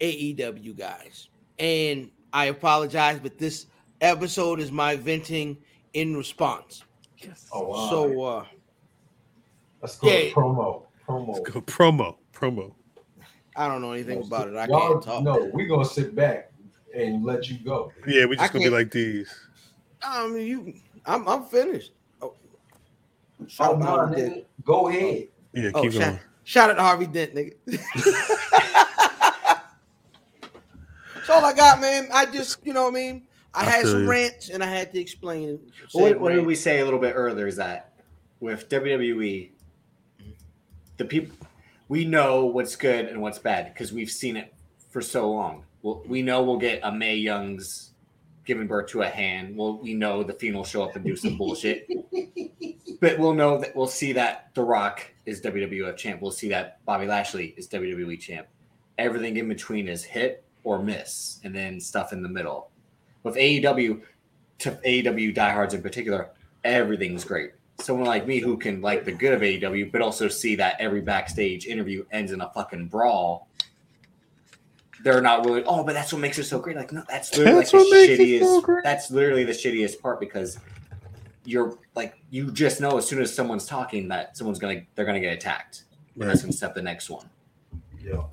[0.00, 1.28] AEW guys.
[1.58, 3.66] And I apologize, but this
[4.00, 5.58] episode is my venting
[5.92, 6.84] in response.
[7.52, 7.90] Oh wow.
[7.90, 8.44] So uh
[9.82, 10.30] let's go yeah.
[10.32, 10.82] promo.
[11.06, 11.34] Promo.
[11.34, 12.16] Let's go promo.
[12.32, 12.72] Promo.
[13.56, 14.56] I don't know anything about it.
[14.56, 15.22] I Y'all- can't talk.
[15.22, 16.52] No, we're gonna sit back
[16.96, 17.92] and let you go.
[18.06, 19.28] Yeah, we I just gonna be can't- like these.
[20.02, 20.74] I mean, you.
[21.04, 21.28] I'm.
[21.28, 21.92] I'm finished.
[22.22, 22.34] Oh,
[23.58, 24.44] Oh, out, no, Harvey Dent.
[24.64, 25.28] Go ahead.
[25.52, 26.18] Yeah, Oh, keep shout, going.
[26.44, 27.54] shout out to Harvey Dent, nigga.
[31.20, 32.08] That's all I got, man.
[32.12, 33.26] I just, you know what I mean.
[33.52, 34.10] I, I had some you.
[34.10, 35.58] rants, and I had to explain.
[35.92, 37.46] What, what did we say a little bit earlier?
[37.46, 37.94] Is that
[38.38, 39.50] with WWE,
[40.96, 41.36] the people
[41.90, 44.54] we know what's good and what's bad because we've seen it
[44.90, 45.64] for so long.
[45.82, 47.90] Well, we know we'll get a Mae Young's
[48.44, 49.56] giving birth to a hand.
[49.56, 51.88] Well, we know the Fiend will show up and do some bullshit,
[53.00, 56.22] but we'll know that we'll see that The Rock is WWF champ.
[56.22, 58.46] We'll see that Bobby Lashley is WWE champ.
[58.96, 62.70] Everything in between is hit or miss, and then stuff in the middle.
[63.22, 64.02] With AEW,
[64.60, 66.30] to AEW diehards in particular,
[66.64, 67.52] everything's great.
[67.80, 71.00] Someone like me who can like the good of AEW, but also see that every
[71.00, 73.48] backstage interview ends in a fucking brawl.
[75.02, 75.64] They're not really.
[75.64, 76.76] Oh, but that's what makes it so great.
[76.76, 78.40] Like, no, that's literally That's like the shittiest.
[78.40, 78.80] so.
[78.84, 80.58] That's literally the shittiest part because
[81.46, 85.20] you're like you just know as soon as someone's talking that someone's gonna they're gonna
[85.20, 85.84] get attacked.
[86.18, 87.30] And that's gonna step the next one.
[87.98, 88.24] Yeah.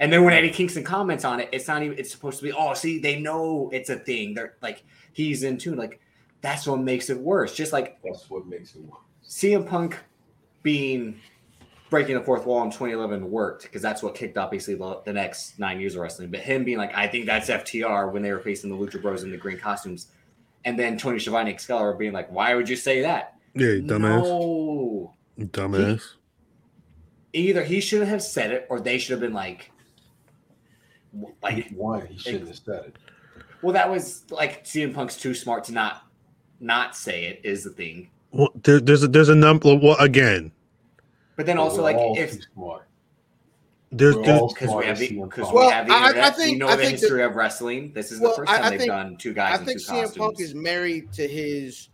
[0.00, 1.98] And then when Eddie Kingston comments on it, it's not even.
[1.98, 2.52] It's supposed to be.
[2.52, 4.34] Oh, see, they know it's a thing.
[4.34, 4.82] They're like
[5.12, 5.76] he's in tune.
[5.76, 6.00] Like
[6.40, 7.54] that's what makes it worse.
[7.54, 9.00] Just like That's what makes it worse.
[9.26, 9.98] CM Punk
[10.62, 11.20] being
[11.90, 15.12] breaking the fourth wall in 2011 worked because that's what kicked off basically the, the
[15.12, 16.30] next nine years of wrestling.
[16.30, 19.22] But him being like, I think that's FTR when they were facing the Lucha Bros
[19.22, 20.08] in the green costumes,
[20.64, 23.34] and then Tony Schiavone Excalibur being like, Why would you say that?
[23.54, 24.22] Yeah, dumbass.
[24.22, 25.14] No.
[25.38, 26.14] Dumbass.
[27.32, 29.70] Either he should have said it, or they should have been like,
[31.42, 32.96] like one, he shouldn't have said it.
[33.62, 36.06] Well, that was like CM Punk's too smart to not
[36.60, 38.10] not say it is the thing.
[38.32, 39.74] Well, there, there's a there's a number.
[39.76, 40.52] Well, again,
[41.36, 42.38] But then also like all if
[43.92, 45.52] there's, We're because we have the because Punk.
[45.52, 47.34] we Well, have the I- I think- we know I the think that- history of
[47.34, 47.92] wrestling.
[47.92, 49.66] This is Well, the first I- time I they've think- done two guys I in
[49.66, 50.16] think two CM costumes.
[50.16, 51.88] Punk is married to his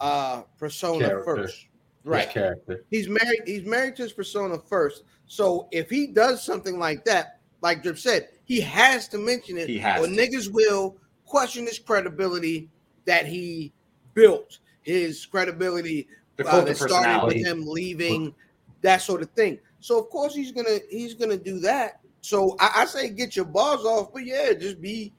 [0.00, 1.36] uh persona Character.
[1.36, 1.66] first.
[2.04, 2.24] Right.
[2.24, 2.84] His character.
[2.90, 3.42] He's married.
[3.46, 5.04] He's married to his persona first.
[5.26, 9.68] So if he does something like that, like Drip said, he has to mention it.
[9.68, 10.12] He has or to.
[10.12, 10.96] niggas will
[11.26, 12.68] question his credibility
[13.04, 13.72] that he
[14.14, 14.58] built.
[14.82, 18.34] His credibility the uh, that started with him leaving,
[18.82, 19.58] that sort of thing.
[19.80, 22.00] So of course he's gonna he's gonna do that.
[22.20, 25.12] So I, I say get your balls off, but yeah, just be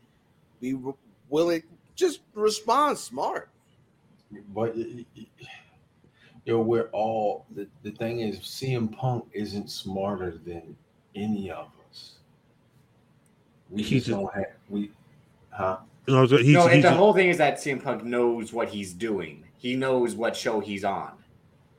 [0.62, 0.78] be
[1.30, 1.64] willing,
[1.96, 3.50] just respond smart.
[4.54, 4.76] But
[6.46, 10.76] yo, we're all the, the thing is CM Punk isn't smarter than
[11.16, 11.83] any of us.
[13.74, 14.92] We He's just don't have we
[15.50, 15.78] huh?
[16.08, 18.70] I was- he's, no, and he's the whole thing is that CM Punk knows what
[18.70, 19.44] he's doing.
[19.58, 21.12] He knows what show he's on.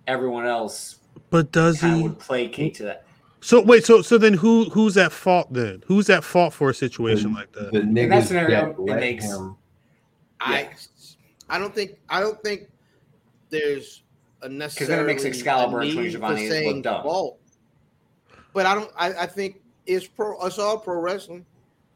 [0.06, 0.96] Everyone else
[1.30, 2.02] but does he?
[2.02, 3.04] would placate to that.
[3.40, 5.82] So wait, so so then who who's at fault then?
[5.86, 7.72] Who's at fault for a situation The- like that?
[7.72, 9.56] The that niggas scenario, that it let makes- him
[10.40, 10.68] I
[11.48, 12.68] I don't think I don't think
[13.50, 14.02] there's
[14.42, 17.02] a necessary then it makes Excalibur and Tony need for Schiavone look dumb.
[17.02, 17.38] fault.
[18.52, 18.90] But I don't.
[18.96, 20.38] I, I think it's pro.
[20.46, 21.44] It's all pro wrestling.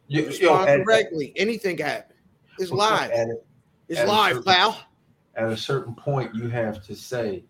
[0.09, 1.33] Yo, yo, Respond at, correctly.
[1.37, 2.17] Anything can happen.
[2.59, 3.11] It's live.
[3.13, 3.29] At,
[3.89, 4.81] It's at live, certain- pal.
[5.37, 7.45] at a certain point, you have to say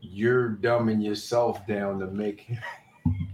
[0.00, 2.58] you're dumbing yourself down to make him.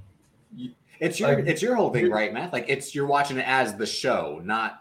[0.98, 2.55] It's your Like, it's your whole thing, right, Matt?
[2.55, 4.80] Like it's you're watching it as the show, not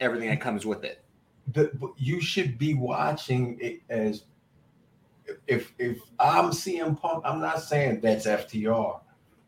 [0.00, 1.04] everything that comes with it.
[1.52, 4.24] But, but you should be watching it as
[5.46, 9.00] if if I'm CM Punk, I'm not saying that's FTR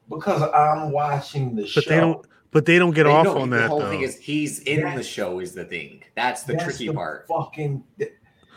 [0.08, 1.80] because I'm watching the show.
[1.80, 2.26] But they don't.
[2.50, 3.90] But they don't get But off no, on the that whole though.
[3.90, 6.02] thing is he's in the show is the thing.
[6.16, 7.26] That's the That's tricky the part.
[7.28, 7.84] Fucking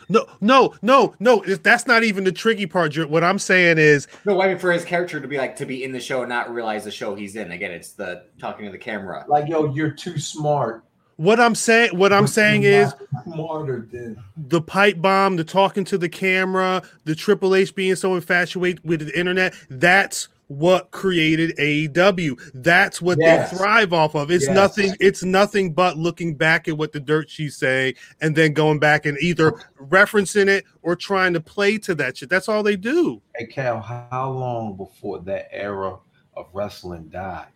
[0.08, 1.42] no, no, no, no.
[1.46, 2.94] That's not even the tricky part.
[2.96, 5.66] You're- What I'm saying is, No, I mean for his character to be like to
[5.66, 7.52] be in the show and not realize the show he's in.
[7.52, 9.24] Again, it's the talking to the camera.
[9.28, 10.84] like yo, you're too smart.
[11.16, 12.92] what I'm saying, what I'm saying is,
[13.24, 18.14] smarter than the pipe bomb, the talking to the camera, the Triple H being so
[18.14, 19.54] infatuated with the internet.
[19.70, 22.36] That's what created AEW.
[22.54, 23.50] That's what Yes.
[23.50, 24.30] they thrive off of.
[24.30, 24.54] It's Yes.
[24.54, 24.94] nothing.
[25.00, 29.06] It's nothing but looking back at what the dirt sheets say and then going back
[29.06, 32.28] and either referencing it or trying to play to that shit.
[32.28, 33.22] That's all they do.
[33.36, 35.96] Hey Cal, how long before that era
[36.36, 37.46] of wrestling dies?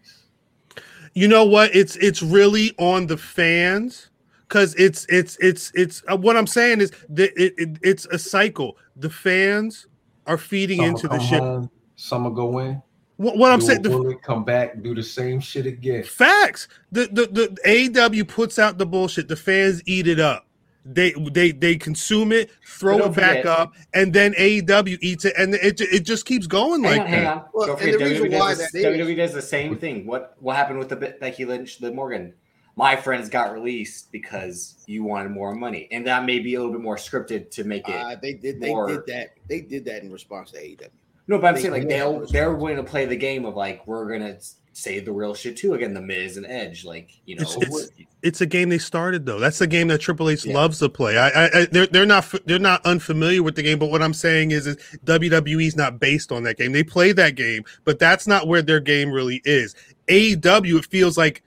[1.15, 1.75] You know what?
[1.75, 4.11] It's it's really on the fans
[4.49, 8.19] because it's it's it's it's uh, what I'm saying is that it, it it's a
[8.19, 8.77] cycle.
[8.97, 9.87] The fans
[10.27, 11.41] are feeding Some into the shit.
[11.41, 12.83] home, some will go in.
[13.17, 16.05] What, what I'm saying, the, bullet, come back, do the same shit again.
[16.05, 16.69] Facts.
[16.93, 19.29] The the the AEW puts out the bullshit.
[19.29, 20.47] The fans eat it up.
[20.85, 25.35] They they they consume it, throw it back forget- up, and then AEW eats it,
[25.39, 27.37] and it it just keeps going Hang like on, hang that.
[27.39, 27.45] on.
[27.55, 30.07] Well, Don't and forget, the reason WWE, why does, the, WWE does the same thing.
[30.07, 32.35] What what happened with the Be- Becky Lynch, the Morgan?
[32.77, 36.73] My friends got released because you wanted more money, and that may be a little
[36.75, 37.95] bit more scripted to make it.
[37.95, 38.61] Uh, they did.
[38.61, 39.31] They more- did that.
[39.49, 40.89] They did that in response to AEW.
[41.29, 44.11] No, but I'm saying like they'll they're going to play the game of like we're
[44.11, 44.37] gonna
[44.73, 45.75] say the real shit too.
[45.75, 47.89] Again, the Miz and Edge, like you know, It's- it's-
[48.23, 49.39] It's a game they started though.
[49.39, 51.17] That's the game that Triple H loves to play.
[51.17, 54.15] I, I, I they're they're not they're not unfamiliar with the game, but what I'm
[54.15, 56.73] saying is, is WWE's not based on that game.
[56.73, 59.77] They play that game, but that's not where their game really is.
[60.09, 61.43] AEW, it feels like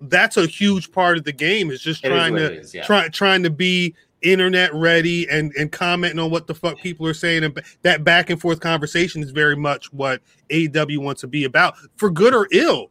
[0.00, 1.70] that's a huge part of the game.
[1.70, 2.84] Is just It is trying what to it is, yeah.
[2.84, 7.14] try, trying to be internet ready and and commenting on what the fuck people are
[7.14, 11.44] saying and that back and forth conversation is very much what AEW wants to be
[11.44, 12.90] about for good or ill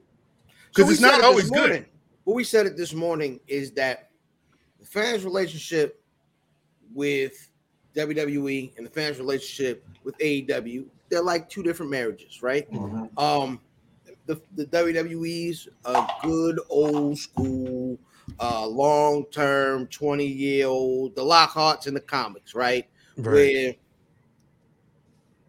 [0.70, 1.86] because we it's not it this always good.
[2.26, 4.10] What we said it this morning is that
[4.80, 6.02] the fans' relationship
[6.94, 7.50] with
[7.96, 12.70] WWE and the fans' relationship with AEW, they're like two different marriages, right?
[12.72, 13.18] Mhm.
[13.18, 13.62] Um,
[14.26, 17.98] the, the WWE's a good old school,
[18.40, 22.88] uh, long term, 20 year old, the Lockhorns in the comics, right?
[23.16, 23.76] Where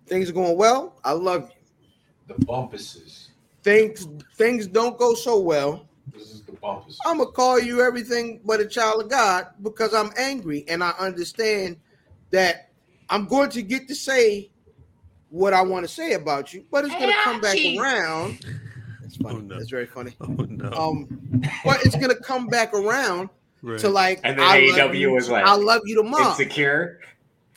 [0.07, 2.35] things are going well, I love you.
[2.35, 3.29] The bumpuses.
[3.63, 5.89] Things things don't go so well.
[6.13, 6.99] This is the bumpus.
[7.05, 10.91] I'm gonna call you everything but a child of God because I'm angry and I
[10.91, 11.77] understand
[12.31, 12.71] that
[13.09, 14.51] I'm going to get to say
[15.29, 18.45] what I want to say about you, but it's gonna come back around.
[19.19, 19.37] That's funny.
[19.37, 19.59] Oh, no.
[19.59, 20.15] That's very funny.
[20.21, 20.71] Oh no!
[20.73, 23.31] Um, but it's gonna come back around
[23.63, 23.79] Right.
[23.81, 26.39] to like And then I love AEW you, was like, I love you the most.
[26.41, 27.01] insecure.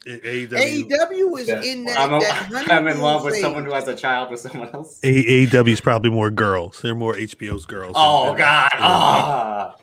[0.07, 0.49] AEW,
[0.88, 1.99] AEW is That's in that.
[1.99, 4.69] I'm, a, that I'm in love with honeymoon someone who has a child with someone
[4.73, 4.99] else.
[5.02, 6.80] AEW is probably more girls.
[6.81, 7.94] They're more HBO's girls.
[7.95, 8.69] Oh God!
[8.76, 9.76] Ah.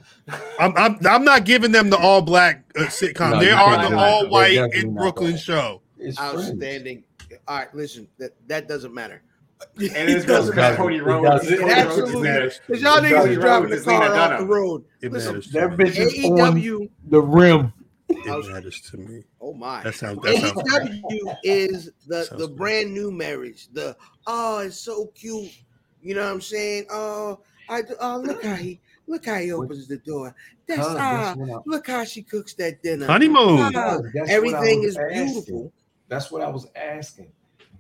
[0.58, 3.32] I'm, I'm I'm not giving them the all black uh, sitcom.
[3.32, 4.02] No, they are can't the do that.
[4.12, 5.82] all white in Brooklyn show.
[5.98, 6.48] It's friends.
[6.50, 7.04] Outstanding.
[7.46, 8.08] All right, listen.
[8.18, 9.22] That that doesn't matter.
[9.60, 10.76] And it's It because doesn't matter.
[10.76, 11.42] Cody Rhodes.
[11.42, 11.50] does.
[11.50, 12.50] It Cody Rhodes absolutely.
[12.66, 14.84] Because y'all niggas is driving the car off the road.
[15.02, 15.50] It Listen, matters.
[15.52, 17.72] That bitch is on the rim.
[18.08, 19.22] It matters to me.
[19.40, 19.82] Oh my.
[19.82, 20.20] That sounds.
[20.22, 20.62] That sounds.
[20.62, 21.02] great.
[21.04, 22.56] AEW is the Sounds the great.
[22.56, 23.68] brand new marriage.
[23.72, 23.96] The
[24.26, 25.52] oh, it's so cute.
[26.00, 26.86] You know what I'm saying?
[26.90, 30.34] Oh, I oh look how he look how he opens the door.
[30.68, 33.06] That's Cuz, ah, that's look how she cooks that dinner.
[33.06, 33.72] Honeymoon.
[33.76, 35.24] Ah, Cuz, that's what I everything is asking.
[35.24, 35.72] beautiful.
[36.08, 37.32] That's what I was asking.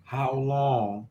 [0.04, 1.08] How long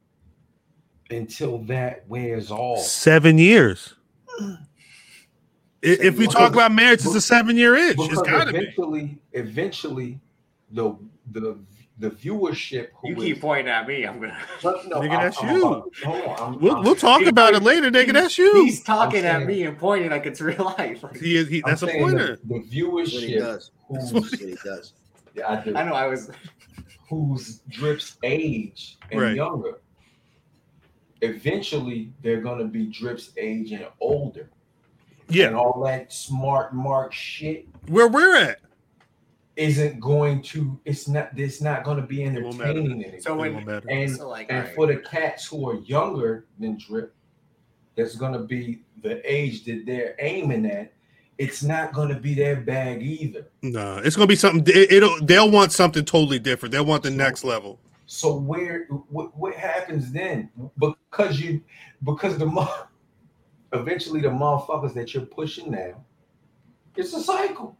[1.09, 2.79] until that wears off?
[2.79, 3.93] Seven years.
[4.39, 4.57] I-
[5.81, 7.97] If we talk about marriage, it's a seven year itch.
[7.99, 8.59] It's Because got to be.
[8.59, 10.19] eventually, eventually,
[10.71, 10.95] the
[11.31, 11.57] the
[11.99, 12.87] the viewership.
[13.01, 14.03] who You is- keep pointing at me.
[14.03, 14.37] I'm gonna.
[14.63, 15.65] But no, Nigga, I'm- that's I'm you.
[15.67, 18.13] about- hold on, I'm- We'll, I'm- we'll talk about it later, nigga.
[18.13, 18.65] That's you.
[18.65, 21.03] He's talking I'm at me and pointing like it's real life.
[21.03, 21.47] Like, He is.
[21.47, 22.39] He, I'm that's a pointer.
[22.43, 23.71] The, the That's what he viewership does.
[23.91, 24.93] That's who's, what he does.
[25.35, 26.31] yeah, I do, I know I was.
[27.09, 29.35] whose drips age and Right.
[29.35, 29.79] younger.
[31.21, 34.49] Eventually, they're gonna be drips age and older.
[35.27, 38.59] And Yeah, all that smart mark shit where we're at.
[39.55, 40.79] isn't going to.
[40.85, 41.29] It's not.
[41.37, 42.71] It's not going to be It won't matter.
[42.71, 43.21] entertaining anymore.
[43.21, 43.87] So It when won't matter.
[43.89, 44.75] and so like and alright.
[44.75, 47.13] for the cats who are younger than Drip,
[47.95, 50.91] that's going to be the age that they're aiming at.
[51.37, 53.47] It's not going to be their bag either.
[53.61, 54.63] No, it's gonna be something.
[54.67, 55.17] It, it'll.
[55.25, 56.71] They'll want something totally different.
[56.73, 57.79] They'll want the next level.
[58.05, 60.49] So where what, what happens then?
[60.79, 61.61] Because you
[62.03, 62.85] because the mo-
[63.73, 66.03] eventually the motherfuckers that you're pushing now,
[66.95, 67.77] it's a cycle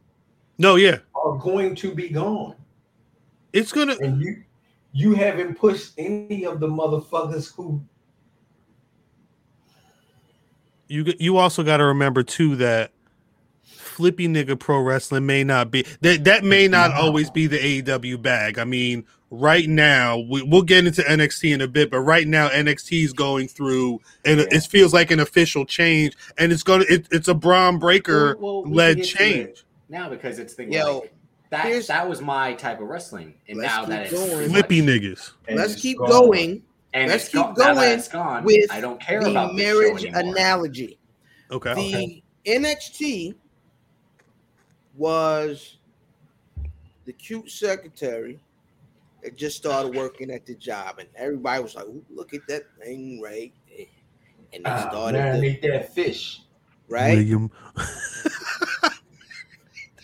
[0.58, 2.56] No, yeah, are going to be gone,
[3.54, 3.96] it's gonna.
[4.02, 4.44] and you
[4.94, 7.82] you haven't pushed any of the motherfuckers who
[10.88, 12.92] You you also got to remember too that
[13.96, 18.22] flippy nigga pro wrestling may not be that that may not always be the AEW
[18.22, 18.60] bag.
[18.60, 22.50] I mean, right now we, we'll get into NXT in a bit, but right now
[22.50, 24.46] NXT is going through and Yeah.
[24.52, 28.64] it feels like an official change, and it's gonna it, it's a Bron Breakker Well,
[28.64, 29.66] well, led can get to change.
[29.90, 31.14] now because it's the Yo, like
[31.52, 31.88] that.
[31.88, 34.30] That was my type of wrestling, and Let's now keep that going.
[34.36, 35.32] pretty Flippy niggas.
[35.48, 36.10] and Let's keep gone.
[36.10, 36.64] going.
[36.94, 40.04] And let's keep gone, going it's gone, with I don't care the about this marriage
[40.06, 40.98] analogy.
[41.52, 41.74] Okay.
[41.74, 43.36] The NXT
[44.98, 45.78] was
[47.06, 48.40] the cute secretary
[49.24, 53.22] that just started working at the job, and everybody was like, "Look at that thing
[53.22, 53.86] right there,"
[54.54, 56.42] and they Ah, started man, to- eat that fish.
[56.88, 57.18] right.
[57.18, 57.52] William.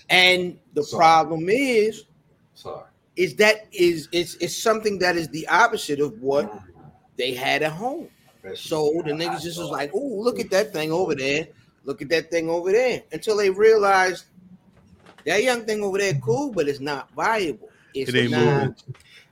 [0.10, 1.00] And the Sorry.
[1.00, 2.04] problem is,
[2.54, 2.84] Sorry.
[3.16, 6.52] is that is it's it's something that is the opposite of what
[7.18, 8.10] they had at home.
[8.56, 11.48] So the niggas just was like, "Oh, look at that thing over there.
[11.86, 14.26] Look at that thing over there." Until they realized
[15.26, 17.70] that young thing over there cool, but it's not viable.
[17.94, 18.46] It's It ain't not.
[18.46, 18.76] moving.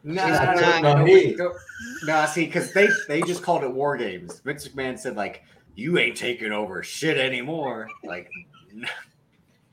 [0.03, 1.53] No, It's no, no, not- no, no, no, he- no,
[2.05, 4.39] no, see, because they they just called it war games.
[4.45, 5.43] Vince McMahon said like,
[5.75, 8.29] "You ain't taking over shit anymore." Like,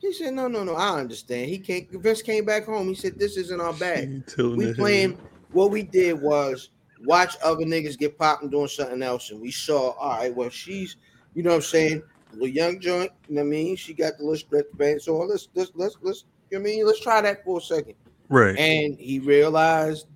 [0.00, 0.74] He said, "No, no, no.
[0.74, 1.88] I understand." He came.
[1.90, 2.88] Vince came back home.
[2.88, 4.24] He said, "This isn't our bag.
[4.38, 5.18] We the playing.
[5.52, 6.70] What we did was
[7.04, 9.92] watch other niggas get popped and doing something else, and we saw.
[9.92, 10.96] All right, well, she's,
[11.34, 13.10] you know, what I'm saying, a little young joint.
[13.28, 13.76] You know what I mean?
[13.76, 15.02] She got the little stretch band.
[15.02, 16.24] So let's let's let's let's.
[16.50, 16.86] You know what I mean?
[16.86, 17.94] Let's try that for a second.
[18.28, 18.56] Right.
[18.58, 20.06] and he realized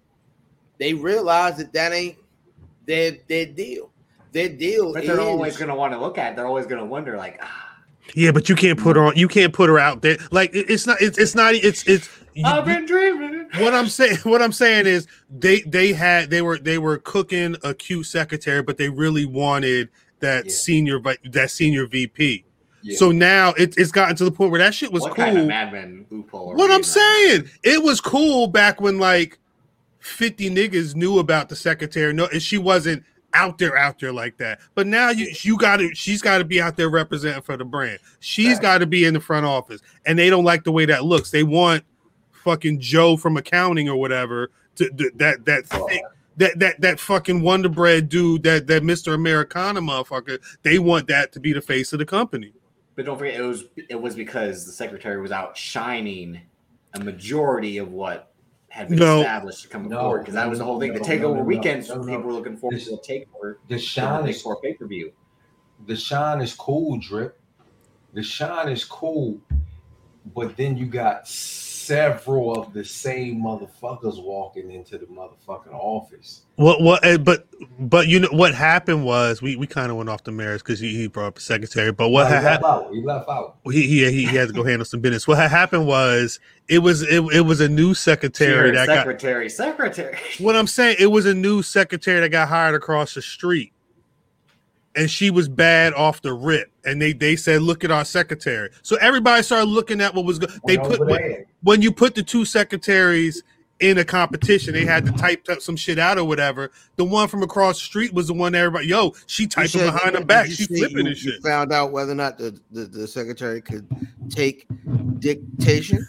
[0.79, 2.17] they realized that that ain't
[2.87, 3.91] their their deal.
[4.33, 6.33] Their deal but they're always gonna want to look at.
[6.33, 6.37] it.
[6.37, 7.79] They're always gonna wonder like, ah,
[8.15, 9.17] Yeah, but you can't put her on.
[9.17, 10.19] You can't put her out there.
[10.31, 11.01] Like it's not.
[11.01, 11.55] It's, it's not.
[11.55, 12.09] It's it's.
[12.35, 16.43] you- "I've been dreaming." what I'm saying, what I'm saying is, they they had they
[16.43, 19.89] were they were cooking a cute secretary, but they really wanted
[20.21, 20.53] that Yeah.
[20.53, 21.01] senior
[21.33, 22.45] that senior VP.
[22.83, 22.97] Yeah.
[22.97, 25.25] So now it, it's gotten to the point where that shit was what cool.
[25.25, 26.55] kind of Mad Men loophole?
[26.55, 29.39] what I'm saying, it was cool back when like
[30.01, 32.13] 50 niggas knew about the secretary.
[32.15, 34.61] No, and she wasn't out there out there like that.
[34.75, 37.65] But now you you got to she's got to be out there representing for the
[37.65, 37.99] brand.
[38.21, 38.63] She's Right.
[38.63, 41.31] got to be in the front office, and they don't like the way that looks.
[41.31, 41.85] They want
[42.33, 46.03] fucking Joe from accounting or whatever to, to- that that thick,
[46.41, 49.15] that that that fucking Wonder Bread dude that that Mr.
[49.15, 50.39] Americana motherfucker.
[50.63, 52.53] They want that to be the face of the company.
[52.97, 56.41] But don't forget, it was it was because the secretary was outshining
[56.95, 58.33] a majority of what
[58.69, 59.21] had been No.
[59.21, 60.21] established to come No, forward.
[60.21, 60.93] Because that was the whole thing.
[60.93, 62.05] no, the no, takeover no, no, weekends, no, no.
[62.05, 63.57] people were looking forward This- to the takeover.
[63.69, 65.13] the The shine is four pay per view.
[65.87, 67.39] the shine is cool, drip.
[68.13, 69.41] The shine is cool,
[70.35, 71.27] but then you got
[71.91, 76.43] several of the same motherfuckers walking into the motherfucking office.
[76.55, 77.05] What what?
[77.05, 77.49] uh, But
[77.81, 80.79] but you know what happened was we, we kind of went off the merits because
[80.79, 81.91] he, he brought up a secretary.
[81.91, 82.87] But what he had left happened?
[82.87, 82.95] out.
[82.95, 83.57] He left out.
[83.65, 85.27] He, he he had to go handle some business.
[85.27, 86.39] What had happened was
[86.69, 88.97] it was it, it was a new secretary Secretary, that got.
[88.99, 90.19] secretary, secretary.
[90.39, 93.73] What I'm saying, it was a new secretary that got hired across the street,
[94.95, 96.71] and she was bad off the rip.
[96.85, 100.39] And they they said, "Look at our secretary." So everybody started looking at what was
[100.39, 100.51] good.
[100.67, 103.43] They put over when, you put the two secretaries
[103.81, 106.71] in a competition, they had to type up some shit out or whatever.
[106.97, 109.71] The one from across the street was the one that everybody, yo, she You typing
[109.71, 111.43] said- behind her back, you she flipping you- and you shit.
[111.43, 113.87] Found out whether or not the, the, the secretary could
[114.29, 114.67] take
[115.19, 116.07] dictation.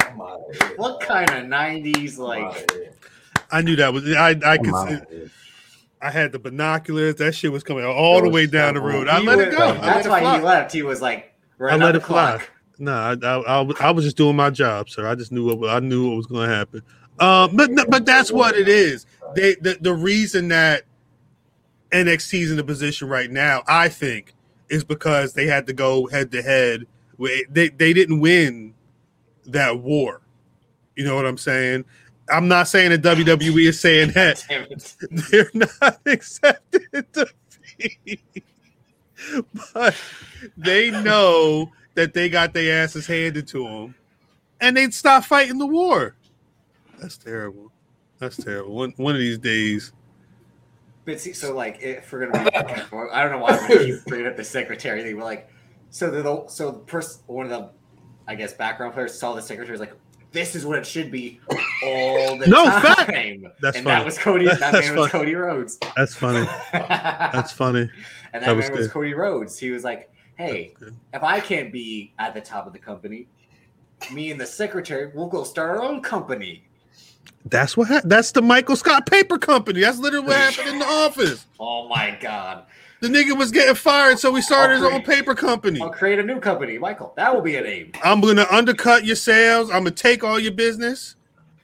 [0.00, 0.76] I'm outta here.
[0.76, 2.70] What kind of '90s like?
[3.50, 5.30] I knew that was I I could outta here.
[6.00, 7.16] I had the binoculars.
[7.16, 9.08] That shit was coming all the way down the road.
[9.08, 9.74] I He let it go.
[9.74, 10.72] That's why he left.
[10.72, 14.04] He was like, I "Run let out it the clock." No, I, I, I, was
[14.04, 15.06] just doing my job, sir.
[15.06, 16.82] I just knew what I knew what was going to happen.
[17.18, 19.06] Um, but but that's what it is.
[19.34, 20.82] They the, the reason that
[21.90, 24.34] NXT's in the position right now, I think,
[24.68, 26.86] is because they had to go head to head.
[27.16, 28.74] with- They they didn't win
[29.46, 30.20] that war.
[30.96, 31.84] You know what I'm saying?
[32.28, 34.44] I'm not saying that WWE is saying that
[35.30, 36.82] they're not accepting
[37.12, 38.20] defeat,
[39.72, 39.94] but
[40.56, 43.94] they know that they got their asses handed to them,
[44.60, 46.14] and they'd stop fighting the war.
[47.00, 47.72] That's terrible.
[48.18, 48.74] That's terrible.
[48.74, 49.92] One one of these days,
[51.04, 54.04] But see, so like, if we're gonna be, I don't know why we're gonna keep
[54.06, 55.16] bringing up the secretary thing.
[55.16, 55.50] But like,
[55.90, 57.70] so the so the person, one of the,
[58.28, 59.92] I guess, background players saw the secretary was like,
[60.32, 61.40] "This is what it should be
[61.84, 63.84] all the No, time." and That's funny.
[63.86, 64.46] that was Cody.
[64.46, 65.10] That man was funny.
[65.10, 65.78] Cody Rhodes.
[65.96, 66.46] that's funny.
[66.72, 67.90] That's funny.
[68.32, 68.92] and that that, was man was good.
[68.92, 69.58] Cody Rhodes.
[69.58, 70.74] He was like, "Hey,
[71.12, 73.28] if I can't be at the top of the company,
[74.12, 76.64] me and the secretary, we'll go start our own company."
[77.44, 77.88] That's what.
[77.88, 79.80] Ha- that's the Michael Scott Paper Company.
[79.80, 81.46] That's literally what happened in the office.
[81.60, 82.64] Oh my god!
[83.00, 85.80] The nigga was getting fired, so he started his own paper company.
[85.80, 87.12] I'll create a new company, Michael.
[87.16, 87.92] That will be a name.
[88.02, 89.70] I'm gonna undercut your sales.
[89.70, 91.16] I'm gonna take all your business.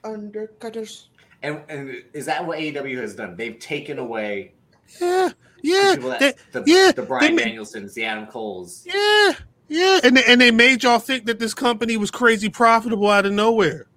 [0.03, 1.07] Undercutters.
[1.41, 3.35] And and is that what AEW has done?
[3.35, 4.53] They've taken away
[4.99, 8.85] Yeah, the yeah, people that, they- the, yeah, the Brian ma- Danielsons, the Adam Coles.
[8.85, 9.33] yeah,
[9.67, 9.99] yeah.
[10.03, 13.31] And they, and they made y'all think that this company was crazy profitable out of
[13.31, 13.87] nowhere.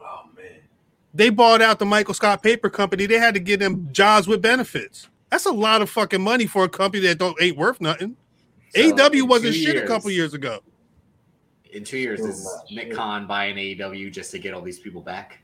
[0.00, 0.44] Oh man.
[1.14, 3.06] they bought out the Michael Scott Paper Company.
[3.06, 5.08] They had to give them jobs with benefits.
[5.30, 8.16] That's a lot of fucking money for a company that don't ain't worth nothing.
[8.74, 10.60] So, AEW wasn't two shit a couple years ago.
[11.72, 12.96] In two years, Still is not Nick shit.
[12.96, 15.38] Khan buying AEW just to get all these people back?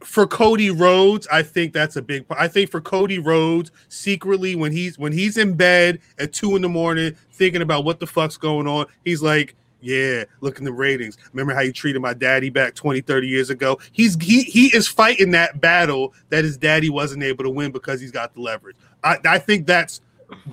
[0.00, 2.24] For Cody Rhodes, I think that's a big.
[2.30, 6.62] I think for Cody Rhodes, secretly when he's when he's in bed at two in
[6.62, 10.72] the morning thinking about what the fuck's going on, he's like, "Yeah, look at the
[10.72, 11.18] ratings.
[11.32, 13.78] Remember how you treated my daddy back 20, 30 years ago?
[13.92, 18.00] He's he he is fighting that battle that his daddy wasn't able to win because
[18.00, 18.76] he's got the leverage.
[19.04, 20.00] I I think that's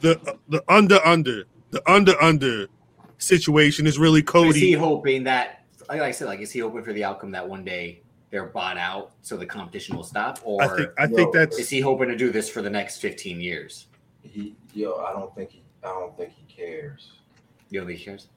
[0.01, 2.67] the the under under the under under
[3.17, 6.83] situation is really Or Is he hoping that, like I said, like is he hoping
[6.83, 10.61] for the outcome that one day they're bought out so the competition will stop, or
[10.61, 12.97] I think I Yo, think that's is he hoping to do this for the next
[12.97, 13.87] fifteen years?
[14.21, 17.11] He, yo, I don't think he, I don't think he cares.
[17.69, 18.27] You know, these years.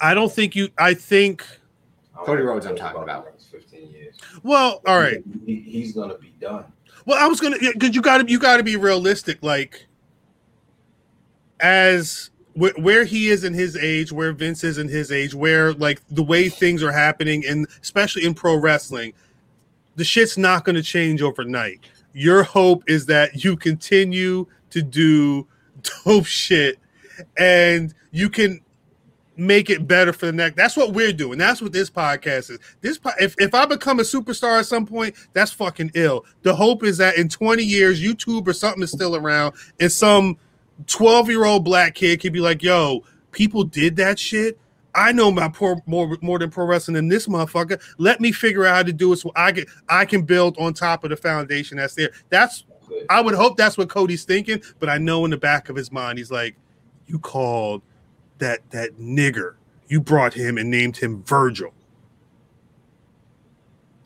[0.00, 0.68] I don't think you.
[0.78, 1.46] I think
[2.14, 3.40] Cody Rhodes I'm talking the about.
[3.40, 4.16] Fifteen years.
[4.42, 4.82] well.
[4.86, 5.22] All right.
[5.44, 6.64] He, he's gonna be done.
[7.04, 9.42] Well, I was gonna because you got to you got to be realistic.
[9.42, 9.86] Like,
[11.60, 16.00] as where he is in his age, where Vince is in his age, where like
[16.10, 19.12] the way things are happening, and especially in pro wrestling,
[19.96, 21.80] the shit's not going to change overnight.
[22.12, 25.46] Your hope is that you continue to do
[26.04, 26.78] dope shit,
[27.38, 28.60] and you can
[29.36, 30.56] make it better for the next.
[30.56, 31.38] That's what we're doing.
[31.38, 32.58] That's what this podcast is.
[32.80, 36.24] This po- if if I become a superstar at some point, that's fucking ill.
[36.42, 40.38] The hope is that in 20 years, YouTube or something is still around, and some
[40.86, 44.58] 12 year old black kid can be like, "Yo, people did that shit."
[44.96, 47.80] I know my poor more more than pro wrestling than this motherfucker.
[47.98, 50.72] Let me figure out how to do it so I can I can build on
[50.72, 52.10] top of the foundation that's there.
[52.30, 52.64] That's.
[53.10, 55.90] I would hope that's what Cody's thinking, but I know in the back of his
[55.90, 56.56] mind he's like,
[57.06, 57.82] "You called
[58.38, 59.54] that that nigger.
[59.88, 61.72] You brought him and named him Virgil.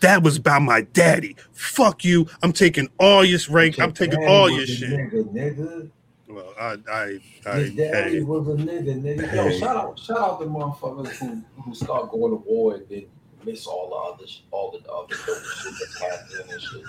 [0.01, 1.37] That was about my daddy.
[1.53, 2.27] Fuck you.
[2.43, 3.79] I'm taking all your rank.
[3.79, 4.91] I'm taking all your shit.
[4.91, 5.91] Nigga, nigga.
[6.31, 9.35] Well, I I I His daddy hey, was a nigga, nigga.
[9.35, 13.07] Yo, shout out, shout out the motherfuckers who who start going to war and then
[13.45, 16.83] miss all the other, sh- all the other dope shit that's happening and shit.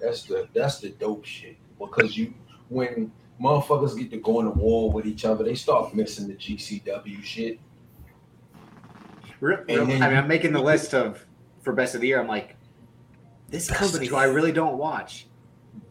[0.00, 2.32] That's the that's the dope shit because you
[2.68, 7.22] when motherfuckers get to going to war with each other, they start missing the GCW
[7.22, 7.58] shit.
[9.40, 11.24] Real, And real- then- I mean, I'm making the list of
[11.62, 12.20] for best of the year.
[12.20, 12.56] I'm like,
[13.48, 15.26] this company who I really don't watch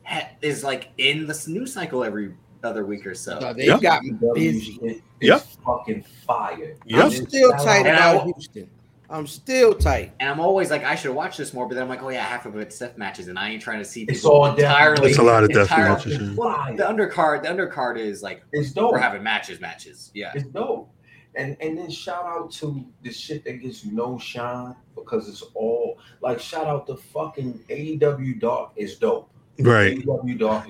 [0.04, 3.40] ha- is like in the news cycle every other week or so.
[3.40, 3.82] No, they Yep.
[3.82, 4.80] got me busy.
[4.82, 5.42] shit Yep.
[5.66, 6.76] fucking fire.
[6.86, 7.04] Yep.
[7.06, 8.70] I'm still tight And I about wa- Houston.
[9.10, 10.12] I'm still tight.
[10.20, 12.26] And I'm always like, I should watch this more, but then I'm like, oh yeah,
[12.26, 15.10] half of it's death matches, and I ain't trying to see It's people all entirely.
[15.12, 16.36] It's a lot of death matches.
[16.38, 18.92] Well, the undercard, the undercard is like It's dope.
[18.92, 20.12] we're having matches, matches.
[20.14, 20.90] Yeah, It's dope.
[21.36, 26.00] And and then shout out to the shit that gets no shine because it's all
[26.22, 29.30] like shout out to fucking AEW Dark is dope.
[29.60, 29.98] Right.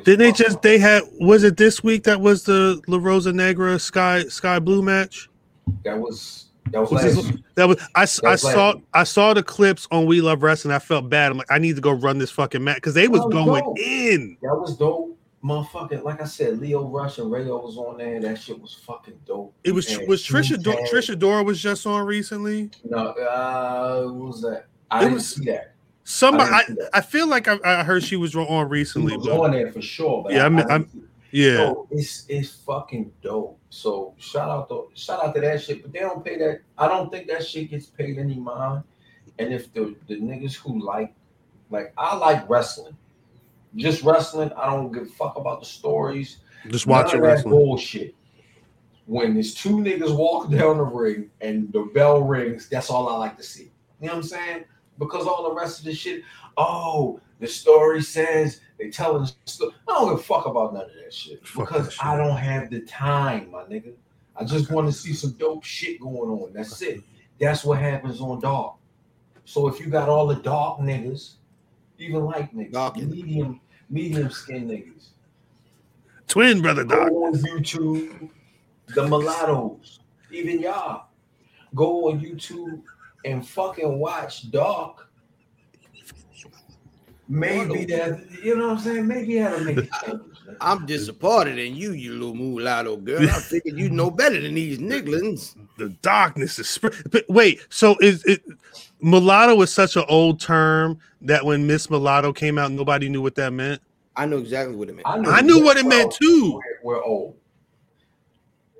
[0.07, 3.77] Is they just they had was it this week that was the La Rosa Negra
[3.79, 5.29] Sky Skye Blue match?
[5.83, 7.43] that was that was Was last this- week.
[7.55, 10.73] That was I, s- I That's saw I saw the clips on We Love Wrestling.
[10.73, 11.31] I felt bad.
[11.31, 13.63] I'm like I need to go run this fucking match because they was Oh, going
[13.63, 13.75] no.
[13.77, 14.37] in.
[14.41, 15.17] That was dope.
[15.43, 18.19] Motherfucking like I said, Lio Rush and Rayo was on there.
[18.19, 19.53] That shit was fucking dope.
[19.63, 22.69] It was And was Trisha Dor- Trish Adora was just on recently.
[22.89, 24.65] No, uh, what was that?
[24.91, 25.73] I It didn't was- see that.
[26.09, 26.89] Somebody I I, didn't see that.
[26.93, 29.17] I feel like I, I heard she was on recently.
[29.17, 30.25] was But on there for sure.
[30.29, 33.59] Yeah, I, I'm- I'm, yeah, So it's it's fucking dope.
[33.69, 35.81] So shout out to shout out to that shit.
[35.81, 36.61] But they don't pay that.
[36.77, 38.83] I don't think that shit gets paid any mind.
[39.37, 41.13] And if the the niggas who like
[41.69, 42.95] like I like wrestling,
[43.75, 44.49] just wrestling.
[44.57, 46.37] I don't give a fuck about the stories.
[46.69, 47.53] just watch it wrestling.
[47.53, 48.15] bullshit.
[49.05, 53.17] When there's two niggas walk down the ring and the bell rings, that's all I
[53.17, 53.71] like to see.
[53.99, 54.63] You know what I'm saying?
[54.99, 56.23] Because all the rest of the shit,
[56.57, 59.73] oh, the story says they telling the story.
[59.87, 62.05] I don't give a fuck about none of that shit Fuck because that shit.
[62.05, 63.93] I don't have the time, my nigga.
[64.35, 66.53] I just want to see some dope shit going on.
[66.53, 67.01] That's it.
[67.39, 68.75] That's what happens on Dark.
[69.45, 71.35] So if you got all the dark niggas,
[71.97, 73.09] even like niggas, Darkin'.
[73.09, 75.09] medium, medium skin niggas,
[76.27, 77.11] Twin brother go doc.
[77.11, 78.29] on YouTube,
[78.93, 79.99] the mulattoes,
[80.31, 81.05] even y'all,
[81.73, 82.81] go on YouTube
[83.31, 85.09] and fucking watch Dark.
[87.29, 89.07] Maybe that, you know what I'm saying?
[89.07, 90.21] Maybe that'll make it change.
[90.61, 93.21] I'm disappointed in you, you little mulatto girl.
[93.21, 95.55] I figured you know better than these nigglins.
[95.77, 96.69] The darkness is.
[96.71, 98.41] Sp- but wait, so is it?
[99.01, 103.35] Mulatto is such an old term that when Miss Mulatto came out, nobody knew what
[103.35, 103.81] that meant.
[104.15, 105.05] I know exactly what it meant.
[105.05, 106.61] I knew what it meant too.
[106.81, 107.35] We're, we're old,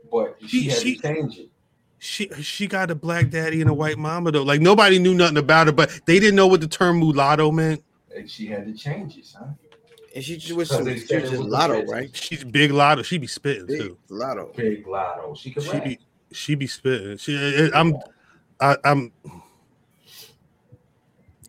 [0.10, 1.50] but she, She- had to change it.
[2.00, 4.44] She she got a black daddy and a white mama though.
[4.44, 7.84] Like nobody knew nothing about her, but they didn't know what the term mulatto meant.
[8.16, 9.58] And she had to change it, son.
[10.14, 12.16] And she just was Because she was just was lotto, the right?
[12.16, 13.02] She's big lotto.
[13.04, 13.98] She be spitting Big too.
[14.10, 14.52] lotto.
[14.56, 15.36] Big Latto.
[15.38, 15.84] She could She rap.
[15.84, 16.00] be
[16.32, 17.18] she be spitting.
[17.18, 17.96] She eh, I'm
[18.60, 19.12] I, I'm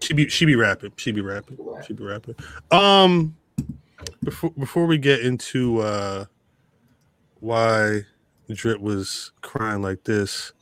[0.01, 0.93] she be she be rapping.
[0.97, 1.59] She be rapping.
[1.87, 2.37] She be rapping.
[2.71, 3.37] Um
[4.25, 6.25] before before we get into uh
[7.41, 8.03] why
[8.55, 10.53] Drip was crying like this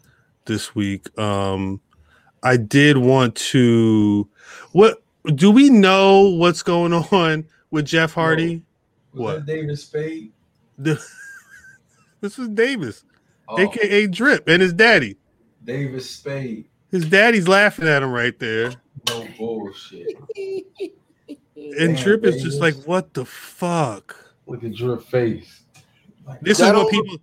[0.45, 1.81] this week, um
[2.43, 4.29] I did want to
[4.73, 5.03] what
[5.35, 8.63] do we know what's going on with Jeff Hardy?
[9.13, 9.47] Was What?
[9.47, 10.33] Davis Spade?
[10.79, 11.03] The-
[12.21, 13.05] this is Davis,
[13.49, 15.17] Oh, aka Drip, and his daddy.
[15.65, 16.67] Davis Spade.
[16.91, 18.73] His daddy's laughing at him right there.
[19.09, 20.17] No bullshit.
[21.57, 24.15] And Damn, Drip is just like, what the fuck?
[24.47, 25.63] Look at your face.
[26.27, 27.17] Like, This is what people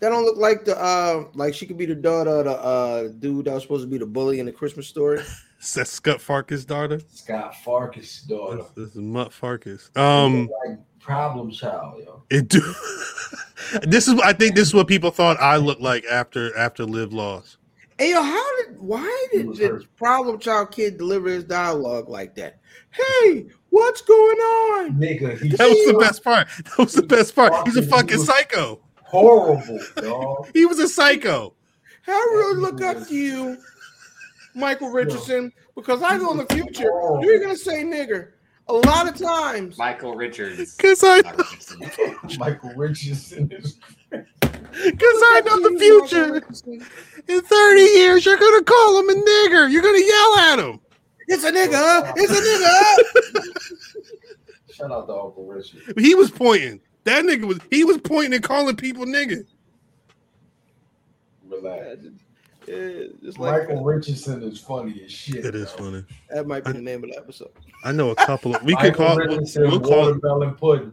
[0.00, 3.08] That don't look like the uh like she could be the daughter of the uh
[3.18, 5.20] dude that was supposed to be the bully in the Christmas story.
[5.74, 7.00] that's Scott Farkus' daughter.
[7.12, 8.56] Scott Farkus' daughter.
[8.56, 9.94] This, this is Mutt Farkus.
[9.96, 12.22] Um like problem child, yo.
[12.30, 12.60] it do
[13.82, 17.12] this is I think this is what people thought I looked like after after Liv
[17.12, 17.58] lost.
[17.98, 19.96] Hey yo, how did why did was the hurt.
[19.96, 22.58] problem child kid deliver his dialogue like that?
[22.90, 24.94] Hey, what's going on?
[24.94, 26.48] Nigga, That was the best part.
[26.64, 27.68] That was the best part.
[27.68, 28.80] He's a fucking psycho.
[29.10, 30.50] Horrible, dog.
[30.54, 31.54] He was a psycho.
[32.06, 33.58] I really look up to you,
[34.54, 36.90] Michael Richardson, because I know in the future
[37.22, 38.32] you're gonna say nigger
[38.68, 39.76] a lot of times.
[39.78, 40.76] Michael Richards.
[40.76, 41.90] Cause I Not Richardson.
[42.38, 43.78] Michael Richardson is
[44.10, 44.22] cause
[44.52, 46.36] I know the future.
[47.28, 49.70] In 30 years, you're gonna call him a nigger.
[49.70, 50.80] You're gonna yell at him.
[51.28, 51.74] It's a nigga.
[51.74, 52.12] huh?
[52.16, 54.72] It's a nigga.
[54.72, 55.98] shout out to Uncle Richard.
[55.98, 56.80] He was pointing.
[57.04, 59.44] That nigga was he was pointing and calling people nigga.
[61.48, 61.98] Relax.
[62.66, 65.44] Yeah, just like Michael Richardson is funny as shit.
[65.44, 65.84] It is yo.
[65.84, 66.04] funny.
[66.28, 67.50] that might be the name of the episode.
[67.84, 70.92] I know a couple of we could call Richardson, we'll call watermelon pudding.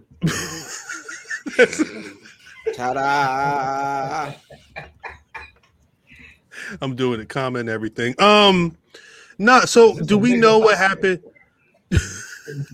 [2.76, 4.34] Ta-da!
[6.82, 8.16] I'm doing it, comment everything.
[8.20, 8.76] Um
[9.38, 11.22] not so do we know what happened?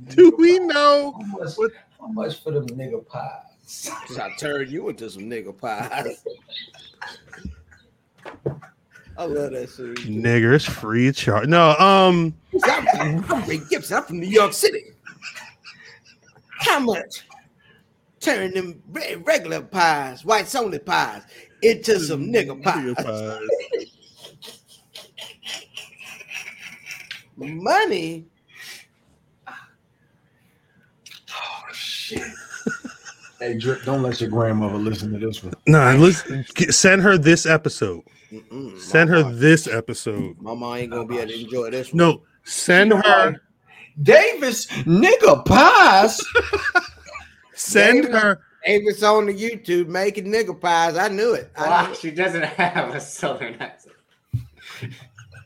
[0.10, 1.20] Do we know
[1.56, 1.72] what-
[2.04, 3.90] how much for them nigga pies?
[4.20, 6.22] I turned you into some nigga pies.
[9.18, 10.00] I love that series.
[10.00, 11.48] niggers free of charge?
[11.48, 12.34] No, um
[12.66, 13.98] I'm from Ray Gibson.
[13.98, 14.84] I'm from New York City.
[16.60, 17.26] How much?
[18.20, 18.82] Turn them
[19.24, 21.22] regular pies, whites only pies,
[21.62, 22.96] into some nigga pies.
[27.38, 28.26] Money.
[29.48, 29.54] Oh
[32.18, 32.32] shit.
[33.40, 35.54] hey, Drip, don't let your grandmother listen to this one.
[35.68, 38.02] Nah, listen, send her this episode.
[38.32, 40.36] Mm-mm, Send her Mama- this episode.
[40.42, 41.98] Mama ain't gonna be able to enjoy this one.
[41.98, 43.42] No, send her
[44.02, 46.20] Davis nigga pies.
[47.54, 50.96] send David- her Avis on the YouTube making nigga pies.
[50.98, 51.52] I knew it.
[51.58, 51.98] I Wow, knew it.
[52.00, 53.83] she doesn't have a southern accent.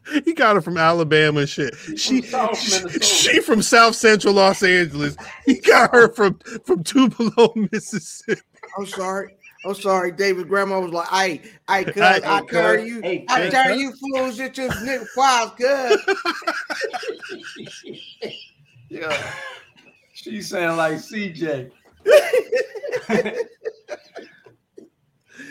[0.25, 1.75] He got her from Alabama and shit.
[1.95, 2.57] She, from South
[2.91, 5.17] she, she from South Central Los Angeles.
[5.45, 8.41] He got her from from Tupelo, Mississippi.
[8.77, 9.35] I'm sorry.
[9.65, 10.11] I'm sorry.
[10.11, 12.49] David's grandma was like, "I, I, cuz Hey, I cuz.
[12.51, 13.53] turn you, Hey, I cuz.
[13.53, 16.15] turn you fools into nigga pies, cuz."
[18.89, 19.31] yeah.
[20.13, 21.71] She sound like CJ.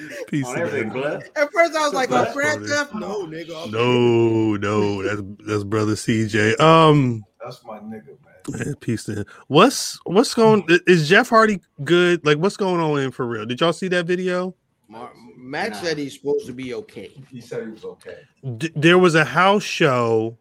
[0.28, 1.24] Peace On everything, blood.
[1.36, 2.68] At first, I was like, "Oh, Grand funny.
[2.68, 3.70] Theft." No, nigga.
[3.70, 6.58] No, no, that's that's brother CJ.
[6.60, 8.16] Um, That's my nigga,
[8.50, 8.66] man.
[8.66, 9.24] man, peace to him.
[9.48, 10.64] What's what's going?
[10.86, 12.24] Is Jeff Hardy good?
[12.26, 13.46] Like, what's going on in for real?
[13.46, 14.54] Did y'all see that video?
[14.88, 15.76] Mar- Matt Nah.
[15.82, 17.12] said he's supposed to be okay.
[17.30, 18.18] He said he was okay.
[18.58, 20.36] D- there was a house show.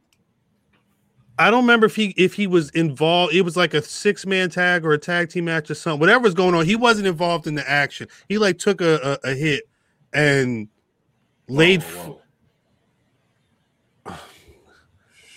[1.37, 3.33] I don't remember if he if he was involved.
[3.33, 5.99] It was like a six man tag or a tag team match or something.
[5.99, 8.07] Whatever was going on, he wasn't involved in the action.
[8.29, 9.63] He like took a a, a hit
[10.13, 10.69] and
[11.49, 11.83] laid.
[11.83, 12.21] Whoa,
[14.05, 14.15] whoa.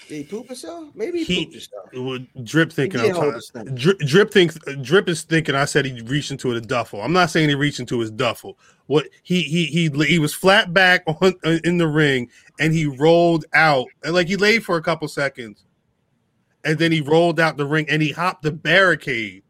[0.08, 0.88] Did he poop himself?
[0.94, 2.22] Maybe he, He- pooped himself.
[2.38, 3.74] f- Drip thinking I'm did hold trying, his stomach.
[3.74, 7.02] drip, drip thinks drip is thinking I said he reached into a duffel.
[7.02, 8.56] I'm not saying he reached into his duffel.
[8.86, 11.34] What he he he he was flat back on
[11.64, 15.64] in the ring and he rolled out and like he laid for a couple seconds
[16.64, 19.42] and then he rolled out the ring and he hopped the barricade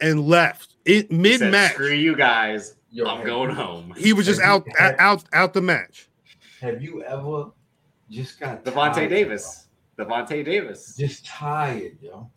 [0.00, 1.72] and left it mid match.
[1.72, 2.76] Screw you guys.
[2.90, 3.94] Yo, I'm going you- home.
[3.96, 6.08] He was just out out out the match.
[6.60, 7.50] Have you ever
[8.10, 9.68] just got Devontae tired, Davis.
[9.98, 10.96] Devontae Davis.
[10.96, 12.30] Just tired, yo.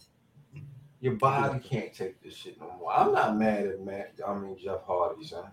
[1.00, 2.94] Your body can't take this shit no more.
[2.94, 4.14] I'm not mad at Matt.
[4.28, 5.46] I mean Jeff Hardy, son.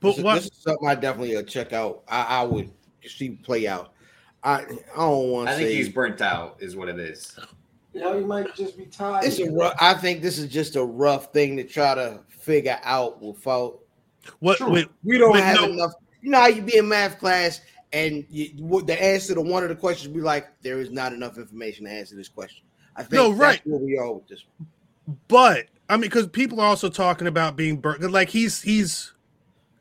[0.00, 0.34] But this, is- what?
[0.34, 2.02] this is something I definitely uh, check out.
[2.08, 2.70] I, I would
[3.06, 3.93] see play out.
[4.44, 4.64] I I
[4.96, 7.36] don't want I to think say he's burnt out, is what it is.
[7.94, 9.24] You he might just be tired.
[9.24, 12.78] it's a rough, I think this is just a rough thing to try to figure
[12.82, 13.78] out without
[14.40, 14.58] What?
[14.58, 14.70] True.
[14.72, 15.92] Wait, we don't But have no- enough.
[16.20, 17.60] You know how you be in math class
[17.92, 21.38] and you, the answer to one of the questions be like, there is not enough
[21.38, 22.64] information to answer this question.
[22.96, 23.60] I think No, that's right.
[23.66, 24.44] where we are with this.
[24.58, 24.68] one.
[25.28, 28.02] but I mean, because people are also talking about being burnt.
[28.10, 29.12] Like he's he's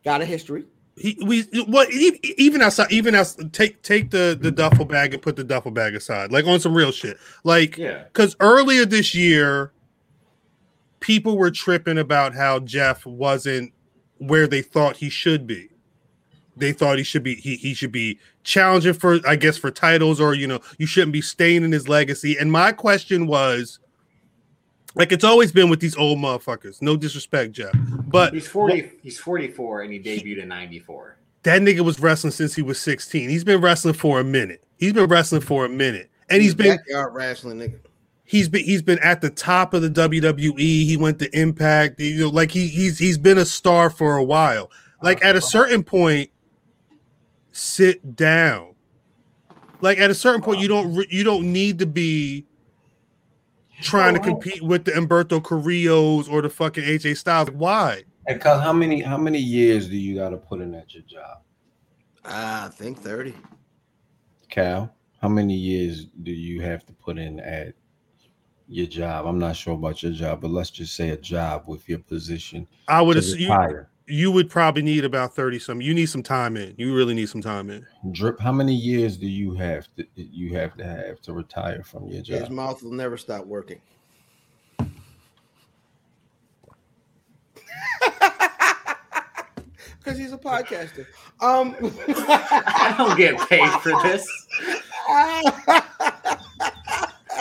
[0.06, 0.66] Got a history.
[0.96, 5.36] He we what even outside even as take take the the duffel bag and put
[5.36, 7.18] the duffel bag aside, like on some real shit.
[7.44, 8.04] Like Yeah.
[8.04, 9.72] because earlier this year,
[11.00, 13.74] people were tripping about how Jeff wasn't
[14.18, 15.70] where they thought he should be.
[16.56, 20.22] They thought he should be he, he should be challenging for I guess for titles
[20.22, 22.38] or you know you shouldn't be staying in his legacy.
[22.40, 23.80] And my question was,
[24.96, 26.82] like it's always been with these old motherfuckers.
[26.82, 27.74] No disrespect, Jeff,
[28.08, 31.18] but He's 40, he's 44 and he debuted in 94.
[31.44, 33.30] that nigga was wrestling since he was 16.
[33.30, 34.64] He's been wrestling for a minute.
[34.78, 36.10] He's been wrestling for a minute.
[36.30, 37.80] And he's been backyard wrestling nigga.
[38.24, 40.58] he's been he's been at the top of the WWE.
[40.60, 42.00] He went to Impact.
[42.00, 44.72] You know, like he he's he's been a star for a while.
[45.02, 46.30] Like at a certain point,
[47.52, 48.74] sit down.
[49.82, 52.46] Like at a certain point, you don't you don't need to be
[53.84, 57.52] trying to compete with the Humberto Carrillos or the fucking AJ Styles.
[57.52, 58.04] Why?
[58.28, 61.04] And cause how many how many years do you got to put in at your
[61.04, 61.42] job,
[62.24, 63.34] I think 30.
[64.50, 64.94] Cal?
[65.22, 67.74] How many years do you have to put in at
[68.68, 69.26] your job?
[69.26, 72.68] I'm not sure about your job, but let's just say a job with your position
[72.88, 73.90] I would to assume you, retire.
[74.08, 75.82] You would probably need about 30 some.
[75.82, 76.74] You need some time in.
[76.78, 77.86] You really need some time in.
[78.12, 78.40] Drip.
[78.40, 82.22] How many years do you have to you have to have to retire from your
[82.22, 82.40] job?
[82.42, 83.80] His mouth will never stop working.
[90.00, 91.06] Because he's a podcaster.
[91.40, 91.78] Um,
[92.28, 94.28] I don't get paid for this.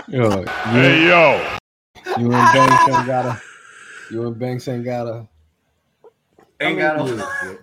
[0.08, 1.56] Yo, you, Hey yo,
[2.18, 3.40] you and Banks ain't got a.
[4.10, 5.28] You and Banks ain't got a.
[6.68, 7.58] Ain't got many no- years,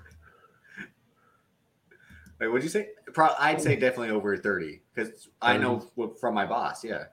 [2.39, 2.89] Wait, what'd you say?
[3.13, 5.79] Pro- I'd say definitely over 30 because I know
[6.19, 6.83] from my boss.
[6.85, 7.05] Yeah.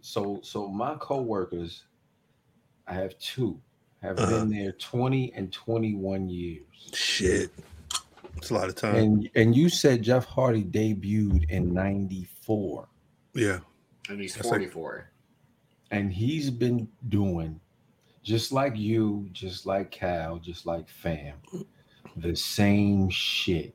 [0.00, 1.84] So so my coworkers,
[2.86, 3.60] I have two,
[4.02, 4.40] have Uh-huh.
[4.40, 6.64] been there 20 and 21 years.
[6.94, 7.50] Shit.
[8.38, 8.94] It's a lot of time.
[8.96, 12.88] And and you said Jeff Hardy debuted in 94.
[13.34, 13.58] yeah.
[14.08, 15.10] And he's That's like- 44.
[15.92, 17.60] And he's been doing
[18.22, 21.34] just like you, just like Cal, just like Fam,
[22.16, 23.74] the same shit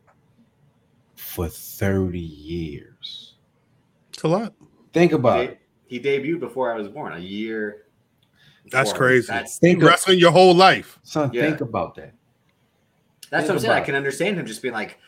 [1.16, 3.36] for 30 years.
[4.14, 4.54] It's a lot.
[4.94, 5.60] Think about He, it.
[5.88, 7.84] he debuted before I was born, a year.
[8.72, 9.28] That's crazy.
[9.28, 11.00] That's Think of, Wrestling your whole life.
[11.04, 11.44] son, Yeah.
[11.44, 12.14] think about that.
[13.30, 13.72] That's Think what I'm saying.
[13.74, 15.00] I can understand him just being like,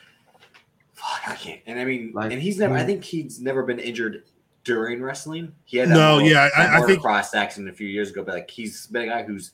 [0.94, 2.76] "Fuck, I can't." And I mean, Like, and he's never.
[2.76, 4.24] I think he's never been injured
[4.64, 5.54] during wrestling.
[5.66, 8.24] He had No, motor- yeah, I- I think- motocross accident a few years ago.
[8.24, 9.52] But like, he's been a guy who's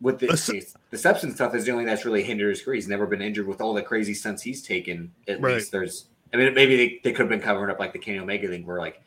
[0.00, 0.60] with the Listen-
[0.90, 2.74] the substance stuff is the only thing that's really hindered his career.
[2.76, 5.12] He's never been injured with all the crazy stunts he's taken.
[5.28, 5.54] At Right.
[5.54, 6.06] least there's.
[6.32, 8.66] I mean, maybe they, they could have been covering up like the Kenny Omega thing,
[8.66, 9.02] where like.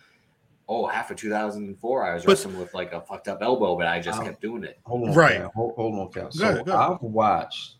[0.69, 3.85] Oh, half of 2004, I was But- wrestling with like a fucked up elbow, but
[3.85, 4.23] I just Oh.
[4.23, 4.79] kept doing it.
[4.85, 5.35] Hold on, Right.
[5.39, 5.51] Cal.
[5.53, 6.23] Hold, hold on, Cal.
[6.23, 6.91] Go So ahead, go ahead.
[6.93, 7.75] I've watched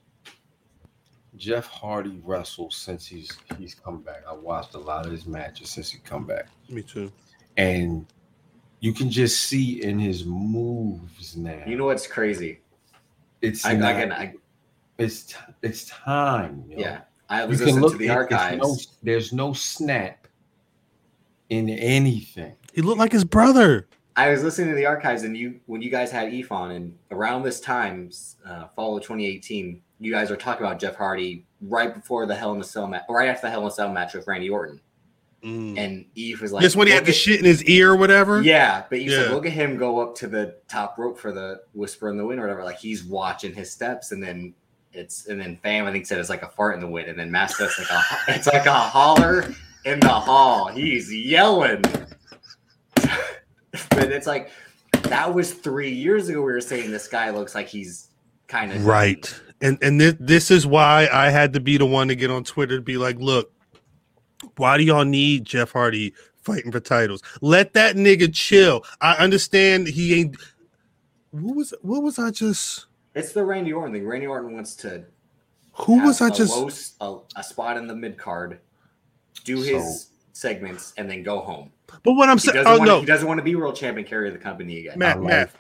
[1.38, 4.22] Jeff Hardy wrestle since he's he's come back.
[4.30, 7.12] I watched a lot of his matches since he come back, Me too.
[7.58, 8.06] and
[8.80, 11.64] you can just see in his moves now.
[11.66, 12.60] You know what's crazy?
[13.42, 14.34] it's I, I not- can, I,
[14.98, 16.64] it's t- it's time.
[16.70, 16.78] yo.
[16.80, 17.02] yeah.
[17.30, 18.62] I you was can listening look to the archives.
[18.62, 20.28] no- there's no snap
[21.50, 22.56] in anything.
[22.74, 23.88] He looked like his brother.
[24.16, 27.44] I was listening to the archives, and you when you guys had Efon, and around
[27.44, 28.12] this time,
[28.46, 32.54] uh, fall of 2018, you guys were talking about Jeff Hardy right before the Hell
[32.54, 34.50] in a Cell match, or right after the Hell in a Cell match with Randy
[34.50, 34.80] Orton,
[35.44, 38.42] and Eve was like, Just when he had the shit in his ear or whatever.
[38.42, 41.62] Yeah, but you said, look at him go up to the top rope for the
[41.74, 42.64] whisper in the wind or whatever.
[42.64, 44.54] Like he's watching his steps, and then
[44.94, 47.20] it's and then Fam I think said it's like a fart in the wind, and
[47.20, 49.54] then Master it's like a it's like a holler
[49.86, 50.68] in the hall.
[50.68, 51.82] He's yelling,
[53.90, 54.52] but it's like
[55.04, 56.42] that was three years ago.
[56.42, 58.10] We were saying this guy looks like he's
[58.48, 59.34] kind of Right.
[59.62, 62.44] And and this, this is why I had to be the one to get on
[62.44, 63.52] Twitter to be like, look,
[64.58, 67.24] why do y'all need Jeff Hardy fighting for titles?
[67.42, 68.84] Let that nigga chill.
[69.02, 70.38] I understand he ain't
[71.32, 72.86] what was what was I just
[73.16, 74.06] It's the Randy Orton thing.
[74.06, 75.04] Randy Orton wants to
[75.74, 76.56] who was I just
[77.02, 78.60] low a, a spot in the mid card,
[79.44, 81.72] do his segments, and then go home.
[82.04, 84.28] But what I'm saying oh want, no he doesn't want to be world champion carry
[84.28, 84.98] of the company again.
[84.98, 85.52] Matt, I Matt.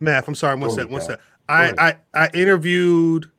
[0.00, 1.08] Matt, I'm sorry, one Go sec, ahead, one Cal.
[1.10, 1.20] sec.
[1.48, 3.30] I, I I interviewed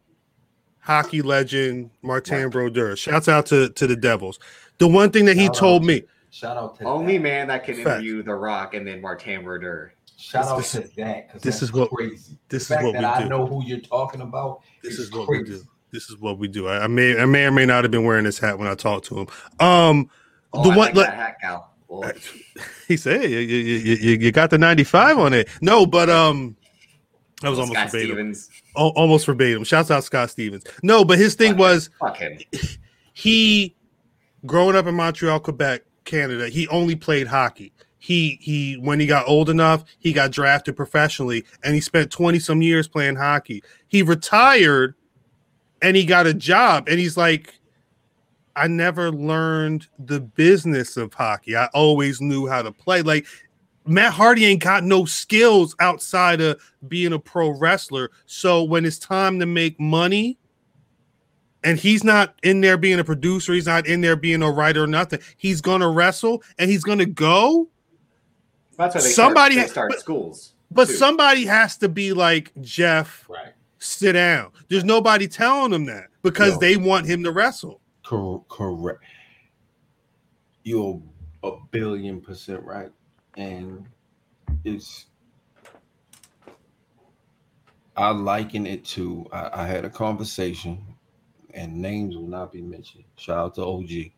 [0.80, 2.96] hockey legend Martin Brodeur.
[2.96, 4.40] Shouts out to to the Devils.
[4.78, 7.24] The one thing that he Shout told out me, Shout out to Only that.
[7.24, 7.88] man that can Fact.
[8.02, 9.94] interview The Rock and then Martin Brodeur.
[10.18, 12.38] Shout out This- to that because this this is is what- crazy.
[12.50, 14.62] this the is fact what that we I know who you're talking about.
[14.84, 15.54] This is is what we crazy.
[15.62, 15.68] do.
[15.92, 16.68] This is what we do.
[16.68, 18.76] I, I may I may or may not have been wearing this hat when I
[18.76, 19.28] talked to him.
[19.60, 20.10] Um,
[20.54, 21.74] Oh, the I one like like, that hat, Cal.
[21.88, 22.12] Well,
[22.88, 25.48] he said, you, you, you, you got the 95 on it.
[25.62, 26.56] No, but um,
[27.42, 28.16] that was almost Scott verbatim.
[28.16, 28.50] Stevens.
[28.76, 29.64] Al- almost verbatim.
[29.64, 30.64] Shouts out Scott Stevens.
[30.84, 32.40] No, but his thing Fuck was Fuck him.
[33.14, 33.76] he
[34.46, 37.74] growing up in Montreal, Quebec, Canada, he only played hockey.
[38.00, 42.40] He he when he got old enough, he got drafted professionally and he spent 20
[42.40, 43.64] some years playing hockey.
[43.88, 44.96] He retired
[45.82, 47.57] and he got a job and he's like
[48.58, 51.56] I never learned the business of hockey.
[51.56, 53.02] I always knew how to play.
[53.04, 53.26] Like
[53.86, 58.12] Matt Hardy ain't got no skills outside of being a pro wrestler.
[58.26, 60.38] So when it's time to make money,
[61.64, 64.84] and he's not in there being a producer, he's not in there being a writer
[64.84, 65.20] or nothing.
[65.38, 67.68] He's gonna wrestle and he's gonna go.
[68.78, 70.54] That's why they Somebody start, has- they start but- schools.
[70.70, 70.96] But too.
[70.96, 73.54] somebody has to be like Jeff, Right.
[73.80, 74.52] sit down.
[74.68, 76.60] There's nobody telling him that because No.
[76.60, 77.80] they want him to wrestle.
[78.08, 79.04] Cor- correct.
[80.64, 81.02] You're
[81.44, 82.90] a billion percent right,
[83.36, 83.86] and
[84.64, 85.08] it's.
[87.98, 89.28] I liken it to.
[89.34, 90.82] I, I had a conversation,
[91.54, 93.04] and names will not be mentioned.
[93.18, 94.12] Shout out to OG.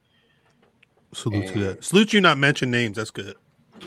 [1.14, 1.84] Salute to that.
[1.84, 2.96] Salute you not mention names.
[2.96, 3.38] That's good.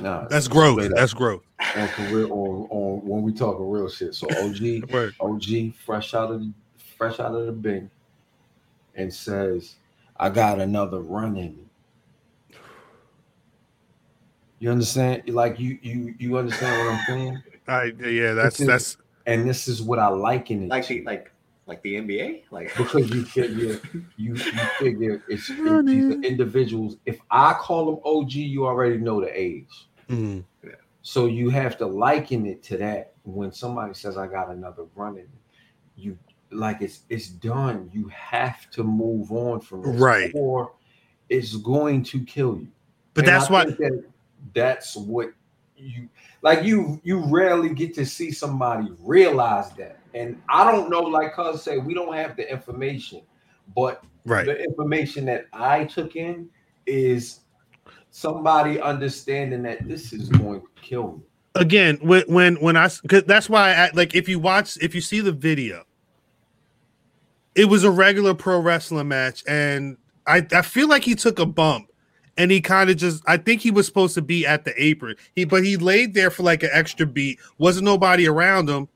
[0.00, 0.80] Nah, That's growth.
[0.80, 0.90] up.
[0.96, 1.42] That's growth.
[1.76, 4.16] on real on, on when we talking real shit.
[4.16, 5.12] So OG.
[5.20, 6.52] OG, fresh out of the
[6.98, 7.88] fresh out of the bin,
[8.96, 9.76] and says,
[10.16, 11.64] "I got another run in me."
[14.58, 15.28] You understand?
[15.28, 17.42] Like you you you understand what I'm saying?
[17.68, 20.94] I yeah, that's is- that's And this is what I liken it like to.
[20.94, 21.32] the like
[21.66, 22.44] like the NBA.
[22.50, 23.80] Like because you figure
[24.16, 24.36] you you
[24.78, 26.96] figure it's it, these are individuals.
[27.06, 29.88] If I call them OG, you already know the age.
[30.08, 30.44] mm,
[31.02, 33.12] So you have to liken it to that.
[33.24, 35.28] When somebody says, "I got another run in,"
[35.96, 36.18] you
[36.52, 37.90] like it's it's done.
[37.92, 40.30] You have to move on from this, Right.
[40.34, 40.72] or
[41.28, 42.68] it's going to kill you.
[43.14, 44.04] but And that's I why that
[44.54, 45.32] that's what
[45.76, 46.08] you
[46.42, 46.64] like.
[46.64, 49.98] You you rarely get to see somebody realize that.
[50.14, 53.22] And I don't know, like Cuz said, we don't have the information,
[53.74, 54.44] but right.
[54.46, 56.50] the information that I took in
[56.86, 57.40] is
[58.10, 61.22] somebody understanding that this is going to kill me.
[61.54, 65.00] again when when when I because that's why I like if you watch if you
[65.00, 65.84] see the video,
[67.54, 69.96] it was a regular pro wrestling match, and
[70.26, 71.90] I I feel like he took a bump,
[72.36, 75.16] and he kind of just I think he was supposed to be at the apron,
[75.34, 78.88] he but he laid there for like an extra beat, wasn't nobody around him,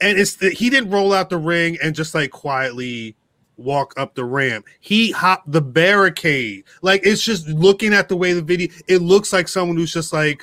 [0.00, 3.16] and it's the, he didn't roll out the ring and just like quietly
[3.56, 4.66] walk up the ramp.
[4.80, 6.64] He hopped the barricade.
[6.82, 10.12] Like it's just looking at the way the video, it looks like someone who's just
[10.12, 10.42] like,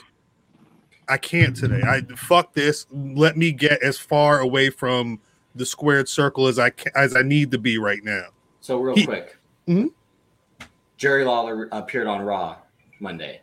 [1.10, 1.82] I can't today.
[1.82, 2.86] I fuck this.
[2.92, 5.20] Let me get as far away from
[5.58, 8.28] the squared circle as I as I need to be right now.
[8.62, 9.38] so real He- quick.
[9.68, 9.92] Mhm.
[10.98, 12.58] Jerry Lawler appeared on Raw
[13.00, 13.42] Monday,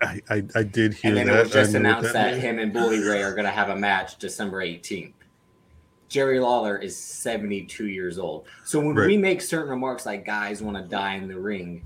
[0.00, 1.20] I I, I did hear that.
[1.20, 1.36] and then that.
[1.36, 2.42] it was just I announced that meant.
[2.42, 5.12] him and Bully Ray are going to have a match December 18th.
[6.08, 8.46] Jerry Lawler is 72 years old.
[8.64, 9.06] So when Right.
[9.08, 11.82] we make certain remarks like guys want to die in the ring,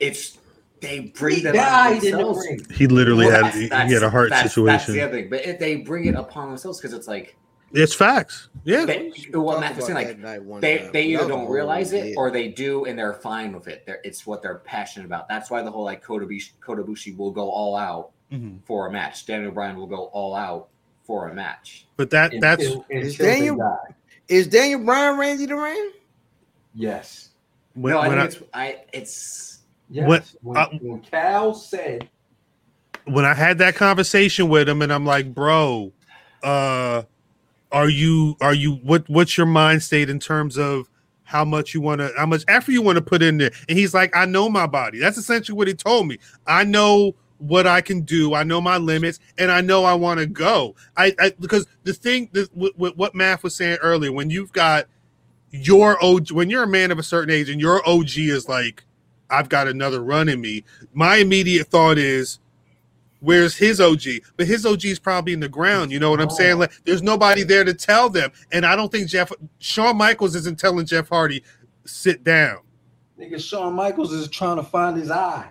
[0.00, 0.38] it's
[0.80, 2.46] they bring He that died on in the themselves.
[2.46, 2.66] ring.
[2.74, 4.94] he literally Well, had he, he had a heart that's- That's situation.
[4.94, 7.36] the other thing, but if they bring it upon themselves because it's like
[7.72, 8.48] it's facts.
[8.64, 8.84] Yeah.
[8.84, 12.84] they, what Matt was saying, like they they either don't realize it or they do
[12.86, 13.84] and they're fine with it.
[13.86, 15.28] They're, it's what they're passionate about.
[15.28, 18.58] That's why the whole like Kota Ibushi, Kotobushi will go all out Mhm.
[18.64, 19.24] for a match.
[19.26, 20.68] Daniel Bryan will go all out
[21.04, 21.86] for a match.
[21.96, 23.78] But that that's Until- Is until they Daniel-
[24.28, 25.92] Is Daniel Bryan Randy the Ram?
[26.74, 27.30] Yes.
[27.74, 30.08] when, no, I think I, it's I it's Yes.
[30.08, 32.08] What- when, uh, when Cal said,
[33.04, 35.92] when I had that conversation with him, and I'm like, bro,
[36.42, 37.02] uh,
[37.72, 40.88] are you are you what what's your mind state in terms of
[41.24, 43.50] how much you want to how much effort you want to put in there?
[43.68, 44.98] And he's like, I know my body.
[44.98, 46.18] That's essentially what he told me.
[46.46, 48.34] I know what I can do.
[48.34, 50.74] I know my limits, and I know I want to go.
[50.96, 54.52] I, I because the thing that with, with what Math was saying earlier, when you've
[54.52, 54.86] got
[55.50, 58.84] your OG, when you're a man of a certain age, and your OG is like,
[59.30, 60.64] I've got another run in me.
[60.92, 62.38] My immediate thought is,
[63.20, 64.02] where's his OG?
[64.36, 65.90] But his OG is probably in the ground.
[65.92, 66.58] You know what I'm saying?
[66.58, 68.30] Like, there's nobody there to tell them.
[68.52, 71.42] And I don't think Jeff Shawn Michaels isn't telling Jeff Hardy,
[71.84, 72.58] sit down.
[73.18, 75.48] nigga, Shawn Michaels is trying to find his eye.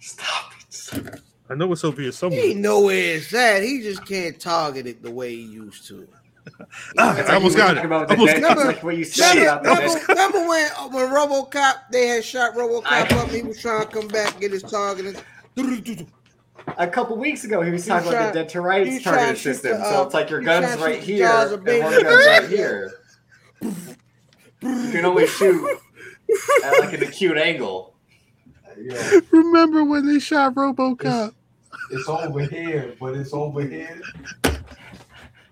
[0.00, 0.52] stop
[0.92, 1.20] it.
[1.50, 2.40] I know it's over here somewhere.
[2.40, 3.62] He know where it's at.
[3.62, 6.08] He just can't target it the way he used to.
[6.98, 7.84] Ah, I almost got it.
[7.84, 10.70] about the Almost dead- got like what you said Remember, about the remember, remember when
[10.78, 14.40] uh, when RoboCop they had shot RoboCop I- up, he was trying to come back
[14.40, 15.22] get his target.
[15.56, 16.06] and-
[16.78, 18.88] A couple weeks ago, he was He talking was about the trying- dead to rights
[18.88, 19.82] he was trying targeting to shoot system.
[19.82, 22.92] so uh, it's like your gun's right here, and baby one gun's right here.
[23.60, 25.78] You can only shoot
[26.64, 27.94] at like an acute angle.
[28.78, 31.32] Yeah, Remember when they shot RoboCop?
[31.90, 34.00] it's over here, but it's over here.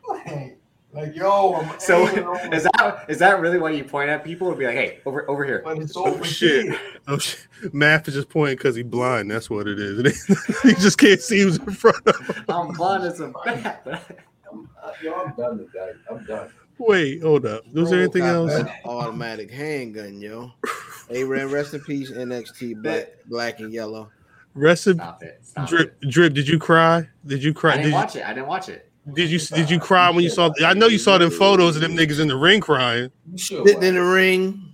[0.09, 0.59] Like,
[0.93, 2.07] like yo, I'm So
[2.53, 5.29] is that is that really why you point at people and be like, "Hey, over
[5.31, 5.63] over here"?
[5.65, 6.65] but it's Oh shit!
[6.67, 6.79] here.
[7.09, 7.47] Oh shit!
[7.73, 9.31] Math is just pointing because he's blind.
[9.31, 10.27] That's what it is.
[10.63, 12.45] he just can't see who's in front of him.
[12.49, 13.83] I'm blind as a bat.
[13.85, 14.19] but-
[14.53, 15.93] I'm, uh, yo, I'm done today.
[16.11, 16.51] I'm done.
[16.77, 17.63] Wait, hold up.
[17.73, 18.53] Was there anything else?
[18.85, 20.53] Automatic handgun, yo.
[21.09, 24.11] They ran rest in peace NXT black, black and yellow.
[24.55, 25.41] Rest in Stop it!
[25.43, 25.97] Stop drip.
[26.03, 26.11] it!
[26.11, 26.33] Drip.
[26.33, 27.09] Did you cry?
[27.27, 27.73] Did you cry?
[27.73, 28.25] I Did didn't you, watch it.
[28.27, 28.91] I didn't watch it.
[29.15, 30.51] Did you did you cry when you saw?
[30.65, 33.11] I know you saw them photos of them niggas in the ring crying.
[33.31, 33.39] You.
[33.39, 34.69] Sitting in the ring.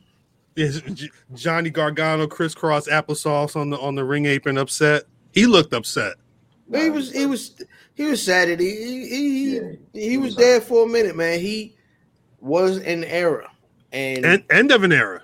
[0.56, 0.82] Is
[1.34, 5.04] Johnny Gargano crisscross applesauce on the on the ring apron upset?
[5.32, 6.16] He looked upset.
[6.74, 7.62] He was he was
[7.94, 10.88] he was sad that he he he, Yeah, he, he was was there for a
[10.88, 11.40] minute, man.
[11.40, 11.76] He
[12.40, 13.50] was an era,
[13.92, 15.22] and, End, end of an era.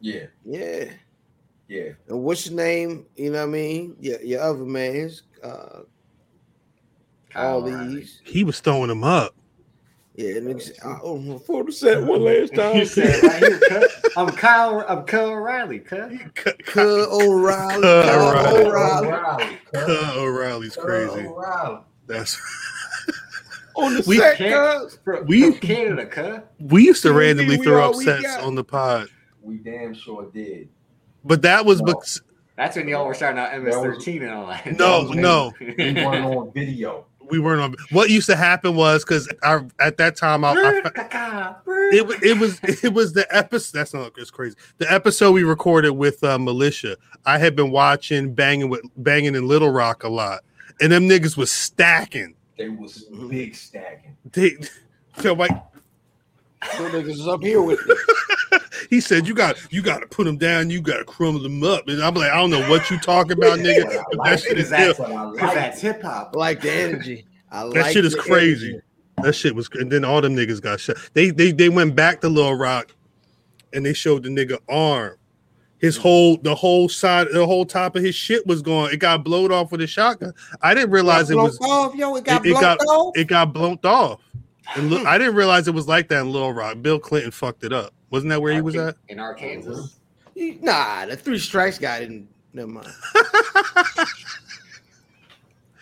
[0.00, 0.84] Yeah, yeah.
[1.68, 1.88] yeah.
[2.08, 3.06] And what's your name?
[3.16, 3.96] You know what I mean?
[4.00, 5.80] Your your other man's uh,
[7.34, 8.20] all Kyle these.
[8.24, 9.34] He was throwing them up.
[10.14, 10.72] Yeah, niggas.
[10.84, 12.76] I oh, for the set one last time.
[12.76, 13.90] You said right here, cut.
[14.16, 14.84] I'm Kyle.
[14.86, 15.78] I'm Kyle O'Reilly.
[15.78, 16.10] Cut.
[16.34, 16.34] Cud O'Reilly.
[16.34, 17.86] Cud Cud O'Reilly.
[17.86, 19.08] O'Reilly.
[19.08, 19.58] O'Reilly.
[19.74, 21.26] Uh, O'Reilly's crazy.
[21.26, 21.78] O'Reilly.
[22.06, 22.38] That's
[23.74, 24.98] On the We set, cuz.
[25.02, 26.52] From, We- from Canada, cut.
[26.60, 28.44] we used to we- randomly throw up sets got.
[28.44, 29.08] on the pod,
[29.40, 30.68] We damn sure did.
[31.24, 31.86] but that was No.
[31.86, 32.20] because
[32.56, 34.66] That's when y'all were starting out MS-13 and all that.
[34.78, 35.52] No, was no.
[35.58, 37.06] We weren't on video.
[37.32, 37.74] We weren't on.
[37.90, 39.26] What used to happen was because
[39.80, 41.54] at that time I, I,
[41.92, 43.72] it wa- it was it was the episode.
[43.78, 44.54] That's not it's crazy.
[44.76, 46.98] The episode we recorded with uh, Militia.
[47.24, 50.40] I had been watching banging with banging in Little Rock a lot,
[50.80, 52.34] and them niggas was stacking.
[52.58, 53.30] They was Mhm.
[53.30, 54.14] big stacking.
[54.30, 54.52] They,
[55.20, 55.50] so like
[56.76, 57.94] So niggas is up here with me.
[58.90, 60.70] he said, you got you got to put them down.
[60.70, 61.88] You got to crumble them up.
[61.88, 64.02] And I'm like, I don't know what you talking about, nigga.
[64.10, 65.04] But like that shit is is that- ill.
[65.06, 65.54] What like.
[65.54, 66.34] that's hip hop.
[66.36, 67.26] Like the energy.
[67.50, 68.68] I That like shit is crazy.
[68.70, 68.82] energy.
[69.22, 69.68] That shit was.
[69.74, 70.96] And then all them niggas got shot.
[71.14, 72.94] They they they went back to Little Rock,
[73.72, 75.16] and they showed the nigga arm.
[75.78, 78.90] His whole the whole side the whole top of his shit was gone.
[78.92, 80.32] It got blowed off with a shotgun.
[80.62, 82.14] I didn't realize it Blown was off, yo.
[82.16, 83.16] It got it, it blown got off.
[83.16, 84.20] it got blown off.
[84.76, 86.80] And look, I didn't realize it was like that in Little Rock.
[86.82, 87.92] Bill Clinton fucked it up.
[88.12, 88.96] Wasn't that where he was at?
[89.08, 89.86] In Arkansas.
[90.36, 92.28] Nah, the three strikes guy didn't.
[92.52, 92.88] Never mind.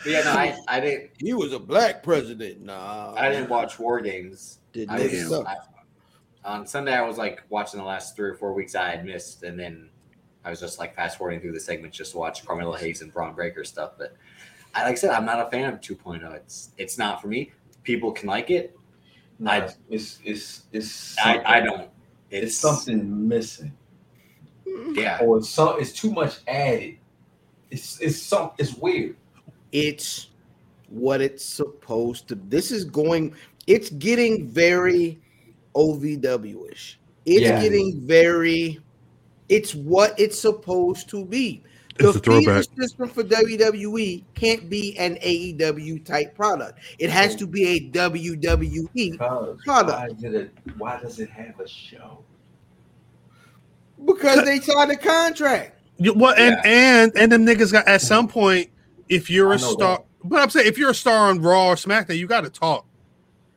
[0.07, 1.11] Yeah, no, I, I didn't.
[1.19, 2.63] He was a black president.
[2.63, 4.61] Nah, I didn't watch War Games.
[4.73, 5.47] Did I was, suck.
[5.47, 5.57] I,
[6.43, 9.43] on Sunday, I was like watching the last three or four weeks I had missed,
[9.43, 9.91] and then
[10.43, 13.13] I was just like fast forwarding through the segments just to watch Carmelo Hayes and
[13.13, 13.93] Bron Breakker stuff.
[13.99, 14.17] But
[14.75, 16.35] I, like I said, I'm not a fan of 2.0.
[16.35, 17.53] It's it's not for me.
[17.83, 18.75] People can like it.
[19.39, 21.91] No, I- it's it's it's I, I don't.
[22.31, 23.73] It's It's, something missing,
[24.95, 25.19] Yeah.
[25.23, 25.81] or it's some.
[25.81, 26.97] It's too much added.
[27.71, 28.53] It's it's some.
[28.59, 29.17] It's weird.
[29.73, 30.29] It's
[30.89, 32.35] what it's supposed to.
[32.35, 33.35] This is going.
[33.67, 35.21] It's getting very
[35.75, 36.99] OVW-ish.
[37.27, 37.61] It's Yeah.
[37.63, 38.81] getting very.
[39.49, 41.63] It's what it's supposed to be.
[42.01, 42.65] The It's a throwback.
[42.65, 46.79] feeder system for WWE can't be an AEW type product.
[46.99, 49.63] It has to be a WWE Because Product.
[49.67, 50.51] why did it?
[50.79, 52.25] Why does it have a show?
[54.07, 55.79] because they signed a contract.
[55.99, 56.71] You- Well, and Yeah.
[56.71, 58.71] and and them niggas got at some point.
[59.11, 61.69] If you're I a know star, but I'm saying if you're a star on Raw
[61.69, 62.87] or SmackDown, you got to talk.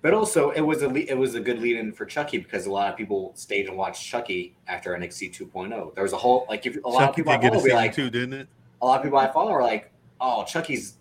[0.03, 2.65] But also, it was a le- it was a good lead in for Chucky because
[2.67, 5.95] a lot of people stayed and watched Chucky after NXT 2.0.
[5.95, 7.69] There was a whole like if a lot of people I did get follow be
[7.69, 8.47] season like two, didn't it?
[8.81, 9.89] a lot of people I follow are like,
[10.19, 10.97] oh, Chucky's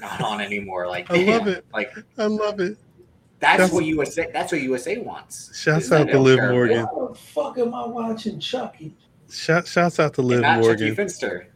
[0.00, 0.86] not on anymore.
[0.86, 1.64] Like I love it.
[1.72, 2.76] Like I love it.
[3.40, 5.58] that's, That's- what USA that's what USA wants.
[5.58, 6.52] Shouts out to don't Liv care.
[6.52, 6.84] Morgan.
[6.84, 8.94] Why the fuck am I watching Chucky?
[9.30, 10.94] Shout, shouts out to And Liv not Chucky Morgan.
[10.94, 11.48] Finster.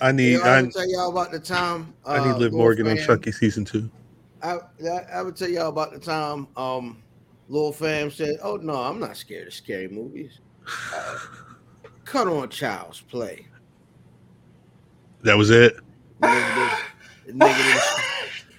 [0.00, 1.92] I Hey, need I I, tell y'all about the time.
[2.06, 3.90] I need uh, Liv Lil Morgan on Fam- Chucky season two.
[4.42, 7.02] I, I I would tell y'all about the time um
[7.48, 10.38] Lil Fam said, "Oh no, I'm not scared of scary movies.
[12.04, 13.46] Cut on Child's Play."
[15.22, 15.76] That was it.
[16.20, 16.54] Nigga
[17.26, 17.56] didn't, nigga,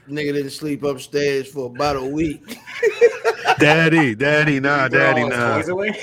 [0.07, 2.57] didn't, nigga didn't sleep upstairs for about a week.
[3.59, 5.61] Daddy, daddy, nah, daddy, nah.
[5.67, 5.95] Move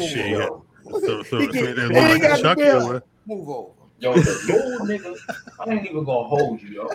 [0.00, 0.40] Shit.
[0.40, 0.60] over.
[1.00, 2.82] So, so, He so get- that he look like got the Chucky bill.
[2.88, 3.06] or what?
[3.26, 3.72] Move over.
[3.98, 5.16] Yo, the little nigga,
[5.60, 6.90] I ain't even gonna hold you, yo.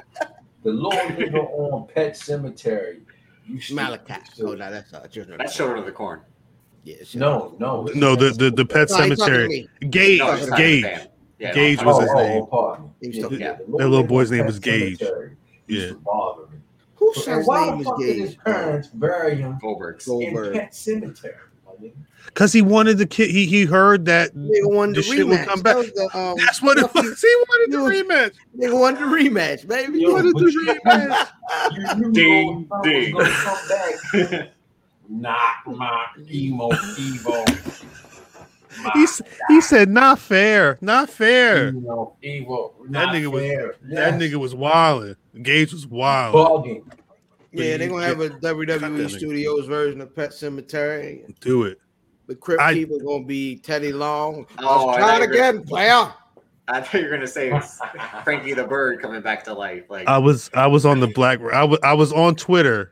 [0.64, 3.02] The little nigga on Pet Cemetery
[3.48, 3.82] You stupid.
[3.84, 4.14] Malachi.
[4.34, 5.38] So- Oh, no, that's uh, children.
[5.38, 6.22] That's Children of the Corn.
[6.84, 9.70] Yeah, No, no, No, the the, the pet No, he's talking to cemetery.
[9.90, 10.86] Gage, No, it's Gage.
[11.40, 12.42] Yeah, Gage no, was oh, his oh, name.
[12.42, 12.86] Oh, pardon.
[13.02, 13.12] me.
[13.12, 14.98] He was Yeah, That little boy's name was Gage.
[15.00, 15.90] Cemetery used Yeah.
[15.90, 16.58] to bother me.
[16.96, 20.08] Whose And son's why name the is fuck did his parents bury him Goldberg's.
[20.08, 20.54] In Goldberg.
[20.56, 21.36] Pet Cemetery?
[21.82, 21.94] My nigga?
[22.26, 23.30] Because he wanted the kid.
[23.32, 25.76] He he heard that Nigga wanted the the shit will come back.
[25.78, 27.22] That the, um, That's what it was.
[27.22, 28.34] He wanted the rematch.
[28.58, 29.98] Nigga wanted the rematch, baby.
[29.98, 31.98] He Yo, wanted but the rematch.
[31.98, 33.16] You knew Ding, ding.
[33.18, 34.48] come.
[35.10, 37.46] Not my emo Evo.
[38.82, 42.72] My He s- he said, "Not fair, not fair." emo Evo.
[42.84, 43.76] That Not nigga was- fair.
[43.90, 45.16] That nigga was wilding.
[45.42, 46.34] Gage was wild.
[46.36, 46.84] bugging.
[47.54, 49.10] Yeah, they're gonna have a WWE.
[49.10, 51.38] Studios version of Pet Sematary.
[51.42, 51.80] Do it.
[52.28, 54.46] The Crypt I- Keeper gonna be Teddy Long.
[54.60, 56.14] Oh, Let's I try thought it you were- again, player.
[56.68, 57.52] I thought you were gonna say
[58.24, 59.84] Frankie the Bird coming back to life.
[59.90, 61.42] Like I was I was on the black.
[61.42, 62.92] I was I was on Twitter,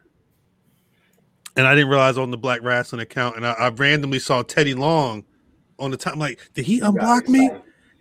[1.55, 4.73] and I didn't realize on the Black Wrestling account, and I, I randomly saw Teddy
[4.73, 5.23] Long
[5.77, 6.19] on the time.
[6.19, 7.49] Like, did he unblock me?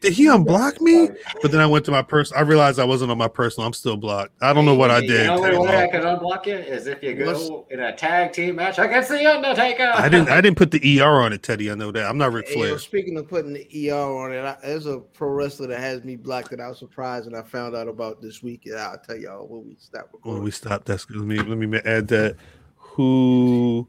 [0.00, 1.08] Did he unblock me?
[1.42, 2.38] But then I went to my personal.
[2.38, 3.66] I realized I wasn't on my personal.
[3.66, 4.32] I'm still blocked.
[4.40, 5.10] I don't know what I did.
[5.10, 5.28] The did.
[5.54, 5.90] only way I Long.
[5.90, 9.26] can unblock you is if you Let's- go in a tag team match against the
[9.26, 9.90] Undertaker.
[9.94, 10.28] I didn't.
[10.28, 11.68] I didn't put the ER on it, Teddy.
[11.70, 12.06] I know that.
[12.08, 12.78] I'm not Ric Hey, yo, Flair.
[12.78, 16.14] speaking of putting the ER on it, I, there's a pro wrestler that has me
[16.14, 18.62] blocked that I was surprised and I found out about this week.
[18.66, 21.76] Yeah, I'll tell y'all when we stop When we stop, that's let me let me
[21.84, 22.36] add that.
[22.76, 23.88] Who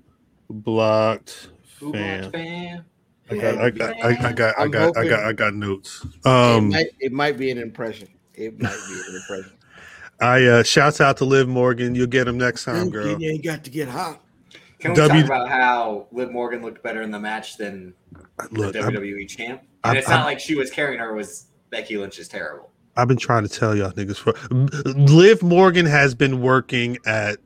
[0.49, 1.49] blocked
[1.79, 2.21] Who fan?
[2.21, 2.85] wants fan?
[3.31, 6.05] I got, I got, I, I got, I got, I got, I got notes.
[6.05, 8.07] it, Um, might, it might be an impression.
[8.33, 9.51] It might be an impression.
[10.21, 11.95] I uh shouts out to Liv Morgan.
[11.95, 13.19] You'll get him next time, girl.
[13.19, 14.21] You ain't got to get hot.
[14.79, 17.93] Can we W- talk about how Liv Morgan looked better in the match than
[18.51, 19.61] Look, the I've, WWE champ?
[19.83, 21.13] I'm- And it's I'm- not like she was carrying her.
[21.13, 22.69] Was Becky Lynch is terrible?
[22.97, 24.33] I've been trying to tell y'all niggas for
[24.83, 27.37] Liv Morgan has been working at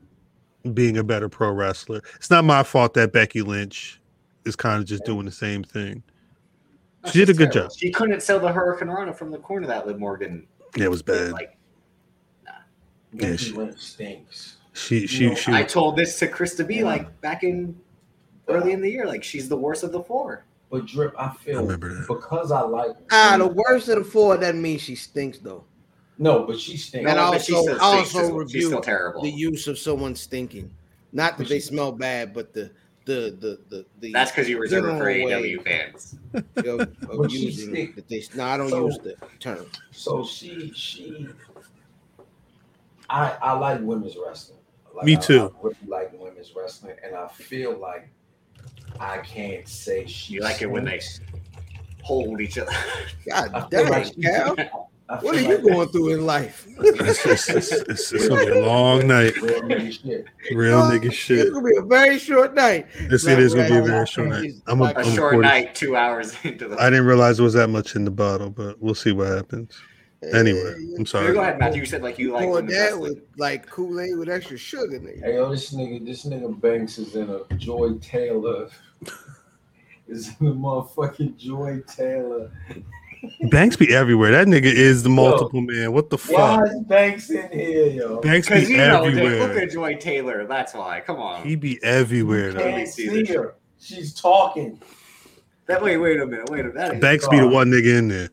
[0.74, 2.02] being a better pro wrestler.
[2.16, 4.00] It's not my fault that Becky Lynch
[4.45, 6.03] is kind of just doing the same thing.
[7.03, 7.70] No, She did a good terrible.
[7.70, 7.78] job.
[7.78, 11.32] She couldn't sell the hurricanrana from the corner that Liv Morgan Yeah, it was did.
[11.32, 11.32] bad.
[11.34, 11.57] Like
[12.45, 12.52] Yeah,
[13.32, 14.57] Becky she- stinks.
[14.76, 15.52] She, she, No, she.
[15.52, 16.86] I told this to Krista B Yeah.
[16.86, 17.80] like back in
[18.48, 19.06] early in the year.
[19.06, 20.45] Like she's the worst of the four.
[20.72, 22.07] But drip, I I feel remember that.
[22.07, 25.65] because I like Ah, the worst of the four doesn't mean she stinks though.
[26.18, 27.07] No, but she stinks.
[27.10, 28.11] And also- but she still also stinks.
[28.11, 29.22] She's- she's rebuke still terrible.
[29.22, 30.72] The use of someone stinking,
[31.11, 32.72] not that they smell bad, but the
[33.06, 36.16] the the the, the That's because you reserve it for general AEW way fans.
[36.34, 37.96] of, of But she using stink.
[37.96, 38.24] that they.
[38.36, 39.66] No, I don't So- use the term.
[39.92, 41.28] So she she
[43.10, 44.60] I I like women's wrestling.
[44.96, 45.54] Like, Me too.
[45.56, 48.08] I really like women's wrestling, and I feel like
[49.00, 51.02] I can't say she You like it when they
[52.04, 52.72] hold each other.
[53.28, 54.90] God feel dang, like- Cal.
[55.14, 56.68] I What feel are you like going through in life?
[56.80, 59.35] It's, it's, it's, it's, it's gonna be a long night.
[59.38, 60.26] Real nigga shit.
[60.53, 62.88] Real nigga It's gonna be a very short night.
[63.10, 64.52] This it is gonna be a very short night.
[64.68, 65.41] I'm a, A I'm short recording.
[65.41, 66.77] night, two hours into the.
[66.80, 69.80] I didn't realize there was that much in the bottle, but we'll see what happens.
[70.34, 71.34] Anyway, I'm sorry.
[71.34, 71.81] Go ahead, Matthew.
[71.81, 73.02] You said like you like Pour that wrestling.
[73.02, 75.22] with like Kool Aid with extra sugar, nigga.
[75.22, 78.69] Hey yo, this nigga, this nigga Banks is in a Joy Taylor.
[80.07, 82.52] is in a motherfucking Joy Taylor.
[83.50, 84.32] Banks be everywhere.
[84.32, 85.94] That nigga is the multiple man.
[85.94, 86.38] What the fuck?
[86.38, 86.68] Why fuck?
[86.76, 88.20] is Banks in here, yo?
[88.22, 89.60] Banks Because be you know, look everywhere.
[89.60, 90.45] at Joy Taylor.
[90.45, 91.00] That's why.
[91.02, 91.44] Come on.
[91.44, 92.50] He be everywhere.
[92.50, 93.56] You Can't can't see see her.
[93.80, 94.82] She's talking.
[95.68, 96.76] That wait, wait a minute, wait a minute.
[96.76, 98.30] That is- Banks be the one nigga in there.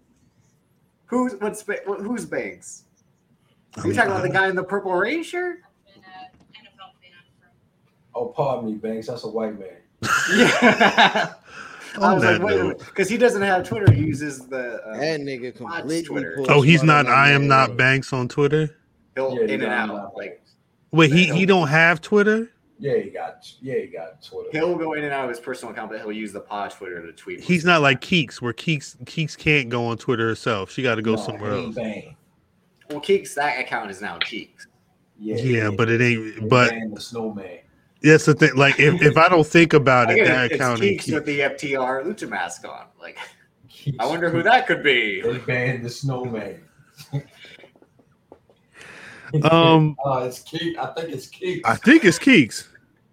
[1.07, 2.85] Who's what's who's Banks?
[3.77, 5.61] Are you talking about the guy in the purple rain shirt?
[5.95, 7.51] and NFL fan from
[8.15, 9.07] Oh, pardon me, Banks.
[9.07, 9.69] That's a white man.
[10.37, 11.35] Yeah.
[11.99, 12.79] I On was like, wait note.
[12.79, 13.91] because he doesn't have Twitter.
[13.93, 14.83] He uses the.
[14.85, 16.03] Uh, That nigga completely.
[16.03, 16.37] Twitter.
[16.49, 17.07] Oh, he's not.
[17.07, 18.77] I am not Banks on Twitter.
[19.17, 19.91] he'll Yeah, in you and out.
[19.91, 20.11] him.
[20.15, 20.43] Like
[20.93, 22.51] Wait, he he don't have Twitter.
[22.79, 23.47] Yeah, he got.
[23.61, 24.49] Yeah, he got Twitter.
[24.53, 27.05] he'll go in and out of his personal account, but he'll use the pod Twitter
[27.05, 27.41] to tweet.
[27.41, 30.71] He's not like Keeks, where Keeks Keeks can't go on Twitter herself.
[30.71, 31.75] She got to go No, somewhere he else.
[31.75, 32.15] banned.
[32.89, 34.67] Well, Keeks, that account is now Keeks.
[35.19, 36.49] Yeah, Yeah, but it ain't.
[36.49, 37.59] But banned the snowman.
[38.03, 38.55] That's the thing.
[38.57, 41.25] Like if, if I don't think about it, that it, it's account ain't Keeks with
[41.27, 42.87] the FTR Lucha mask on.
[43.01, 43.19] Like,
[43.99, 45.21] I wonder who that could be.
[45.21, 46.63] They banned the snowman.
[49.45, 50.77] Um, uh, it's Keek.
[50.79, 51.61] I think it's Keeks.
[51.65, 52.69] I think it's Keeks.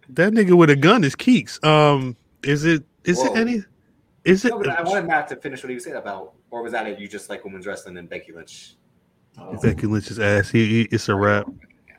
[0.10, 1.64] That nigga with a gun is Keeks.
[1.66, 2.84] Um, is it?
[3.04, 3.34] Is Whoa.
[3.34, 3.64] it any?
[4.24, 4.50] Is it?
[4.50, 6.88] No, but I wanted Matt to finish what he was saying about, or was that
[6.88, 7.00] it?
[7.00, 8.76] You just like women's wrestling and Becky Lynch?
[9.38, 10.50] Oh, Becky Lynch's ass.
[10.50, 11.48] He, he- it's a wrap.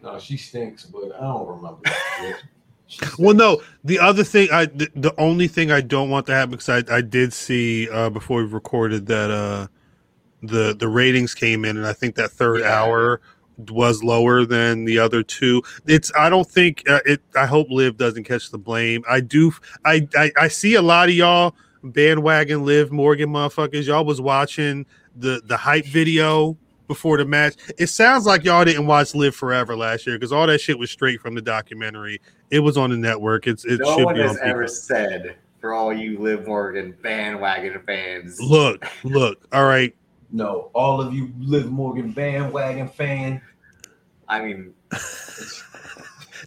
[0.03, 1.81] no, she stinks, but I don't remember.
[3.19, 3.63] Well, no.
[3.85, 6.97] The other thing, I the, the only thing I don't want to happen because I,
[6.97, 9.67] I did see uh, before we recorded that uh,
[10.43, 12.81] the the ratings came in, and I think that third Yeah.
[12.83, 13.21] hour
[13.71, 15.63] was lower than the other two.
[15.87, 17.21] It's I don't think uh, it.
[17.37, 19.05] I hope Liv doesn't catch the blame.
[19.09, 19.53] I do.
[19.85, 23.87] I I, I see a lot of y'all bandwagon Liv Morgan motherfuckers.
[23.87, 24.87] Y'all was watching
[25.17, 26.57] the the hype video
[26.89, 27.55] before the match.
[27.79, 30.91] It sounds like y'all didn't watch Liv Forever last year because all that shit was
[30.91, 32.21] straight from the documentary.
[32.51, 33.47] It was on the network.
[33.47, 34.77] It's it no should one be on has ever Peacock.
[34.77, 38.41] said for all you Liv Morgan bandwagon fans.
[38.41, 39.47] Look, look.
[39.53, 39.95] All right.
[40.31, 43.41] No, all of you Liv Morgan bandwagon fan.
[44.29, 44.75] I mean,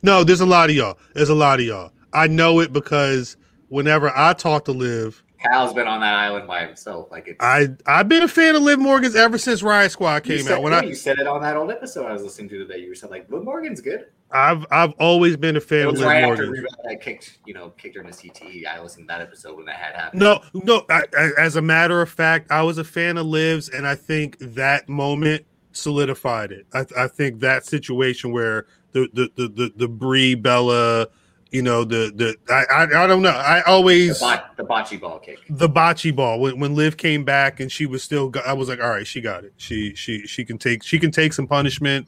[0.03, 0.97] No, there's a lot of y'all.
[1.13, 1.91] There's a lot of y'all.
[2.13, 3.37] I know it because
[3.69, 7.11] whenever I talk to Liv, Cal's been on that island by himself.
[7.11, 7.37] Like it's.
[7.39, 10.63] I I've been a fan of Liv Morgan's ever since Riott Squad came said, out.
[10.63, 12.79] When yeah, I you said it on that old episode I was listening to today.
[12.79, 14.07] You said like Liv Morgan's good.
[14.31, 16.49] I've I've always been a fan of Liv right Morgan.
[16.49, 18.65] Reba had kicked, you know, kicked her in the CTE.
[18.67, 20.21] I listened to that episode when that had happened.
[20.21, 20.85] No, no.
[20.89, 23.95] I, I, as a matter of fact, I was a fan of Liv's, and I
[23.95, 26.65] think that moment solidified it.
[26.73, 31.07] I, I think that situation where the the the the, the Brie Bella,
[31.51, 33.29] you know, the the I, I I don't know.
[33.29, 35.39] I The, always bot, the bocce ball kick.
[35.49, 38.31] the bocce ball when, when Liv came back and she was still.
[38.45, 39.53] I was like, all right, she got it.
[39.57, 42.07] She she she can take she can take some punishment.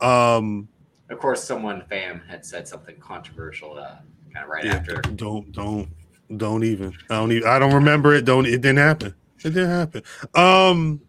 [0.00, 0.68] Um,
[1.08, 3.96] Of course, someone fam had said something controversial, uh,
[4.32, 4.76] kind of right Yeah.
[4.76, 5.02] after.
[5.16, 5.88] don't don't
[6.36, 9.12] don't even i don't even i don't remember it don't it didn't happen
[9.44, 10.00] it didn't happen
[10.36, 11.00] um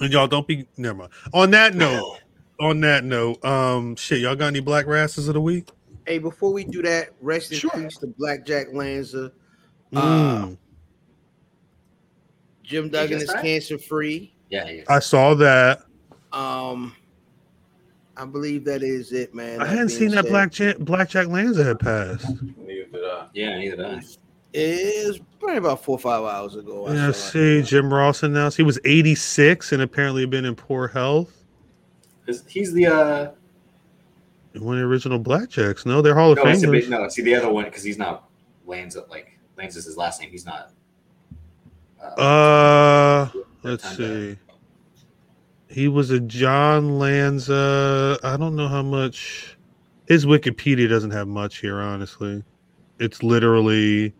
[0.00, 2.18] and y'all don't be never mind on that note
[2.60, 5.68] on that note um shit y'all got any black rasses of the week
[6.06, 7.70] Hey, before we do that, rest in Sure.
[7.70, 9.32] peace to Blackjack Lanza.
[9.92, 10.56] Mm,
[12.62, 14.32] Jim Duggan is cancer free.
[14.50, 14.82] Yeah, yeah.
[14.88, 15.82] i saw that
[16.32, 16.94] Um,
[18.16, 19.60] I believe that is it, man.
[19.60, 23.26] i That hadn't seen that said, black Jack, blackjack lanza had passed Neither did I.
[23.34, 24.00] Yeah, neither did I.
[24.52, 26.86] It was probably about four or five hours ago.
[26.86, 27.62] I yeah see it.
[27.66, 31.32] jim ross announced he was 86 and apparently been in poor health
[32.48, 33.30] He's the uh
[34.58, 37.34] one of the original blackjacks no they're hall of no, famers bit, no, see the
[37.34, 38.28] other one because he's not
[38.66, 40.30] Lanza like Lanza's his last name.
[40.30, 40.70] He's not.
[42.00, 43.30] Uh, Uh,
[43.62, 44.36] let's see.
[45.68, 48.18] He was a John Lanza.
[48.22, 49.56] I don't know how much.
[50.06, 52.44] His Wikipedia doesn't have much here, honestly.
[52.98, 54.14] It's literally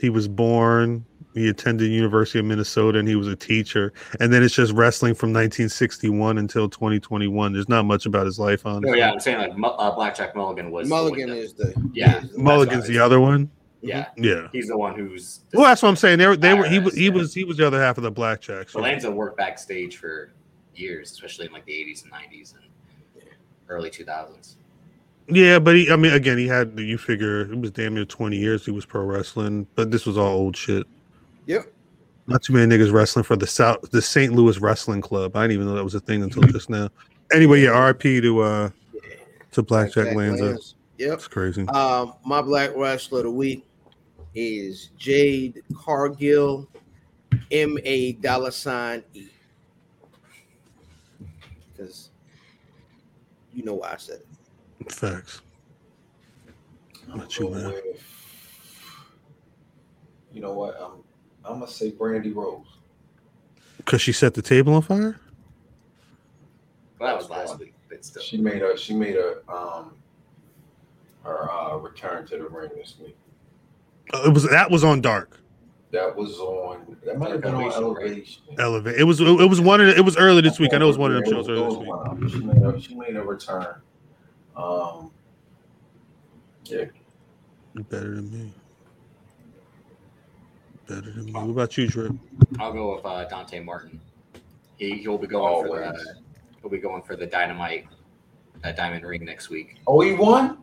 [0.00, 1.04] he was born.
[1.36, 3.92] He attended University of Minnesota and he was a teacher.
[4.20, 7.52] And then it's just wrestling from 1961 until 2021.
[7.52, 8.80] There's not much about his life, on.
[8.80, 11.52] no, yeah, I'm saying like Mu- uh, Blackjack Mulligan was the one Mulligan that- is
[11.52, 12.22] the Yeah.
[12.24, 13.50] is the- Mulligan's the other one.
[13.82, 14.06] yeah.
[14.16, 14.48] Yeah.
[14.50, 15.40] He's the one who's.
[15.52, 16.18] Well, that's what I'm saying.
[16.18, 16.36] They were.
[16.38, 16.66] They were.
[16.66, 16.94] He was.
[16.94, 17.34] He was.
[17.34, 18.72] He was the other half of the blackjacks.
[18.72, 20.32] But Lanza worked backstage for
[20.74, 23.24] years, especially in like the 80s and 90s and
[23.68, 24.56] early 2000s.
[25.28, 28.36] Yeah, but he, I mean, again, he had you figure it was damn near twenty
[28.38, 30.86] years he was pro wrestling, but this was all old shit.
[31.46, 31.72] Yep.
[32.26, 34.32] Not too many niggas wrestling for the South, the St.
[34.32, 35.36] Louis Wrestling Club.
[35.36, 36.88] I didn't even know that was a thing until just now.
[37.32, 38.70] Anyway, yeah, RP to uh
[39.52, 40.44] to Blackjack Lanza.
[40.44, 40.74] Lanza.
[40.98, 41.10] Yep.
[41.10, 41.66] That's crazy.
[41.68, 43.64] Um, my black wrestler of the week
[44.34, 46.68] is Jade Cargill,
[47.50, 49.28] M A dollar sign E.
[51.72, 52.10] Because
[53.52, 54.20] you know why I said
[54.80, 54.92] it.
[54.92, 55.42] Facts.
[57.12, 57.66] I'm What you, man?
[57.66, 58.02] with-
[60.32, 60.76] You know what?
[60.80, 61.02] I'm
[61.46, 62.66] I'm gonna say Brandy Rose.
[63.78, 65.20] Because she set the table on fire.
[66.98, 68.22] Well, that was last week, but still.
[68.22, 69.92] She made a she made a um
[71.22, 73.16] her uh return to the ring this week.
[74.12, 75.38] Uh, It was that was on Dark
[75.90, 78.04] That was on that might have been on Elevation, right?
[78.04, 78.42] Elevation.
[78.58, 78.96] Elevate.
[78.96, 80.72] It was it was one of the, it was early this week.
[80.72, 81.88] I know it was one of them shows early this week.
[81.88, 82.28] one of them.
[82.28, 83.74] She made a she made a return.
[84.56, 85.10] Um
[86.64, 87.00] yeah, Better than
[87.76, 87.82] me.
[87.90, 88.52] Better than me.
[90.88, 92.12] What about you, Drip?
[92.58, 94.00] I'll go with uh, Dante Martin.
[94.76, 96.14] He he'll be going for the
[96.60, 97.86] he'll be going for the dynamite
[98.64, 99.80] uh, diamond ring next week.
[99.86, 100.58] Oh, he won?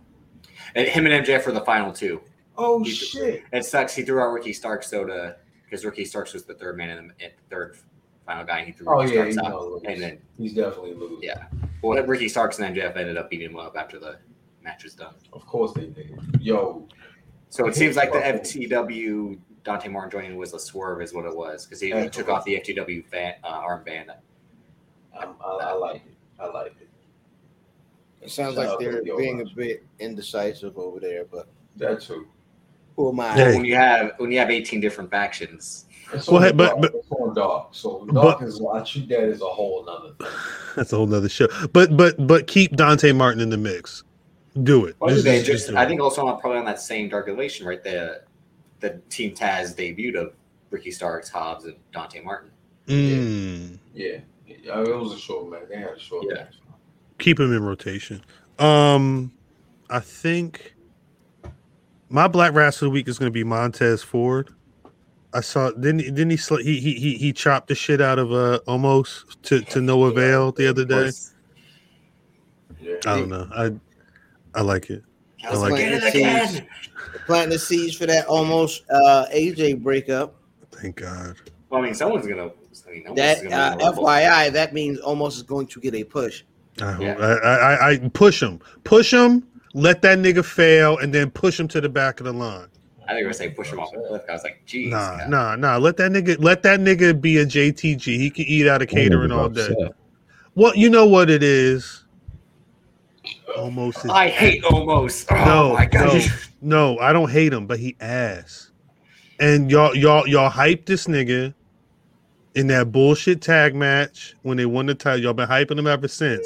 [0.76, 2.22] And him and MJF for the final two.
[2.58, 3.44] Oh He's- shit.
[3.52, 3.96] It sucks.
[3.96, 5.36] He threw out Ricky Starks though to
[5.66, 7.78] because Ricky Starks was the third man in the, and third
[8.26, 8.60] final guy.
[8.60, 11.24] And he threw Oh Ricky yeah, Starks he's out, and then He's definitely losing.
[11.24, 11.46] Yeah.
[11.82, 14.18] well, Ricky Starks and MJF ended up beating him up after the
[14.64, 15.16] match was done.
[15.34, 16.12] Of course they did.
[16.40, 16.88] Yo,
[17.50, 21.36] So it seems like the FTW Dante Martin joining was a swerve, is what it
[21.36, 24.08] was, because he, he took off the FTW fan, uh, armband.
[25.18, 26.14] I'm, I, I like it.
[26.40, 26.90] I like it.
[28.22, 32.26] It sounds Shout like they're the being a bit indecisive over there, but that's who.
[32.96, 33.34] who am I?
[33.34, 33.54] Hey.
[33.56, 36.82] When you have when you have 18 different factions, It's Well, hey, but- dark.
[36.82, 37.68] but- it's on dark.
[37.72, 40.28] So but- is I treat that as a whole nother thing.
[40.76, 41.48] That's a whole nother show.
[41.74, 44.04] But but but keep Dante Martin in the mix.
[44.64, 44.96] Do it.
[45.00, 45.88] Well, Just- just- just, just do I it.
[45.88, 47.84] think also on probably on that same Dark Elevation, right?
[47.84, 48.22] The
[48.84, 50.34] the Team Taz debuted of
[50.70, 52.52] Ricky Starks, Hobbs, and Dante Martin.
[52.88, 53.80] Mm.
[53.96, 55.64] Yeah, yeah, it was a short match.
[55.70, 56.36] They had a short Yeah.
[56.44, 56.56] match.
[57.18, 58.22] Keep him in rotation.
[58.60, 59.32] Um,
[59.90, 60.76] I think
[62.10, 64.50] my Black Wrestler of the Week is going to be Montez Ford.
[65.34, 68.20] I saw didn't he- didn't he sl- he he he, he chopped the shit out
[68.20, 71.10] of uh Omos to to no avail the other day.
[72.82, 73.48] Yeah, I don't know.
[73.56, 73.72] I
[74.54, 75.04] I like it.
[75.46, 76.14] I was like like, it.
[76.14, 76.68] get.
[77.26, 80.36] Planting the seeds for that Omos uh, AJ breakup.
[80.72, 81.36] Thank God.
[81.70, 82.52] Well, I mean, someone's gonna.
[82.88, 84.04] I mean, no That gonna uh, win the Rumble.
[84.04, 86.44] FYI, that means Omos is going to get a push.
[86.82, 87.16] I, Yeah.
[87.18, 91.60] I, I I I push him, push him, let that nigga fail, and then push
[91.60, 92.68] him to the back of the line.
[93.08, 94.22] I think you were gonna say push him off the cliff.
[94.30, 94.92] I was like, geez.
[94.92, 95.30] Nah, God.
[95.30, 95.78] nah, nah.
[95.78, 98.06] Let that nigga let that nigga be a JTG.
[98.06, 99.76] He can eat out of catering all day.
[100.56, 102.03] Well, you know what it is.
[103.58, 104.04] Omos.
[104.06, 105.26] Is, I hate Omos.
[105.32, 106.14] Oh no, my god.
[106.62, 107.00] no, no.
[107.00, 108.72] I don't hate him, but he ass.
[109.40, 111.54] And y'all, y'all, y'all hyped this nigga
[112.56, 115.22] in that bullshit tag match when they won the title.
[115.22, 116.46] Y'all been hyping him ever since.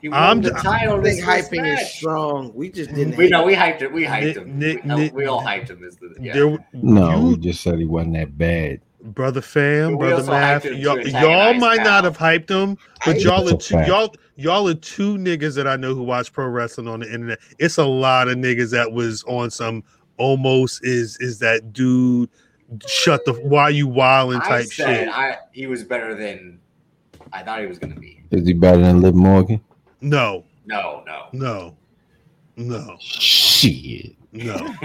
[0.00, 0.98] He won I'm the j- title.
[1.00, 2.52] I think this first hyping is strong.
[2.54, 3.16] We just didn't.
[3.16, 3.92] We know we hyped it.
[3.92, 4.58] We hyped Nick- him.
[4.58, 5.84] Nick- we, no, Nick- we all hyped him.
[5.84, 6.32] As the yeah.
[6.32, 8.80] There, No, you- we just said he wasn't that bad.
[9.02, 10.62] Brother fam, brother also math.
[10.62, 11.84] hyped him to Y'all, y'all might Cal.
[11.84, 13.88] not have hyped him, but I- y'all are two, fact.
[13.88, 17.38] y'all y'all are two niggas that I know who watch pro wrestling on the internet.
[17.58, 19.82] It's a lot of niggas that was on some
[20.18, 22.30] almost is is that dude
[22.86, 25.08] shut the why you wildin' I type said shit.
[25.08, 26.58] I, he was better than
[27.32, 28.22] I thought he was gonna be.
[28.30, 29.60] Is he better than Liv Morgan?
[30.00, 31.26] No, No, no.
[31.32, 31.76] no,
[32.56, 34.14] no, Shit.
[34.32, 34.78] No.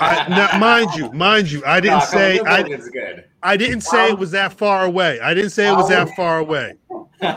[0.00, 2.62] I, now, mind you, mind you, I didn't Nah, come on, say I,
[2.92, 3.24] good.
[3.42, 5.20] I didn't say it was that far away.
[5.20, 6.14] I didn't say it was that oh.
[6.16, 6.74] far away.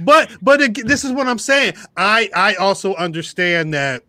[0.00, 1.74] But but ag- this is what I'm saying.
[1.96, 4.04] I I also understand that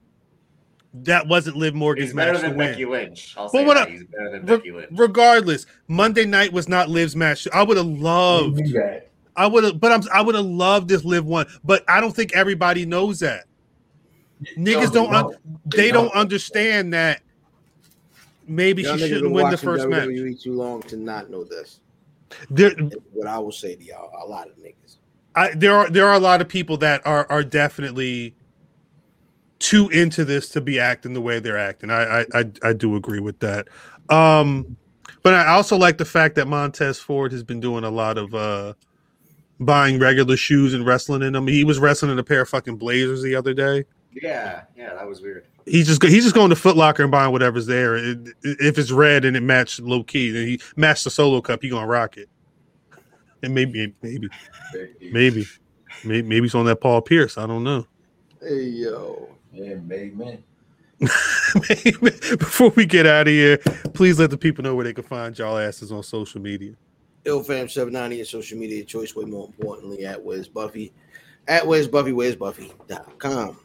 [0.93, 2.71] that wasn't Liv Morgan's He's better match to than win.
[2.71, 3.35] Becky Lynch.
[3.37, 3.87] I'll But what that.
[3.87, 4.89] I- He's better than Re- Becky Lynch.
[4.91, 7.47] regardless, Monday night was not Liv's match.
[7.53, 8.57] I would have loved.
[8.57, 9.11] We knew that.
[9.35, 10.03] I would have, but I'm.
[10.13, 11.47] I would have loved this Liv one.
[11.63, 13.45] But I don't think everybody knows that.
[14.57, 15.13] Niggas don't.
[15.13, 15.35] Un-
[15.65, 17.21] they don't understand that.
[18.47, 20.07] Maybe Y'all she shouldn't win the first match.
[20.09, 21.81] WWE too long to not know this.
[22.49, 22.71] There,
[23.13, 24.97] What I will say to y'all, a lot of niggas.
[25.35, 28.33] I, there are there are a lot of people that are are definitely
[29.59, 31.91] too into this to be acting the way they're acting.
[31.91, 33.67] I I I, I do agree with that.
[34.09, 34.77] Um,
[35.21, 38.33] but I also like the fact that Montez Ford has been doing a lot of
[38.33, 38.73] uh
[39.59, 41.47] buying regular shoes and wrestling in them.
[41.47, 43.85] He was wrestling in a pair of fucking blazers the other day.
[44.11, 45.45] Yeah, yeah, that was weird.
[45.65, 47.95] He's just he's just going to Foot Locker and buying whatever's there.
[47.95, 51.61] It- if it's red and it matched low key, then he matched the solo cup.
[51.61, 52.29] He gonna rock it.
[53.41, 54.27] And maybe maybe
[55.13, 55.45] maybe
[56.03, 57.37] maybe maybe it's on that Paul Pierce.
[57.37, 57.87] I don't know.
[58.41, 60.43] Hey yo, Yeah, made man.
[60.99, 63.57] Before we get out of here,
[63.93, 66.73] please let the people know where they can find y'all asses on social media.
[67.25, 69.15] IlFam790 at social media choice.
[69.15, 70.91] Way more importantly, at Where's Buffy,
[71.47, 73.57] at Where's Buffy, Where's Buffy.com.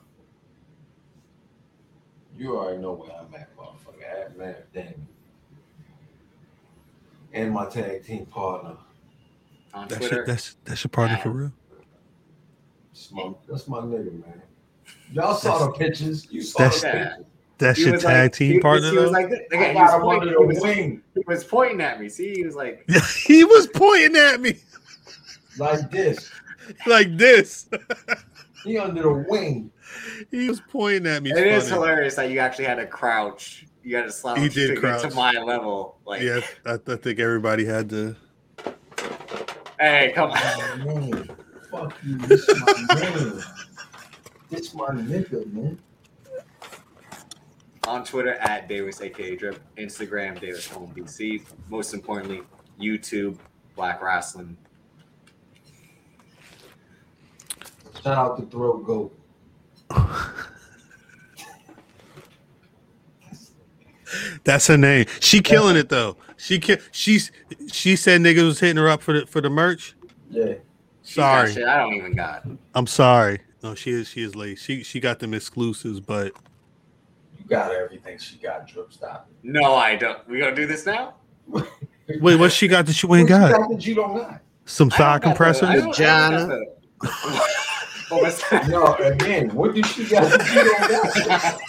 [2.36, 4.22] You already know where I'm at, motherfucker.
[4.26, 5.06] At man, damn.
[7.32, 8.76] And my tag team partner.
[9.72, 10.16] On That's Twitter.
[10.16, 11.52] your, that's that's your partner for real.
[12.92, 14.42] That's my, that's my nigga, man.
[15.12, 16.28] Y'all saw the pictures.
[16.30, 17.24] You saw That's- the pictures.
[17.56, 19.74] That's He your tag like- team he partner He was like, this- I again, he
[19.74, 22.08] got was, pointing, under he, the was, wing he was pointing at me.
[22.08, 22.88] See, he was like,
[23.26, 24.56] he was pointing at me
[25.58, 26.30] like this.
[26.86, 27.68] like this.
[28.64, 29.70] He under the wing.
[30.30, 31.30] He was pointing at me.
[31.30, 31.74] it is funny.
[31.74, 33.66] hilarious that you actually had to crouch.
[33.82, 35.02] You got to slouch He did to get crouch.
[35.02, 35.98] to my level.
[36.06, 38.16] Like, Yeah, I, I think everybody had to.
[39.78, 40.80] hey, come oh, on.
[40.88, 41.30] Oh, man.
[41.70, 42.16] Fuck you.
[42.18, 43.42] This is my man.
[44.50, 45.78] This my nigga, man.
[47.86, 51.42] on Twitter at Davis aka Drip, Instagram Davis Home BC.
[51.68, 52.42] Most importantly,
[52.80, 53.36] YouTube
[53.74, 54.54] Black Rasslin'.
[58.02, 59.18] Shout out to Throat Goat.
[64.44, 65.06] That's her name.
[65.20, 66.16] She killing it though.
[66.36, 67.32] She ki- she's
[67.72, 69.96] she said niggas was hitting her up for the for the merch.
[70.30, 70.54] Yeah.
[71.02, 71.52] She's Sorry.
[71.52, 72.46] shit I don't even got.
[72.74, 73.40] I'm sorry.
[73.62, 74.58] No, she is she is late.
[74.58, 76.32] She she got them exclusives, but
[77.38, 78.92] You got everything she got, Drip.
[78.92, 79.28] Stop.
[79.42, 80.26] No, I don't.
[80.28, 81.14] We gonna do this now?
[82.20, 83.70] wait, what she got that you ain't What you got?
[83.70, 84.40] that you don't got?
[84.66, 85.68] Some I thigh don't compressors?
[85.68, 86.48] I don't- I don't
[87.02, 87.50] Vagina.
[88.08, 88.68] got the- What that?
[88.68, 91.60] No, again, what did she got that you don't got?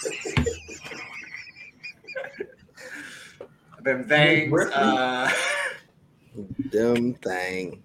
[3.84, 4.52] Them things.
[4.52, 4.72] Ripley?
[4.74, 5.30] Uh,
[6.70, 7.82] Dumb thing.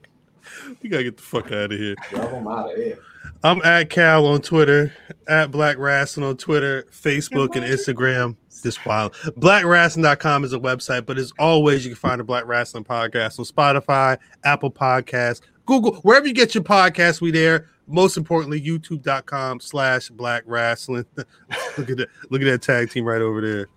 [0.81, 1.95] We gotta get the fuck out of here.
[2.09, 2.97] Drop them out of here.
[3.43, 4.93] I'm at Cal on Twitter,
[5.27, 8.35] at Black Rasslin' on Twitter, Facebook, and Instagram.
[8.63, 9.13] This wild.
[9.13, 13.45] BlackRasslin.com is a website, but as always, you can find the Black Rasslin' Podcast on
[13.45, 17.67] Spotify, Apple Podcasts, Google, wherever you get your podcasts, we there.
[17.91, 21.05] Most importantly, youtube.com slash black rasslin'.
[21.17, 23.67] look at that, look at that tag team right over there.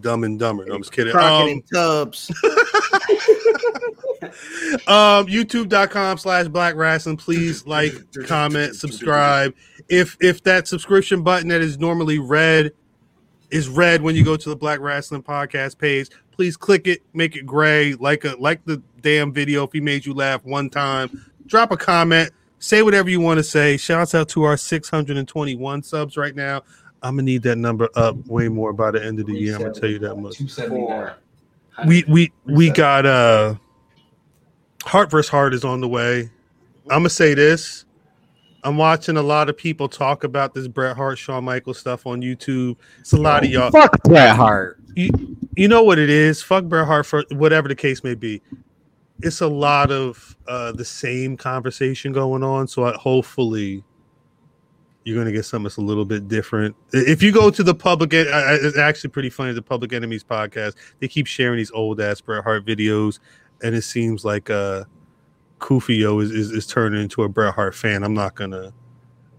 [0.00, 0.64] Dumb and dumber.
[0.64, 1.12] No, I'm just kidding.
[1.12, 2.30] Crockett Um, and Tubbs.
[4.86, 7.92] um youtube.com slash black rasslin' please like
[8.26, 9.54] comment subscribe
[9.88, 12.72] if if that subscription button that is normally red
[13.50, 17.36] is red when you go to the black rasslin' podcast page please click it make
[17.36, 21.10] it gray like a like the damn video if he made you laugh one time
[21.46, 22.30] drop a comment
[22.64, 23.76] say whatever you want to say.
[23.76, 26.62] Shouts out to our 621 subs right now.
[27.02, 29.56] I'm gonna need that number up way more by the end of the year.
[29.56, 30.38] I'm gonna tell you that much.
[30.38, 31.12] 279.
[31.86, 33.56] We we we got uh
[34.84, 36.30] heart versus heart is on the way.
[36.84, 37.84] I'm gonna say this.
[38.62, 42.22] I'm watching a lot of people talk about this bret hart shawn michaels stuff on
[42.22, 42.76] youtube.
[43.00, 44.78] It's a lot of y'all Fuck Bret Hart.
[44.94, 46.42] You, you know what it is.
[46.42, 48.40] Fuck bret hart for whatever the case may be
[49.22, 53.84] it's a lot of uh the same conversation going on so I, hopefully
[55.04, 56.74] you're going to get something that's a little bit different.
[56.92, 59.52] If you go to the public, it's actually pretty funny.
[59.52, 63.20] The Public Enemies podcast, they keep sharing these old ass Bret Hart videos,
[63.62, 64.84] and it seems like uh,
[65.58, 68.02] Kufio is, is is turning into a Bret Hart fan.
[68.02, 68.72] I'm not gonna,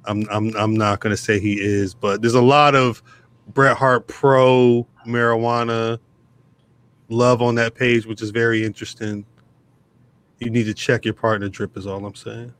[0.05, 3.01] I'm I'm I'm not gonna say he is, but there's a lot of
[3.47, 5.97] Bret Hart pro marijuana
[7.09, 9.25] love on that page, which is very interesting.
[10.39, 12.53] You need to check your partner drip, is all I'm saying.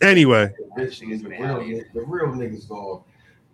[0.00, 3.04] Anyway, the real, nigg- the real niggas go.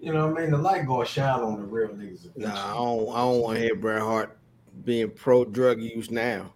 [0.00, 0.50] You know what I mean?
[0.50, 2.26] The light go shine on the real niggas.
[2.26, 2.44] eventually.
[2.44, 4.36] Nah, I don't, I don't want to hear Bret Hart
[4.84, 6.52] being pro drug use now.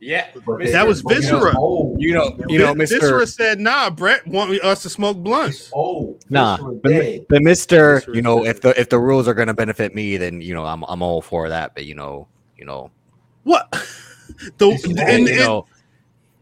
[0.00, 0.26] Yeah.
[0.34, 0.72] But Mr.
[0.72, 1.56] That was but Viscera.
[1.56, 1.98] old.
[1.98, 3.00] You know, you know, Vis- Mr.
[3.00, 6.18] Viscera said, "Nah, Bret want us to smoke blunts." Oh.
[6.28, 8.14] Nah, but, but Mister, Mr.
[8.14, 8.56] you know, Said.
[8.56, 11.22] if the if the rules are gonna benefit me, then you know, I'm I'm all
[11.22, 11.74] for that.
[11.74, 12.28] But you know,
[12.58, 12.90] you know,
[13.44, 13.72] What?
[14.58, 15.62] The It's in, in,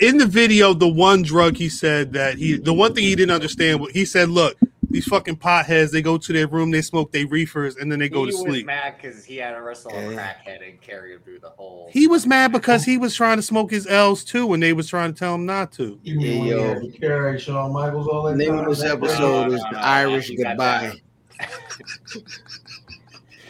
[0.02, 3.30] in the video, the one drug he said that he, the one thing he didn't
[3.34, 4.58] understand, he said, "Look,
[4.90, 8.08] these fucking potheads, they go to their room, they smoke their reefers, and then they
[8.08, 11.14] go he to was sleep." mad because he had to wrestle a crackhead and carry
[11.14, 11.88] him through the whole.
[11.92, 14.88] He was mad because he was trying to smoke his L's too, when they was
[14.88, 16.00] trying to tell him not to.
[16.02, 16.90] Yeah, when yo.
[16.98, 20.30] carry Shawn Michaels all that The name of this episode no, is no, the Irish
[20.30, 20.94] Goodbye.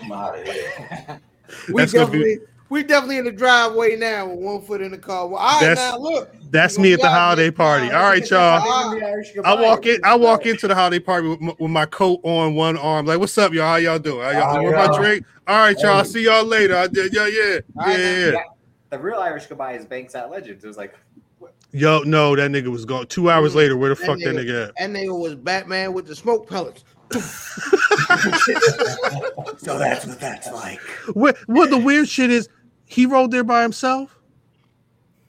[0.02, 1.20] I'm out of here.
[1.68, 4.90] We That's gonna be- definitely, we definitely in the driveway now with one foot in
[4.92, 5.28] the car.
[5.28, 6.34] Well, all right, That's- now look.
[6.50, 7.50] That's me at the holiday me?
[7.50, 7.90] party.
[7.90, 8.60] All right, y'all.
[8.60, 9.02] fine.
[9.44, 10.00] I walk in.
[10.04, 13.04] I walk into the holiday party with my, with my coat on one arm.
[13.06, 13.64] Like, what's up, y'all?
[13.66, 14.22] How y'all doing?
[14.22, 14.98] How y'all, Oh, where my yeah.
[14.98, 15.26] drink?
[15.46, 15.98] All right, y'all.
[16.02, 16.08] Hey.
[16.08, 16.76] See y'all later.
[16.76, 17.12] I did.
[17.14, 18.42] Yeah, yeah, All right, yeah, yeah.
[18.90, 20.64] The real Irish goodbye is Banks at Legends.
[20.64, 20.94] It was like,
[21.72, 23.06] Yo, no, that nigga was gone.
[23.06, 24.74] Two hours later, where the that fuck that nigga- nigga at?
[24.78, 26.84] That nigga was Batman with the smoke pellets.
[29.58, 30.80] so that's what that's like.
[31.14, 31.36] What?
[31.46, 32.48] What the weird shit is?
[32.92, 34.18] He rode there by himself,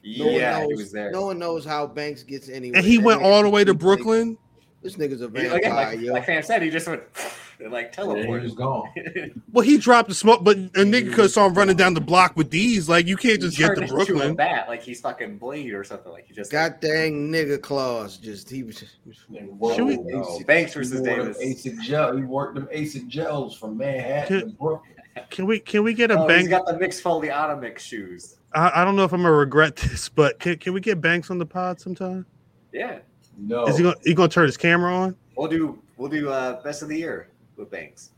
[0.03, 1.11] No one yeah, he knows- was there.
[1.11, 2.77] No one knows how Banks gets anywhere.
[2.79, 4.37] and he That went all the way to completely- Brooklyn.
[4.81, 6.11] This nigga's a He- vampire, Again, like, yo.
[6.13, 7.03] like Fam said, he just went
[7.63, 8.43] and like Yeah, he teleported.
[8.43, 8.89] was gone.
[9.53, 12.01] Well, he dropped the smoke, but a nigga could have saw him running down the
[12.01, 12.89] block with these.
[12.89, 14.35] Like, you can't He just get to into a Brooklyn.
[14.35, 16.11] bat like he's fucking Blade or something.
[16.11, 18.17] Like he just God dang nigga claws.
[18.17, 18.83] Just he was.
[19.31, 20.41] Nigga, whoa, Should we- no.
[20.45, 21.65] Banks He versus wore them Davis.
[21.65, 22.17] Asics gel.
[22.17, 24.92] He worked them Asics gels from Manhattan to Brooklyn.
[25.29, 25.59] Can we?
[25.59, 26.49] Can we get a Oh, he's bank?
[26.49, 27.29] got the mixed Foley
[27.59, 28.37] mix shoes.
[28.53, 31.29] I, I don't know if I'm gonna regret this, but can, can we get Banks
[31.31, 32.25] on the pod sometime?
[32.71, 32.99] Yeah,
[33.37, 33.65] No.
[33.65, 33.95] Is he gonna?
[34.03, 35.15] He gonna turn his camera on?
[35.35, 38.09] we'll do we'll do uh best of the year with Banks.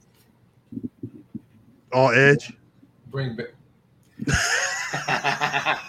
[1.93, 2.53] All edge.
[3.11, 3.47] Bring back.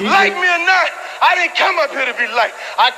[0.00, 0.88] Like me or not,
[1.20, 2.54] I didn't come up here to be liked.
[2.78, 2.92] I